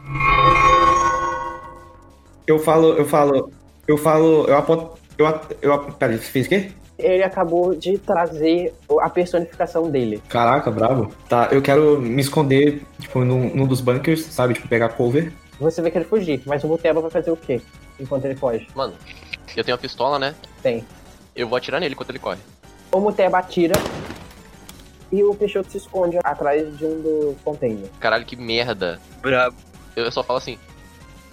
Eu 2.48 2.60
falo, 2.60 2.94
eu 2.94 3.06
falo, 3.06 3.52
eu 3.88 3.98
falo, 3.98 4.46
eu 4.48 4.56
aponto, 4.58 4.98
eu, 5.18 5.26
a- 5.28 5.42
eu, 5.62 5.74
a- 5.74 5.80
peraí, 5.80 6.18
você 6.18 6.26
fez 6.32 6.46
o 6.46 6.50
quê? 6.50 6.72
Ele 6.98 7.24
acabou 7.24 7.76
de 7.76 7.98
trazer 7.98 8.74
a 9.02 9.10
personificação 9.10 9.90
dele. 9.90 10.22
Caraca, 10.30 10.72
bravo. 10.72 11.12
Tá, 11.28 11.50
eu 11.52 11.62
quero 11.62 12.00
me 12.00 12.22
esconder, 12.22 12.82
tipo, 13.00 13.20
num, 13.20 13.54
num 13.54 13.68
dos 13.68 13.82
bunkers, 13.82 14.24
sabe? 14.26 14.54
Tipo, 14.54 14.68
pegar 14.70 14.90
cover. 14.90 15.34
Você 15.60 15.82
vai 15.82 15.92
querer 15.92 16.06
fugir, 16.06 16.42
mas 16.46 16.64
o 16.64 16.68
Muteba 16.68 17.02
vai 17.02 17.12
fazer 17.12 17.32
o 17.32 17.38
quê 17.38 17.62
enquanto 18.00 18.26
ele 18.26 18.36
foge? 18.36 18.68
Mano, 18.76 18.94
eu 19.56 19.64
tenho 19.64 19.76
uma 19.76 19.82
pistola, 19.82 20.18
né? 20.20 20.36
Tem. 20.64 20.86
Eu 21.36 21.48
vou 21.50 21.58
atirar 21.58 21.82
nele 21.82 21.94
enquanto 21.94 22.10
ele 22.12 22.20
corre. 22.20 22.40
O 22.92 23.00
Muteba 23.02 23.40
atira 23.40 23.74
e 25.12 25.22
o 25.24 25.34
Peixoto 25.36 25.70
se 25.72 25.78
esconde 25.78 26.18
atrás 26.24 26.78
de 26.78 26.86
um 26.86 27.02
dos 27.02 27.36
containers. 27.44 27.90
Caralho, 28.00 28.26
que 28.26 28.36
merda. 28.38 29.00
Brabo. 29.22 29.56
Eu 29.98 30.10
só 30.12 30.24
falo 30.24 30.38
assim. 30.38 30.58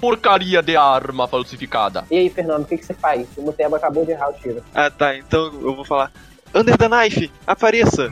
Porcaria 0.03 0.61
de 0.61 0.77
arma 0.77 1.29
falsificada. 1.29 2.05
E 2.11 2.19
aí, 2.19 2.29
Fernando, 2.29 2.65
o 2.65 2.67
que, 2.67 2.77
que 2.77 2.85
você 2.85 2.93
faz? 2.93 3.25
O 3.37 3.43
Muteba 3.43 3.77
acabou 3.77 4.05
de 4.05 4.11
errar 4.11 4.31
o 4.31 4.33
tiro. 4.33 4.61
Ah, 4.75 4.91
tá. 4.91 5.17
Então 5.17 5.45
eu 5.45 5.77
vou 5.77 5.85
falar. 5.85 6.11
Under 6.53 6.77
the 6.77 6.89
knife, 6.89 7.31
apareça. 7.47 8.09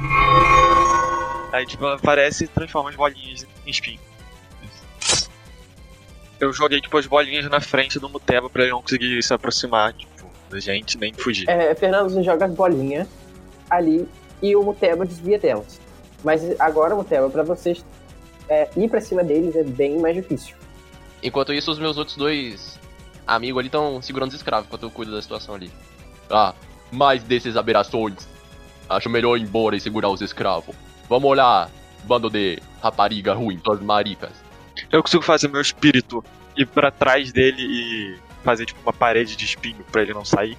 Aí, 1.53 1.67
tipo, 1.67 1.85
ela 1.85 1.97
aparece 1.97 2.45
e 2.45 2.47
transforma 2.47 2.91
as 2.91 2.95
bolinhas 2.95 3.45
em 3.67 3.71
espinho. 3.71 3.99
Eu 6.39 6.53
joguei, 6.53 6.81
tipo, 6.81 6.97
as 6.97 7.09
bolinhas 7.09 7.51
na 7.51 7.61
frente 7.61 7.99
do 7.99 8.09
Muteba 8.09 8.49
pra 8.49 8.63
ele 8.63 8.71
não 8.71 8.83
conseguir 8.83 9.21
se 9.21 9.35
aproximar, 9.35 9.93
tipo, 9.93 10.31
da 10.49 10.61
gente, 10.61 10.97
nem 10.97 11.13
fugir. 11.13 11.51
É, 11.51 11.75
Fernando, 11.75 12.09
você 12.09 12.23
joga 12.23 12.45
as 12.45 12.55
bolinhas 12.55 13.09
ali 13.69 14.09
e 14.41 14.55
o 14.55 14.63
Muteba 14.63 15.05
desvia 15.05 15.41
delas. 15.41 15.81
Mas 16.23 16.41
agora, 16.61 16.95
Muteba, 16.95 17.29
pra 17.29 17.43
vocês 17.43 17.85
é, 18.49 18.69
ir 18.77 18.89
pra 18.89 19.01
cima 19.01 19.25
deles 19.25 19.57
é 19.57 19.65
bem 19.65 19.99
mais 19.99 20.15
difícil. 20.15 20.60
Enquanto 21.23 21.53
isso, 21.53 21.71
os 21.71 21.79
meus 21.79 21.97
outros 21.97 22.17
dois 22.17 22.79
amigos 23.27 23.59
ali 23.59 23.69
estão 23.69 24.01
segurando 24.01 24.31
os 24.31 24.37
escravos 24.37 24.67
enquanto 24.67 24.83
eu 24.85 24.91
cuido 24.91 25.13
da 25.13 25.23
situação 25.23 25.55
ali. 25.55 25.71
Ah, 26.31 26.55
mais 26.91 27.23
dessas 27.23 27.57
aberrações. 27.57 28.29
Acho 28.89 29.09
melhor 29.09 29.37
ir 29.37 29.43
embora 29.43 29.77
e 29.77 29.81
segurar 29.81 30.09
os 30.09 30.21
escravos. 30.21 30.75
Vamos 31.09 31.37
lá, 31.37 31.69
bando 32.05 32.29
de 32.31 32.59
rapariga 32.83 33.35
ruim, 33.35 33.61
suas 33.65 33.81
maricas. 33.81 34.33
Eu 34.91 35.03
consigo 35.03 35.23
fazer 35.23 35.49
meu 35.49 35.61
espírito 35.61 36.25
ir 36.57 36.67
pra 36.67 36.91
trás 36.91 37.33
dele 37.33 37.63
e 37.63 38.19
fazer, 38.43 38.67
tipo, 38.67 38.81
uma 38.83 38.93
parede 38.93 39.37
de 39.37 39.45
espinho 39.45 39.85
pra 39.93 40.03
ele 40.03 40.15
não 40.15 40.25
sair. 40.25 40.57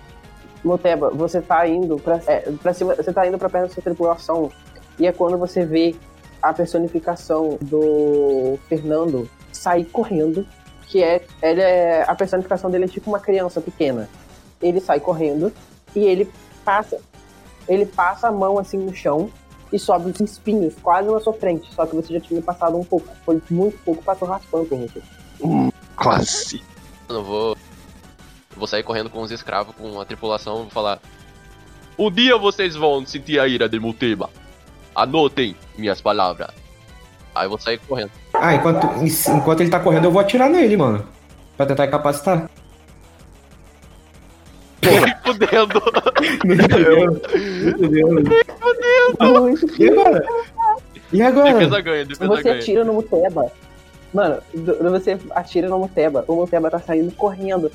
Muteba, 0.63 1.09
você 1.09 1.41
tá 1.41 1.67
indo 1.67 1.97
pra, 1.97 2.21
é, 2.27 2.51
pra 2.61 2.73
cima, 2.73 2.95
você 2.95 3.11
tá 3.11 3.27
indo 3.27 3.37
pra 3.37 3.49
perto 3.49 3.67
da 3.67 3.73
sua 3.73 3.83
tripulação 3.83 4.51
e 4.99 5.07
é 5.07 5.11
quando 5.11 5.37
você 5.37 5.65
vê 5.65 5.95
a 6.41 6.53
personificação 6.53 7.57
do 7.61 8.59
Fernando 8.69 9.27
sair 9.61 9.85
correndo, 9.85 10.45
que 10.87 11.03
é, 11.03 11.23
ele 11.41 11.61
é 11.61 12.03
a 12.07 12.15
personificação 12.15 12.71
dele 12.71 12.85
é 12.85 12.87
tipo 12.87 13.09
uma 13.09 13.19
criança 13.19 13.61
pequena. 13.61 14.09
Ele 14.59 14.81
sai 14.81 14.99
correndo 14.99 15.53
e 15.95 15.99
ele 15.99 16.27
passa, 16.65 16.99
ele 17.67 17.85
passa 17.85 18.27
a 18.27 18.31
mão 18.31 18.57
assim 18.57 18.77
no 18.77 18.93
chão 18.93 19.29
e 19.71 19.77
sobe 19.77 20.09
os 20.09 20.19
espinhos 20.19 20.73
quase 20.81 21.09
na 21.09 21.19
sua 21.19 21.33
frente, 21.33 21.71
só 21.73 21.85
que 21.85 21.95
você 21.95 22.13
já 22.13 22.19
tinha 22.19 22.41
passado 22.41 22.75
um 22.75 22.83
pouco, 22.83 23.07
foi 23.23 23.41
muito 23.49 23.77
pouco, 23.85 24.03
passou 24.03 24.27
raspando 24.27 24.65
por 24.65 24.79
você. 24.79 25.01
Quase. 25.95 26.61
Eu 27.07 27.23
vou. 27.23 27.51
eu 27.51 28.57
vou 28.57 28.67
sair 28.67 28.83
correndo 28.83 29.09
com 29.09 29.21
os 29.21 29.31
escravos, 29.31 29.75
com 29.75 30.01
a 30.01 30.05
tripulação, 30.05 30.63
vou 30.63 30.69
falar. 30.69 30.99
Um 31.97 32.09
dia 32.09 32.37
vocês 32.37 32.75
vão 32.75 33.05
sentir 33.05 33.39
a 33.39 33.47
ira 33.47 33.69
de 33.69 33.79
Muteba. 33.79 34.29
Anotem 34.95 35.55
minhas 35.77 36.01
palavras. 36.01 36.49
Aí 37.33 37.45
eu 37.45 37.49
vou 37.49 37.59
sair 37.59 37.77
correndo. 37.77 38.11
Ah, 38.43 38.55
enquanto, 38.55 38.87
enquanto 39.05 39.61
ele 39.61 39.69
tá 39.69 39.79
correndo, 39.79 40.05
eu 40.05 40.11
vou 40.11 40.19
atirar 40.19 40.49
nele, 40.49 40.75
mano. 40.75 41.05
Pra 41.55 41.63
tentar 41.63 41.85
incapacitar. 41.85 42.49
Fudendo. 45.23 45.79
Meu 46.43 46.57
Deus. 46.57 47.21
Meu 47.79 47.89
Deus. 47.91 49.61
E 49.77 49.87
agora? 49.89 50.25
E 51.13 51.21
agora? 51.21 51.53
Defesa 51.53 51.81
ganha, 51.81 52.05
defesa 52.05 52.27
Você 52.27 52.43
ganha. 52.43 52.55
atira 52.55 52.83
no 52.83 52.93
Muteba. 52.93 53.51
Mano, 54.11 54.41
você 54.89 55.19
atira 55.35 55.69
no 55.69 55.77
Muteba. 55.77 56.25
O 56.27 56.33
Muteba 56.35 56.71
tá 56.71 56.79
saindo 56.79 57.11
correndo. 57.13 57.71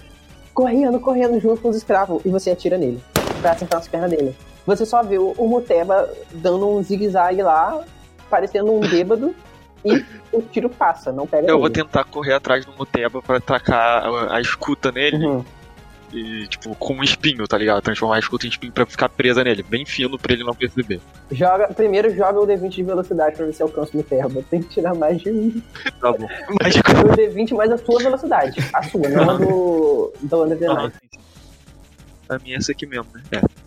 Correndo, 0.53 0.99
correndo 0.99 1.39
junto 1.39 1.61
com 1.63 1.69
os 1.69 1.77
escravos. 1.77 2.23
E 2.25 2.29
você 2.29 2.51
atira 2.51 2.77
nele. 2.77 3.01
pra 3.41 3.53
acertar 3.53 3.79
nas 3.79 3.87
pernas 3.89 4.11
dele. 4.11 4.35
Você 4.67 4.85
só 4.85 5.01
vê 5.05 5.17
o, 5.17 5.33
o 5.39 5.47
Muteba 5.47 6.11
dando 6.33 6.69
um 6.69 6.83
zigue-zague 6.83 7.41
lá, 7.41 7.85
parecendo 8.29 8.73
um 8.73 8.81
bêbado, 8.81 9.33
e 9.87 10.05
o 10.33 10.43
tiro 10.43 10.69
passa, 10.69 11.13
não 11.13 11.27
pega 11.27 11.47
Eu 11.47 11.55
ele. 11.55 11.61
vou 11.61 11.71
tentar 11.71 12.05
correr 12.05 12.35
atrás 12.35 12.65
do 12.65 12.73
Muteba 12.73 13.23
pra 13.23 13.37
atacar 13.39 14.05
a, 14.05 14.37
a 14.37 14.41
escuta 14.41 14.91
nele 14.93 15.17
Uhum. 15.25 15.45
e, 16.13 16.47
tipo, 16.49 16.75
com 16.77 16.95
um 16.95 17.03
espinho, 17.03 17.47
tá 17.49 17.57
ligado? 17.59 17.83
Transformar 17.83 18.17
a 18.17 18.19
escuta 18.19 18.47
em 18.47 18.49
espinho 18.51 18.73
pra 18.73 18.87
ficar 18.87 19.09
presa 19.09 19.43
nele, 19.45 19.63
bem 19.63 19.85
fino 19.85 20.19
pra 20.19 20.33
ele 20.33 20.45
não 20.45 20.55
perceber. 20.55 21.01
Joga, 21.33 21.69
primeiro 21.75 22.15
joga 22.15 22.41
o 22.41 22.47
D20 22.47 22.69
de 22.69 22.83
velocidade 22.83 23.37
pra 23.37 23.47
ver 23.47 23.53
se 23.53 23.63
alcança 23.63 23.91
o 23.93 23.97
Muteba. 23.97 24.43
Tem 24.51 24.63
que 24.63 24.69
tirar 24.69 24.95
mais 24.95 25.21
de 25.21 25.31
um. 25.31 25.63
Tá 26.01 26.13
bom. 26.13 26.29
Mas 26.63 26.77
O 26.77 27.17
D20 27.17 27.55
mais 27.55 27.71
a 27.73 27.79
sua 27.79 27.99
velocidade. 28.03 28.61
A 28.73 28.83
sua, 28.85 29.09
não 29.09 29.31
a 29.31 29.35
do, 29.35 30.13
do 30.23 30.57
the 30.57 30.67
Ah. 30.69 30.91
A 32.29 32.39
minha 32.41 32.57
é 32.57 32.59
essa 32.59 32.73
aqui 32.73 32.87
mesmo, 32.87 33.07
né? 33.15 33.23
É. 33.33 33.66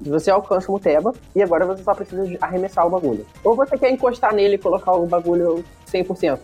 Você 0.00 0.30
alcança 0.30 0.68
o 0.68 0.72
Muteba 0.72 1.12
e 1.34 1.42
agora 1.42 1.64
você 1.64 1.82
só 1.82 1.94
precisa 1.94 2.36
arremessar 2.40 2.86
o 2.86 2.90
bagulho. 2.90 3.26
Ou 3.42 3.54
você 3.54 3.78
quer 3.78 3.90
encostar 3.90 4.34
nele 4.34 4.56
e 4.56 4.58
colocar 4.58 4.92
o 4.92 5.06
bagulho 5.06 5.64
100%. 5.90 6.38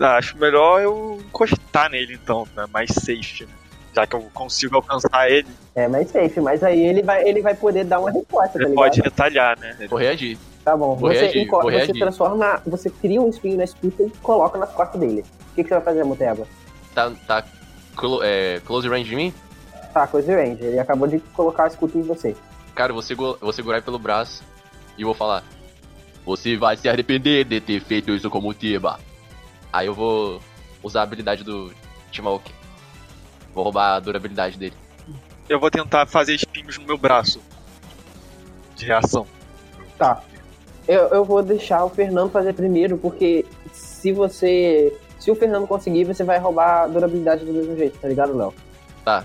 Ah, 0.00 0.16
acho 0.16 0.36
melhor 0.38 0.80
eu 0.82 1.18
encostar 1.26 1.90
nele 1.90 2.14
então, 2.14 2.46
né? 2.56 2.64
Mais 2.72 2.90
safe, 2.90 3.44
né? 3.44 3.52
Já 3.94 4.06
que 4.06 4.16
eu 4.16 4.22
consigo 4.34 4.74
alcançar 4.74 5.30
ele, 5.30 5.46
É 5.74 5.86
mais 5.86 6.10
safe, 6.10 6.40
mas 6.40 6.64
aí 6.64 6.84
ele 6.84 7.00
vai, 7.02 7.28
ele 7.28 7.40
vai 7.40 7.54
poder 7.54 7.84
dar 7.84 8.00
uma 8.00 8.10
resposta, 8.10 8.54
tá 8.54 8.58
ele 8.58 8.70
ligado? 8.70 8.74
pode 8.84 9.00
retalhar, 9.00 9.58
né? 9.60 9.76
Vou 9.88 9.98
reagir. 9.98 10.36
Tá 10.64 10.76
bom. 10.76 10.96
Vou 10.96 11.10
Você, 11.10 11.20
reagir, 11.20 11.46
vou 11.48 11.62
você 11.62 11.76
reagir. 11.76 11.98
transforma. 12.00 12.60
Você 12.66 12.90
cria 12.90 13.20
um 13.22 13.28
espinho 13.28 13.56
na 13.58 13.64
escuta 13.64 14.02
e 14.02 14.10
coloca 14.22 14.58
nas 14.58 14.72
costas 14.72 14.98
dele. 15.00 15.24
O 15.52 15.54
que, 15.54 15.62
que 15.62 15.68
você 15.68 15.74
vai 15.74 15.84
fazer, 15.84 16.02
Muteba? 16.04 16.44
Tá, 16.92 17.12
tá 17.26 17.44
clo- 17.94 18.20
é, 18.24 18.60
close 18.64 18.88
range 18.88 19.10
de 19.10 19.14
mim? 19.14 19.32
Tá, 19.92 20.06
coisa 20.08 20.34
range. 20.34 20.64
Ele 20.64 20.80
acabou 20.80 21.06
de 21.06 21.20
colocar 21.34 21.64
a 21.64 21.66
escuta 21.68 21.96
em 21.96 22.02
você. 22.02 22.34
Cara, 22.74 22.90
eu 22.90 22.94
vou, 22.94 23.02
segu- 23.02 23.34
eu 23.34 23.38
vou 23.40 23.52
segurar 23.52 23.76
ele 23.78 23.84
pelo 23.84 23.98
braço 23.98 24.42
e 24.98 25.04
vou 25.04 25.14
falar. 25.14 25.44
Você 26.26 26.56
vai 26.56 26.76
se 26.76 26.88
arrepender 26.88 27.44
de 27.44 27.60
ter 27.60 27.80
feito 27.80 28.12
isso 28.12 28.30
como 28.30 28.52
Tiba. 28.54 28.98
Aí 29.72 29.86
eu 29.86 29.94
vou 29.94 30.40
usar 30.82 31.00
a 31.00 31.02
habilidade 31.02 31.44
do 31.44 31.72
Timaoki. 32.10 32.52
Vou 33.54 33.64
roubar 33.64 33.94
a 33.96 34.00
durabilidade 34.00 34.58
dele. 34.58 34.74
Eu 35.48 35.60
vou 35.60 35.70
tentar 35.70 36.06
fazer 36.06 36.34
espinhos 36.34 36.78
no 36.78 36.86
meu 36.86 36.96
braço. 36.96 37.40
De 38.74 38.86
reação. 38.86 39.26
Tá. 39.98 40.22
Eu, 40.88 41.02
eu 41.08 41.24
vou 41.24 41.42
deixar 41.42 41.84
o 41.84 41.90
Fernando 41.90 42.30
fazer 42.30 42.52
primeiro, 42.54 42.96
porque 42.98 43.44
se 43.72 44.12
você. 44.12 44.98
Se 45.18 45.30
o 45.30 45.34
Fernando 45.34 45.66
conseguir, 45.66 46.04
você 46.04 46.24
vai 46.24 46.38
roubar 46.38 46.82
a 46.82 46.86
durabilidade 46.86 47.44
do 47.44 47.52
mesmo 47.52 47.76
jeito, 47.76 47.98
tá 47.98 48.08
ligado, 48.08 48.36
Léo? 48.36 48.52
Tá. 49.04 49.24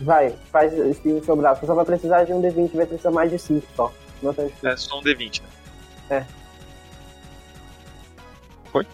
Vai, 0.00 0.34
faz 0.52 0.72
espinho 0.74 1.16
no 1.16 1.24
seu 1.24 1.36
braço. 1.36 1.60
Você 1.60 1.66
só 1.66 1.74
vai 1.74 1.84
precisar 1.84 2.24
de 2.24 2.32
um 2.32 2.42
D20, 2.42 2.74
vai 2.74 2.86
precisar 2.86 3.10
mais 3.10 3.30
de 3.30 3.38
5 3.38 3.66
só. 3.74 3.92
Não 4.22 4.32
tá 4.32 4.44
difícil. 4.44 4.68
É 4.68 4.76
só 4.76 4.98
um 4.98 5.02
D20, 5.02 5.42
né? 5.42 5.48
É. 6.10 6.24
Foi? 8.70 8.86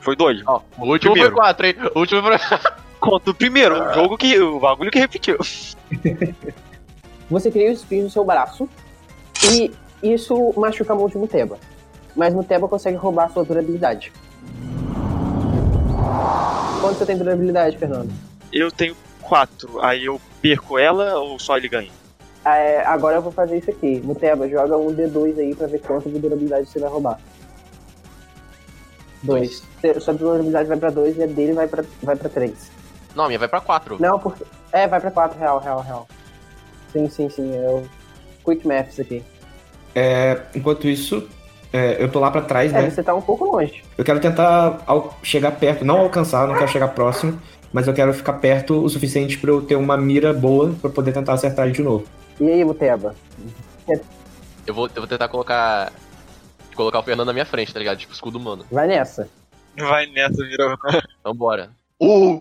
Foi 0.00 0.16
dois. 0.16 0.40
Ó, 0.46 0.60
o 0.78 0.86
último 0.86 1.12
Primeiro. 1.12 1.34
foi 1.34 1.44
4, 1.44 1.66
hein? 1.66 1.74
O 1.94 1.98
último 1.98 2.22
foi. 2.22 2.36
Conta 3.00 3.30
o 3.30 3.34
primeiro, 3.34 3.82
o 3.82 3.94
jogo 3.94 4.16
que. 4.18 4.38
O 4.38 4.60
bagulho 4.60 4.90
que 4.90 4.98
repetiu. 4.98 5.38
Você 7.30 7.50
cria 7.50 7.70
o 7.70 7.72
espinho 7.72 8.04
no 8.04 8.10
seu 8.10 8.24
braço 8.24 8.68
e 9.52 9.72
isso 10.02 10.52
machuca 10.56 10.92
a 10.92 10.96
mão 10.96 11.08
de 11.08 11.16
Muteba. 11.16 11.58
Mas 12.16 12.34
Muteba 12.34 12.68
consegue 12.68 12.96
roubar 12.96 13.26
a 13.26 13.28
sua 13.28 13.44
durabilidade. 13.44 14.12
Quanto 16.80 16.98
você 16.98 17.06
tem 17.06 17.16
durabilidade, 17.16 17.78
Fernando? 17.78 18.10
Eu 18.52 18.70
tenho 18.72 18.96
quatro, 19.34 19.78
aí 19.80 20.04
eu 20.06 20.20
perco 20.42 20.76
ela 20.76 21.14
ou 21.20 21.38
só 21.38 21.56
ele 21.56 21.68
ganha? 21.68 21.88
É, 22.44 22.80
agora 22.84 23.16
eu 23.18 23.22
vou 23.22 23.30
fazer 23.30 23.58
isso 23.58 23.70
aqui. 23.70 24.00
Muteba, 24.04 24.48
joga 24.48 24.76
um 24.76 24.92
D2 24.92 25.38
aí 25.38 25.54
pra 25.54 25.68
ver 25.68 25.78
quanto 25.80 26.10
de 26.10 26.18
durabilidade 26.18 26.66
você 26.68 26.80
vai 26.80 26.90
roubar. 26.90 27.20
Dois. 29.22 29.62
Te- 29.80 30.00
Sua 30.00 30.14
durabilidade 30.14 30.68
vai 30.68 30.78
pra 30.78 30.90
dois 30.90 31.16
e 31.16 31.22
a 31.22 31.26
dele 31.26 31.52
vai 31.52 31.68
pra, 31.68 31.84
vai 32.02 32.16
pra 32.16 32.28
três. 32.28 32.72
Não, 33.14 33.24
a 33.24 33.26
minha 33.28 33.38
vai 33.38 33.46
pra 33.48 33.60
4. 33.60 33.98
Não, 34.00 34.18
porque. 34.18 34.44
É, 34.72 34.88
vai 34.88 35.00
pra 35.00 35.10
quatro, 35.10 35.38
real, 35.38 35.58
real, 35.60 35.80
real. 35.80 36.08
Sim, 36.92 37.08
sim, 37.08 37.28
sim. 37.28 37.54
É 37.56 37.68
o 37.68 37.84
Quick 38.44 38.66
Maths 38.66 38.98
aqui. 38.98 39.22
É, 39.94 40.40
enquanto 40.54 40.88
isso, 40.88 41.28
é, 41.72 42.02
eu 42.02 42.10
tô 42.10 42.18
lá 42.20 42.30
pra 42.30 42.40
trás, 42.40 42.72
É, 42.72 42.82
né? 42.82 42.90
você 42.90 43.02
tá 43.02 43.14
um 43.14 43.20
pouco 43.20 43.44
longe. 43.44 43.84
Eu 43.98 44.04
quero 44.04 44.18
tentar 44.20 44.80
chegar 45.22 45.52
perto, 45.52 45.84
não 45.84 45.98
alcançar, 46.00 46.46
não 46.48 46.54
quero 46.54 46.68
chegar 46.70 46.88
próximo, 46.88 47.38
mas 47.72 47.86
eu 47.86 47.94
quero 47.94 48.12
ficar 48.12 48.34
perto 48.34 48.82
o 48.82 48.88
suficiente 48.88 49.38
pra 49.38 49.50
eu 49.50 49.62
ter 49.62 49.76
uma 49.76 49.96
mira 49.96 50.32
boa 50.32 50.74
pra 50.80 50.90
poder 50.90 51.12
tentar 51.12 51.34
acertar 51.34 51.66
ele 51.66 51.74
de 51.74 51.82
novo. 51.82 52.06
E 52.40 52.50
aí, 52.50 52.64
Muteba? 52.64 53.14
Eu 54.66 54.74
vou, 54.74 54.86
eu 54.88 55.02
vou 55.02 55.06
tentar 55.06 55.28
colocar. 55.28 55.92
Colocar 56.74 57.00
o 57.00 57.02
Fernando 57.02 57.26
na 57.26 57.32
minha 57.32 57.44
frente, 57.44 57.72
tá 57.72 57.78
ligado? 57.78 57.98
Tipo 57.98 58.14
escudo 58.14 58.38
humano. 58.38 58.64
Vai 58.70 58.86
nessa. 58.86 59.28
Vai 59.76 60.06
nessa, 60.06 60.44
virou. 60.44 60.76
Então 61.20 61.34
bora. 61.34 61.70
Uh! 62.02 62.40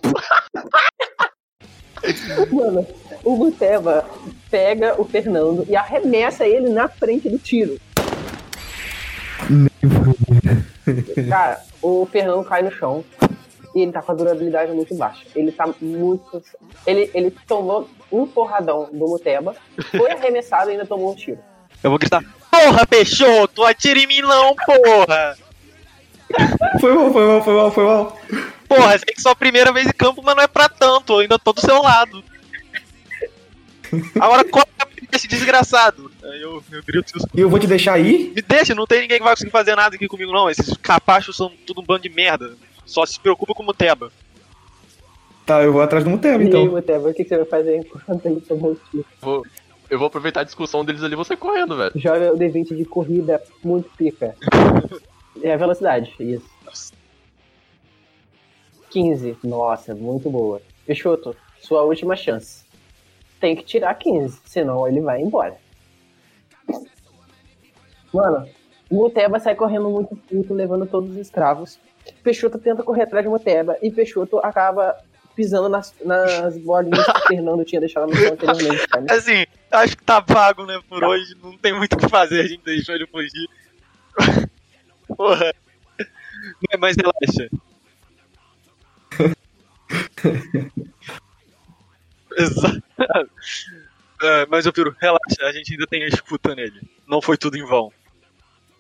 Mano, 2.50 2.88
o 3.26 3.36
Muteba 3.36 4.06
pega 4.50 4.96
o 5.00 5.04
Fernando 5.04 5.66
e 5.68 5.76
arremessa 5.76 6.48
ele 6.48 6.70
na 6.70 6.88
frente 6.88 7.30
do 7.30 7.38
tiro. 7.38 7.78
Cara, 11.30 11.62
o 11.82 12.06
Fernando 12.06 12.46
cai 12.46 12.62
no 12.62 12.72
chão 12.72 13.04
e 13.80 13.84
ele 13.84 13.92
tá 13.92 14.02
com 14.02 14.12
a 14.12 14.16
durabilidade 14.16 14.72
muito 14.72 14.94
baixa. 14.96 15.24
Ele 15.36 15.52
tá 15.52 15.68
muito. 15.82 16.44
Ele, 16.86 17.10
ele 17.14 17.32
tomou 17.48 17.90
um 18.12 18.28
porradão 18.28 18.90
do 18.92 19.08
Muteba, 19.08 19.56
foi 19.92 20.12
arremessado 20.12 20.70
e 20.70 20.74
ainda 20.74 20.86
tomou 20.86 21.12
um 21.12 21.16
tiro. 21.16 21.40
Eu 21.84 21.90
vou 21.90 22.00
gritar: 22.00 22.24
Porra, 22.52 22.86
Peixoto, 22.86 23.64
atira 23.64 24.00
em 24.00 24.08
mim 24.08 24.22
não, 24.22 24.56
porra! 24.56 25.38
Foi 26.80 26.94
mal, 26.94 27.12
foi 27.12 27.26
mal, 27.26 27.44
foi 27.44 27.54
mal, 27.54 27.72
foi 27.72 27.84
mal. 27.86 28.20
Porra, 28.68 29.00
sei 29.00 29.14
que 29.16 29.22
só 29.22 29.32
a 29.32 29.36
primeira 29.36 29.72
vez 29.72 29.88
em 29.88 29.94
campo, 29.94 30.22
mas 30.24 30.36
não 30.36 30.44
é 30.44 30.48
pra 30.48 30.70
tanto, 30.70 31.14
eu 31.14 31.20
ainda 31.20 31.40
tô 31.40 31.54
do 31.54 31.62
seu 31.62 31.82
lado. 31.82 32.24
Agora 34.20 34.44
corta 34.44 34.88
esse 35.12 35.28
desgraçado. 35.28 36.12
Aí 36.24 36.42
eu, 36.42 36.64
eu 36.72 36.84
grito 36.84 37.18
isso. 37.18 37.28
E 37.34 37.40
eu 37.42 37.50
vou 37.50 37.58
te 37.58 37.66
deixar 37.66 37.94
aí? 37.94 38.32
Me 38.36 38.42
deixa, 38.42 38.76
não 38.76 38.86
tem 38.86 39.02
ninguém 39.02 39.18
que 39.18 39.24
vai 39.24 39.34
conseguir 39.34 39.50
fazer 39.50 39.76
nada 39.76 39.96
aqui 39.96 40.08
comigo, 40.08 40.32
não. 40.32 40.50
Esses 40.50 40.78
capachos 40.78 41.36
são 41.36 41.52
tudo 41.66 41.82
um 41.82 41.84
bando 41.84 42.04
de 42.04 42.10
merda. 42.10 42.56
Só 42.90 43.06
se 43.06 43.20
preocupa 43.20 43.54
com 43.54 43.62
o 43.62 43.66
Muteba. 43.68 44.12
Tá, 45.46 45.62
eu 45.62 45.72
vou 45.72 45.82
atrás 45.82 46.04
do 46.04 46.10
Muteba, 46.10 46.42
E 46.44 46.48
aí, 46.48 46.48
então. 46.48 46.66
Muteba, 46.66 47.10
o 47.10 47.14
que, 47.14 47.24
que 47.24 47.30
você 47.30 47.38
vai 47.38 47.46
fazer 47.46 47.78
enquanto 47.78 48.26
ele 48.26 48.42
tomou 48.42 48.72
o 48.72 48.76
tiro? 48.76 49.06
Vou, 49.22 49.46
eu 49.90 50.00
vou 50.00 50.08
aproveitar 50.08 50.42
a 50.42 50.44
discussão 50.44 50.84
deles 50.84 51.04
ali 51.04 51.14
e 51.14 51.16
vou 51.16 51.24
sair 51.24 51.38
correndo, 51.38 51.78
velho. 51.78 51.92
Joga 51.96 52.34
o 52.34 52.38
D20 52.38 52.76
de 52.76 52.86
corrida 52.86 53.42
muito 53.64 53.90
pica. 53.96 54.36
É 55.42 55.54
a 55.54 55.58
velocidade, 55.58 56.14
isso. 56.20 56.92
15. 58.90 59.38
Nossa, 59.42 59.96
muito 59.96 60.30
boa. 60.30 60.62
Peixoto, 60.86 61.34
sua 61.62 61.84
última 61.84 62.14
chance. 62.14 62.66
Tem 63.40 63.56
que 63.56 63.64
tirar 63.64 63.94
15, 63.94 64.42
senão 64.44 64.86
ele 64.86 65.00
vai 65.00 65.22
embora. 65.22 65.56
Mano, 68.14 68.50
o 68.90 68.96
Muteba 68.96 69.40
sai 69.40 69.56
correndo 69.56 69.90
muito 69.90 70.14
puto, 70.14 70.54
levando 70.54 70.86
todos 70.86 71.12
os 71.12 71.16
escravos. 71.16 71.80
Peixoto 72.24 72.58
tenta 72.60 72.84
correr 72.84 73.04
atrás 73.04 73.24
de 73.24 73.30
Muteba 73.30 73.78
e 73.82 73.92
Peixoto 73.92 74.38
acaba 74.40 74.96
pisando 75.36 75.70
nas, 75.70 75.94
nas 76.04 76.58
bolinhas 76.58 77.06
que 77.06 77.12
o 77.12 77.28
Fernando 77.28 77.64
tinha 77.64 77.80
deixado 77.80 78.10
no 78.10 78.16
chão 78.16 78.34
anteriormente. 78.34 78.88
Cara. 78.88 79.06
Assim, 79.14 79.46
acho 79.72 79.96
que 79.98 80.04
tá 80.04 80.20
vago, 80.20 80.66
né, 80.66 80.80
por 80.90 81.04
hoje. 81.04 81.36
Não 81.42 81.58
tem 81.58 81.74
muito 81.74 81.94
o 81.94 81.98
que 81.98 82.10
fazer, 82.10 82.42
a 82.42 82.48
gente 82.48 82.64
deixou 82.64 82.94
ele 82.96 83.08
fugir. 83.08 83.48
Porra. 85.16 85.54
Mas- 86.80 86.80
Mas 86.80 86.96
relaxa. 86.98 87.50
Exato. 92.38 92.84
É, 94.22 94.46
mas 94.48 94.66
eu 94.66 94.74
piro, 94.74 94.96
relaxa, 95.00 95.44
a 95.44 95.52
gente 95.52 95.72
ainda 95.74 95.88
tem 95.88 96.04
a 96.04 96.08
escuta 96.08 96.54
nele. 96.54 96.82
Não 97.08 97.22
foi 97.22 97.38
tudo 97.38 97.58
em 97.58 97.66
vão. 97.66 97.92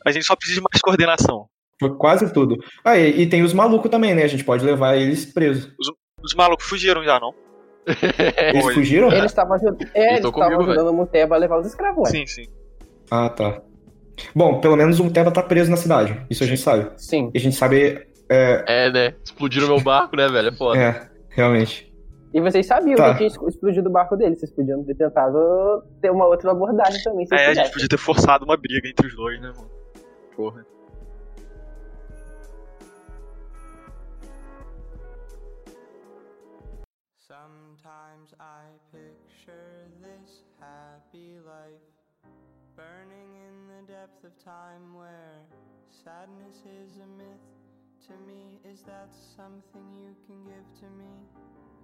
A 0.06 0.12
gente 0.12 0.26
só 0.26 0.36
precisa 0.36 0.60
de 0.60 0.64
mais 0.70 0.82
coordenação. 0.82 1.50
Foi 1.80 1.96
quase 1.96 2.32
tudo. 2.34 2.56
Ah, 2.84 2.98
e, 2.98 3.22
e 3.22 3.30
tem 3.30 3.42
os 3.42 3.54
malucos 3.54 3.90
também, 3.90 4.14
né? 4.14 4.24
A 4.24 4.28
gente 4.28 4.44
pode 4.44 4.66
levar 4.66 4.96
eles 4.98 5.26
presos. 5.26 5.72
Os 6.22 6.36
malucos 6.36 6.66
fugiram 6.66 7.04
já, 7.04 7.20
não? 7.20 7.34
Eles 8.38 8.66
Oi. 8.66 8.74
fugiram? 8.74 9.08
Eles 9.12 9.32
estavam 9.32 9.56
ajud... 9.56 9.90
é, 9.96 10.18
eles 10.18 10.30
comigo, 10.30 10.62
ajudando 10.62 10.90
o 10.90 10.94
Muteba 10.94 11.36
a 11.36 11.38
levar 11.40 11.60
os 11.60 11.66
escravos. 11.66 12.10
Sim, 12.10 12.28
sim. 12.28 12.44
Ah, 13.10 13.30
tá. 13.30 13.62
Bom, 14.36 14.60
pelo 14.60 14.76
menos 14.76 15.00
o 15.00 15.06
Muteba 15.06 15.32
tá 15.32 15.42
preso 15.42 15.72
na 15.72 15.78
cidade. 15.78 16.24
Isso 16.30 16.44
a 16.44 16.48
gente 16.48 16.62
sabe. 16.62 16.92
Sim. 16.98 17.32
E 17.34 17.38
a 17.38 17.42
gente 17.42 17.56
sabe. 17.56 18.06
É, 18.30 18.64
É, 18.68 18.92
né? 18.92 19.16
Explodiram 19.24 19.68
meu 19.68 19.80
barco, 19.82 20.16
né, 20.16 20.28
velho? 20.28 20.50
É 20.50 20.52
foda. 20.52 20.78
é 20.80 21.10
realmente. 21.30 21.92
E 22.32 22.40
vocês 22.40 22.66
sabiam 22.68 22.96
Tá. 22.96 23.16
que 23.16 23.28
tinha 23.28 23.48
explodido 23.48 23.90
o 23.90 23.92
barco 23.92 24.16
dele. 24.16 24.36
Vocês 24.36 24.52
podiam 24.52 24.84
ter 24.84 24.94
tentado 24.96 25.82
ter 26.00 26.12
uma 26.12 26.28
outra 26.28 26.52
abordagem 26.52 27.02
também. 27.02 27.26
É, 27.32 27.48
a 27.48 27.54
gente 27.56 27.72
podia 27.72 27.88
ter 27.88 27.98
forçado 27.98 28.46
uma 28.46 28.56
briga 28.58 28.88
entre 28.88 29.08
os 29.08 29.16
dois, 29.16 29.42
né, 29.42 29.52
mano? 29.56 29.70
Porra. 30.36 30.64
Of 44.30 44.46
time 44.46 44.94
where 44.94 45.42
sadness 45.90 46.62
is 46.66 46.98
a 46.98 47.08
myth. 47.18 47.50
To 48.08 48.14
me, 48.28 48.60
is 48.70 48.82
that 48.84 49.10
something 49.36 49.86
you 49.98 50.14
can 50.26 50.44
give 50.46 50.68
to 50.82 50.88
me? 50.98 51.10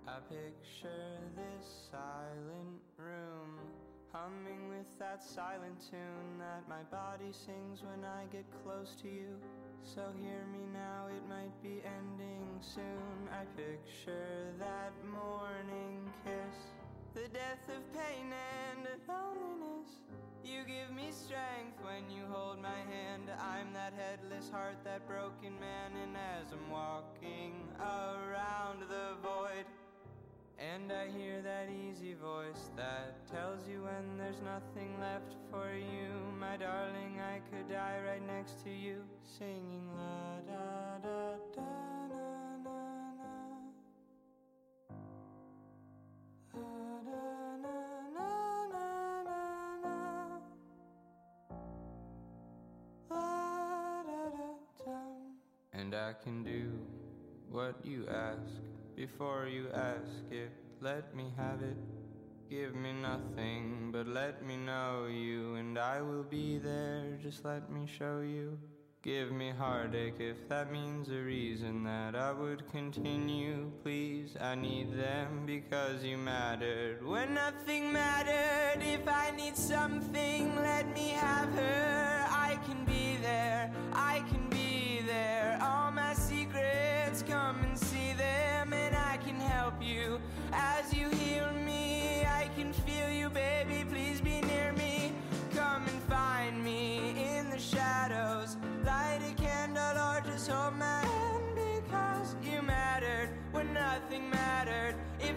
I 0.07 0.19
picture 0.29 1.17
this 1.35 1.89
silent 1.91 2.81
room 2.97 3.59
humming 4.11 4.69
with 4.69 4.85
that 4.99 5.23
silent 5.23 5.77
tune 5.89 6.37
that 6.39 6.63
my 6.69 6.83
body 6.91 7.31
sings 7.31 7.81
when 7.81 8.05
I 8.05 8.25
get 8.31 8.45
close 8.63 8.95
to 9.01 9.07
you. 9.07 9.37
So 9.83 10.01
hear 10.21 10.45
me 10.51 10.65
now, 10.73 11.07
it 11.07 11.23
might 11.27 11.55
be 11.63 11.81
ending 11.81 12.47
soon. 12.61 13.29
I 13.31 13.45
picture 13.57 14.53
that 14.59 14.93
morning 15.03 16.09
kiss, 16.23 16.57
the 17.13 17.27
death 17.29 17.65
of 17.69 17.81
pain 17.93 18.31
and 18.31 18.87
loneliness. 19.07 19.89
You 20.45 20.61
give 20.67 20.95
me 20.95 21.09
strength 21.09 21.81
when 21.81 22.07
you 22.15 22.21
hold 22.29 22.61
my 22.61 22.77
hand. 22.93 23.31
I'm 23.41 23.73
that 23.73 23.93
headless 23.97 24.47
heart, 24.47 24.77
that 24.83 25.07
broken 25.07 25.59
man, 25.59 25.91
and 26.03 26.15
as 26.15 26.51
I'm 26.51 26.69
walking 26.69 27.53
around 27.79 28.81
the 28.81 29.17
void, 29.23 29.65
and 30.59 30.91
I 30.91 31.07
hear 31.07 31.41
that 31.41 31.69
easy 31.71 32.13
voice 32.13 32.69
that 32.77 33.25
tells 33.25 33.67
you 33.67 33.85
when 33.85 34.19
there's 34.19 34.39
nothing 34.43 34.99
left 35.01 35.33
for 35.49 35.73
you. 35.73 36.13
My 36.39 36.57
darling, 36.57 37.19
I 37.19 37.39
could 37.49 37.67
die 37.67 37.99
right 38.05 38.25
next 38.27 38.63
to 38.65 38.69
you, 38.69 39.01
singing 39.39 39.89
la 39.97 40.41
da 40.45 40.99
da 41.01 41.37
da 41.55 41.63
na 42.13 42.57
na 42.63 42.79
na. 43.17 43.33
La 46.53 47.01
da 47.11 47.44
I 55.95 56.13
can 56.23 56.43
do 56.43 56.71
what 57.49 57.75
you 57.83 58.05
ask 58.07 58.61
before 58.95 59.47
you 59.47 59.67
ask 59.73 60.11
it. 60.29 60.51
Let 60.81 61.15
me 61.15 61.31
have 61.37 61.61
it. 61.61 61.77
Give 62.49 62.75
me 62.75 62.91
nothing, 62.93 63.89
but 63.91 64.05
let 64.07 64.45
me 64.45 64.57
know 64.57 65.07
you, 65.09 65.55
and 65.55 65.79
I 65.79 66.01
will 66.01 66.23
be 66.23 66.57
there. 66.57 67.17
Just 67.23 67.43
let 67.45 67.71
me 67.71 67.87
show 67.87 68.19
you. 68.19 68.59
Give 69.01 69.31
me 69.31 69.51
heartache 69.55 70.19
if 70.19 70.49
that 70.49 70.71
means 70.71 71.09
a 71.09 71.21
reason 71.21 71.83
that 71.83 72.15
I 72.15 72.31
would 72.31 72.67
continue. 72.71 73.71
Please, 73.83 74.35
I 74.41 74.55
need 74.55 74.97
them 74.97 75.43
because 75.45 76.03
you 76.03 76.17
mattered. 76.17 77.05
When 77.05 77.35
nothing 77.35 77.93
mattered, 77.93 78.81
if 78.81 79.07
I 79.07 79.31
need 79.31 79.55
something, 79.55 80.55
let 80.55 80.91
me 80.93 81.09
have 81.09 81.49
her. 81.53 82.25
I 82.29 82.57
can 82.65 82.83
be 82.83 83.17
there, 83.21 83.71
I 83.93 84.23
can 84.29 84.44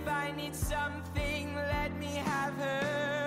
I 0.09 0.33
need 0.33 0.55
something, 0.55 1.55
let 1.55 1.95
me 1.99 2.15
have 2.25 2.55
her. 2.55 3.18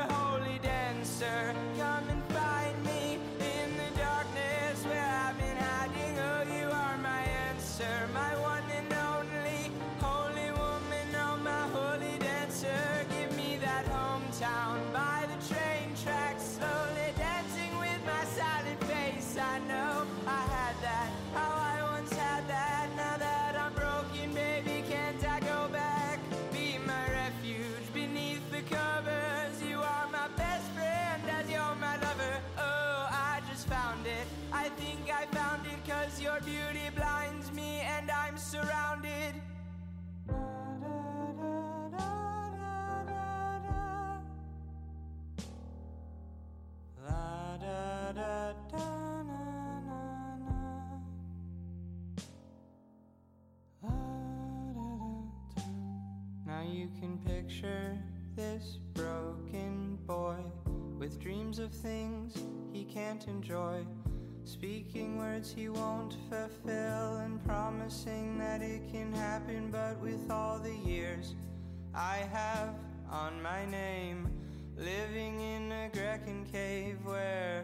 This 58.41 58.79
broken 58.95 59.99
boy 60.07 60.35
with 60.97 61.19
dreams 61.19 61.59
of 61.59 61.71
things 61.71 62.33
he 62.73 62.83
can't 62.83 63.27
enjoy. 63.27 63.85
Speaking 64.45 65.19
words 65.19 65.53
he 65.55 65.69
won't 65.69 66.15
fulfill 66.27 67.17
and 67.17 67.45
promising 67.45 68.39
that 68.39 68.63
it 68.63 68.81
can 68.91 69.13
happen, 69.13 69.69
but 69.69 69.99
with 69.99 70.31
all 70.31 70.57
the 70.57 70.75
years 70.75 71.35
I 71.93 72.27
have 72.33 72.73
on 73.11 73.39
my 73.43 73.63
name. 73.67 74.27
Living 74.75 75.39
in 75.39 75.71
a 75.71 75.91
Grecan 75.93 76.51
cave 76.51 76.97
where 77.03 77.63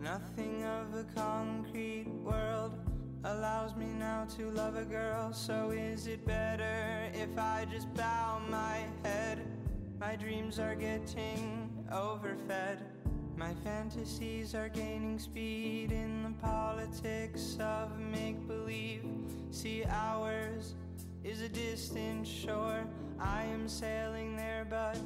nothing 0.00 0.64
of 0.64 0.94
a 0.94 1.04
concrete 1.14 2.08
world 2.22 2.72
allows 3.24 3.76
me 3.76 3.92
now 3.98 4.26
to 4.38 4.50
love 4.52 4.76
a 4.76 4.86
girl. 4.86 5.34
So 5.34 5.72
is 5.72 6.06
it 6.06 6.24
better 6.24 7.10
if 7.12 7.36
I 7.36 7.66
just 7.70 7.92
bow 7.92 8.40
my 8.48 8.86
head? 9.02 9.43
My 10.06 10.16
dreams 10.16 10.58
are 10.58 10.74
getting 10.74 11.70
overfed. 11.90 12.82
My 13.38 13.54
fantasies 13.64 14.54
are 14.54 14.68
gaining 14.68 15.18
speed 15.18 15.92
in 15.92 16.22
the 16.24 16.46
politics 16.46 17.56
of 17.58 17.98
make 17.98 18.46
believe. 18.46 19.02
See, 19.50 19.82
ours 19.88 20.74
is 21.24 21.40
a 21.40 21.48
distant 21.48 22.28
shore. 22.28 22.84
I 23.18 23.44
am 23.44 23.66
sailing 23.66 24.36
there, 24.36 24.66
but 24.68 24.98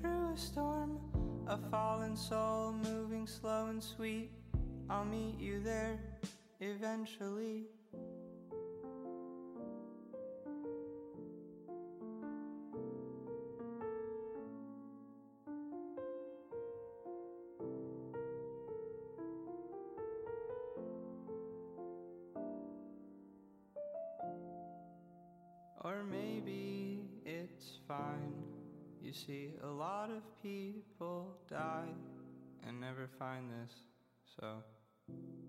through 0.00 0.32
a 0.32 0.38
storm. 0.38 1.00
A 1.48 1.58
fallen 1.58 2.16
soul 2.16 2.74
moving 2.84 3.26
slow 3.26 3.66
and 3.66 3.82
sweet. 3.82 4.30
I'll 4.88 5.04
meet 5.04 5.36
you 5.40 5.58
there 5.58 5.98
eventually. 6.60 7.64
see, 29.14 29.50
a 29.62 29.66
lot 29.66 30.10
of 30.10 30.22
people 30.42 31.36
die 31.48 31.94
and 32.66 32.80
never 32.80 33.08
find 33.18 33.50
this, 33.50 33.72
so. 34.40 35.43